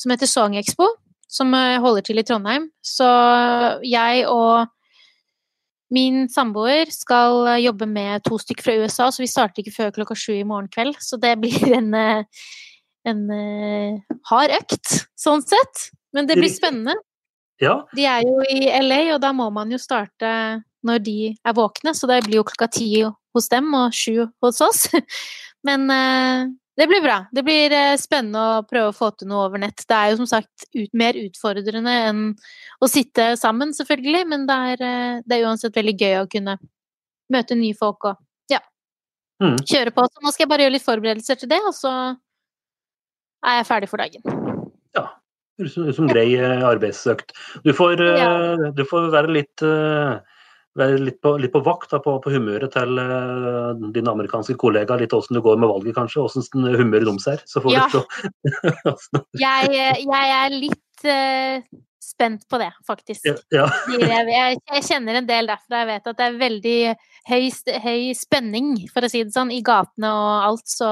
som 0.00 0.14
heter 0.14 0.30
Song 0.30 0.56
Expo, 0.56 0.88
som 1.30 1.52
holder 1.52 2.06
til 2.06 2.22
i 2.22 2.24
Trondheim. 2.26 2.70
Så 2.80 3.06
jeg 3.84 4.24
og 4.30 4.70
min 5.92 6.24
samboer 6.30 6.88
skal 6.94 7.58
jobbe 7.60 7.86
med 7.90 8.24
to 8.24 8.38
stykker 8.40 8.64
fra 8.64 8.78
USA, 8.80 9.10
så 9.10 9.22
vi 9.22 9.28
starter 9.30 9.60
ikke 9.60 9.76
før 9.76 9.94
klokka 9.98 10.16
sju 10.16 10.32
i 10.38 10.46
morgen 10.46 10.70
kveld. 10.72 10.96
Så 11.02 11.20
det 11.20 11.36
blir 11.42 11.76
en 11.76 11.92
en 13.08 13.22
uh, 13.32 14.16
hard 14.30 14.54
økt, 14.60 15.04
sånn 15.18 15.44
sett. 15.44 15.90
Men 16.16 16.28
det 16.28 16.36
blir 16.40 16.52
spennende. 16.52 16.96
Ja. 17.60 17.82
De 17.96 18.06
er 18.08 18.24
jo 18.24 18.40
i 18.48 18.70
LA, 18.80 19.02
og 19.14 19.20
da 19.22 19.32
må 19.36 19.50
man 19.54 19.70
jo 19.72 19.78
starte 19.80 20.30
når 20.86 21.02
de 21.04 21.18
er 21.44 21.56
våkne, 21.56 21.92
så 21.96 22.08
det 22.08 22.22
blir 22.24 22.40
jo 22.40 22.46
klokka 22.48 22.70
ti 22.72 22.88
hos 23.04 23.50
dem 23.52 23.68
og 23.76 23.92
sju 23.94 24.24
hos 24.42 24.62
oss. 24.64 24.86
Men 25.66 25.84
uh, 25.92 26.48
det 26.80 26.86
blir 26.88 27.02
bra. 27.04 27.18
Det 27.36 27.44
blir 27.44 27.74
uh, 27.76 27.98
spennende 28.00 28.40
å 28.40 28.64
prøve 28.68 28.94
å 28.94 28.96
få 28.96 29.10
til 29.12 29.28
noe 29.30 29.44
over 29.50 29.60
nett. 29.60 29.84
Det 29.84 29.96
er 29.96 30.12
jo 30.12 30.22
som 30.22 30.30
sagt 30.30 30.66
ut, 30.72 30.90
mer 30.96 31.18
utfordrende 31.20 31.96
enn 32.08 32.24
å 32.80 32.88
sitte 32.88 33.34
sammen, 33.36 33.76
selvfølgelig, 33.76 34.24
men 34.32 34.48
det 34.48 34.56
er, 34.72 34.84
det 35.28 35.36
er 35.36 35.46
uansett 35.50 35.76
veldig 35.76 35.96
gøy 36.00 36.14
å 36.22 36.28
kunne 36.32 36.56
møte 37.30 37.58
nye 37.58 37.76
folk 37.76 38.08
og 38.08 38.16
ja, 38.50 38.62
mm. 39.42 39.60
kjøre 39.68 39.92
på. 39.94 40.06
Så 40.08 40.24
nå 40.24 40.32
skal 40.32 40.46
jeg 40.46 40.52
bare 40.54 40.64
gjøre 40.64 40.76
litt 40.78 40.86
forberedelser 40.86 41.42
til 41.42 41.52
det, 41.52 41.60
og 41.68 41.76
så 41.76 41.92
er 43.46 43.60
jeg 43.60 43.68
ferdig 43.68 43.90
for 43.90 44.02
dagen. 44.02 44.24
Ja. 44.96 45.06
Som 45.68 46.08
grei 46.08 46.28
eh, 46.38 46.64
arbeidsøkt. 46.64 47.34
Du 47.66 47.72
får, 47.76 48.00
ja. 48.00 48.28
Eh, 48.28 48.68
du 48.76 48.84
får 48.88 49.10
være 49.12 49.32
litt 49.36 49.64
eh, 49.66 50.20
være 50.78 51.00
litt 51.02 51.18
på, 51.24 51.34
litt 51.42 51.52
på 51.52 51.62
vakt 51.66 51.90
da, 51.92 51.98
på, 52.02 52.14
på, 52.22 52.30
humøret 52.30 52.70
til 52.76 53.00
uh, 53.02 53.74
din 53.90 54.06
amerikanske 54.08 54.54
kollega. 54.60 54.96
Litt 55.00 55.12
åssen 55.16 55.34
det 55.36 55.42
går 55.42 55.58
med 55.58 55.68
valget, 55.68 55.96
kanskje. 55.96 56.22
Åssen 56.22 56.46
humøret 56.78 57.08
deres 57.08 57.26
er. 57.32 57.42
Så 57.50 57.62
får 57.64 57.74
ja. 57.74 57.88
du 57.90 57.98
jeg, 59.42 59.72
jeg, 59.74 60.30
er 60.36 60.54
litt 60.54 61.10
spent 62.10 62.46
på 62.50 62.58
det, 62.60 62.70
faktisk. 62.86 63.28
Ja, 63.54 63.66
jeg, 64.00 64.58
jeg 64.58 64.86
kjenner 64.86 65.20
en 65.20 65.28
del 65.28 65.50
derfra. 65.50 65.82
Jeg 65.82 65.90
vet 65.92 66.10
at 66.10 66.18
det 66.18 66.26
er 66.26 66.40
veldig 66.40 66.78
høy, 67.30 67.46
høy 67.86 68.02
spenning, 68.18 68.72
for 68.92 69.06
å 69.06 69.10
si 69.12 69.22
det 69.24 69.34
sånn, 69.34 69.52
i 69.54 69.62
gatene 69.66 70.10
og 70.10 70.48
alt, 70.50 70.66
så 70.70 70.90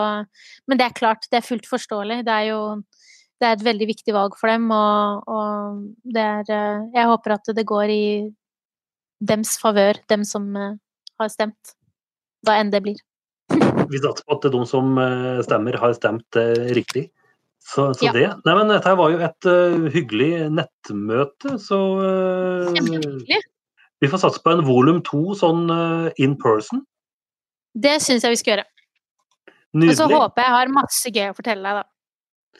Men 0.69 0.81
det 0.81 0.89
er 0.89 0.97
klart, 0.97 1.29
det 1.33 1.41
er 1.41 1.49
fullt 1.49 1.69
forståelig. 1.69 2.23
Det 2.27 2.35
er 2.35 2.51
jo 2.53 2.62
det 3.39 3.47
er 3.47 3.55
et 3.55 3.66
veldig 3.66 3.87
viktig 3.93 4.14
valg 4.14 4.35
for 4.39 4.51
dem, 4.51 4.66
og, 4.75 5.29
og 5.31 5.83
det 6.11 6.25
er 6.25 6.49
eh, 6.55 6.87
Jeg 6.97 7.11
håper 7.11 7.37
at 7.37 7.51
det 7.55 7.66
går 7.71 7.93
i 7.95 8.07
dems 9.31 9.55
favør, 9.62 10.01
dem 10.11 10.25
som 10.27 10.49
eh, 10.59 10.75
har 11.23 11.31
stemt. 11.31 11.77
Hva 12.47 12.59
enn 12.59 12.73
det 12.75 12.83
blir. 12.83 12.99
Vi 13.49 14.01
satser 14.03 14.27
på 14.27 14.37
at 14.37 14.51
de 14.55 14.64
som 14.71 14.99
eh, 15.03 15.39
stemmer, 15.47 15.79
har 15.79 15.95
stemt 15.95 16.39
riktig. 16.75 17.09
Så, 17.69 17.93
så 17.95 18.09
Ja. 18.09 18.12
det. 18.16 18.29
Nei, 18.47 18.55
men 18.57 18.71
dette 18.73 18.95
var 18.97 19.12
jo 19.12 19.19
et 19.21 19.49
uh, 19.49 19.89
hyggelig 19.93 20.31
nettmøte, 20.57 21.59
så 21.61 21.79
uh, 22.01 22.79
vi 24.01 24.09
får 24.09 24.23
satse 24.23 24.41
på 24.41 24.55
en 24.55 24.64
volum 24.64 25.03
to 25.05 25.37
sånn 25.37 25.69
uh, 25.69 26.09
in 26.16 26.39
person. 26.41 26.81
Det 27.77 27.99
syns 28.01 28.25
jeg 28.25 28.33
vi 28.33 28.41
skal 28.41 28.55
gjøre. 28.55 28.66
Nydelig. 29.77 29.93
Og 29.93 30.01
så 30.01 30.09
håper 30.14 30.47
jeg 30.47 30.55
har 30.57 30.73
masse 30.73 31.12
gøy 31.12 31.29
å 31.29 31.37
fortelle 31.37 31.69
deg, 31.69 31.83
da. 31.83 31.87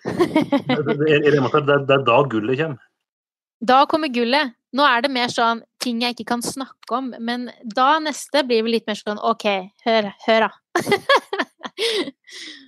Det 0.05 1.09
er, 1.17 1.41
det, 1.57 1.73
er, 1.73 2.05
da 2.07 2.19
gullet 2.31 2.61
kommer. 2.61 2.85
Da 3.65 3.79
kommer 3.91 4.13
gullet. 4.13 4.55
Nå 4.77 4.85
er 4.85 5.01
det 5.03 5.11
mer 5.11 5.33
sånn 5.33 5.63
ting 5.81 6.03
jeg 6.05 6.15
ikke 6.15 6.29
kan 6.35 6.45
snakke 6.45 6.93
om, 6.99 7.15
men 7.25 7.49
da 7.65 7.95
neste 8.05 8.45
blir 8.45 8.67
vi 8.67 8.77
litt 8.77 8.87
mer 8.91 8.99
sånn 9.01 9.21
OK, 9.25 9.47
hør, 9.87 10.11
hør 10.27 10.45
da. 10.45 10.51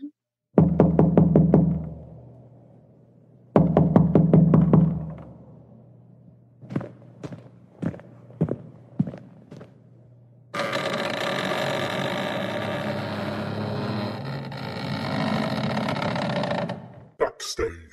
Stay 17.60 17.89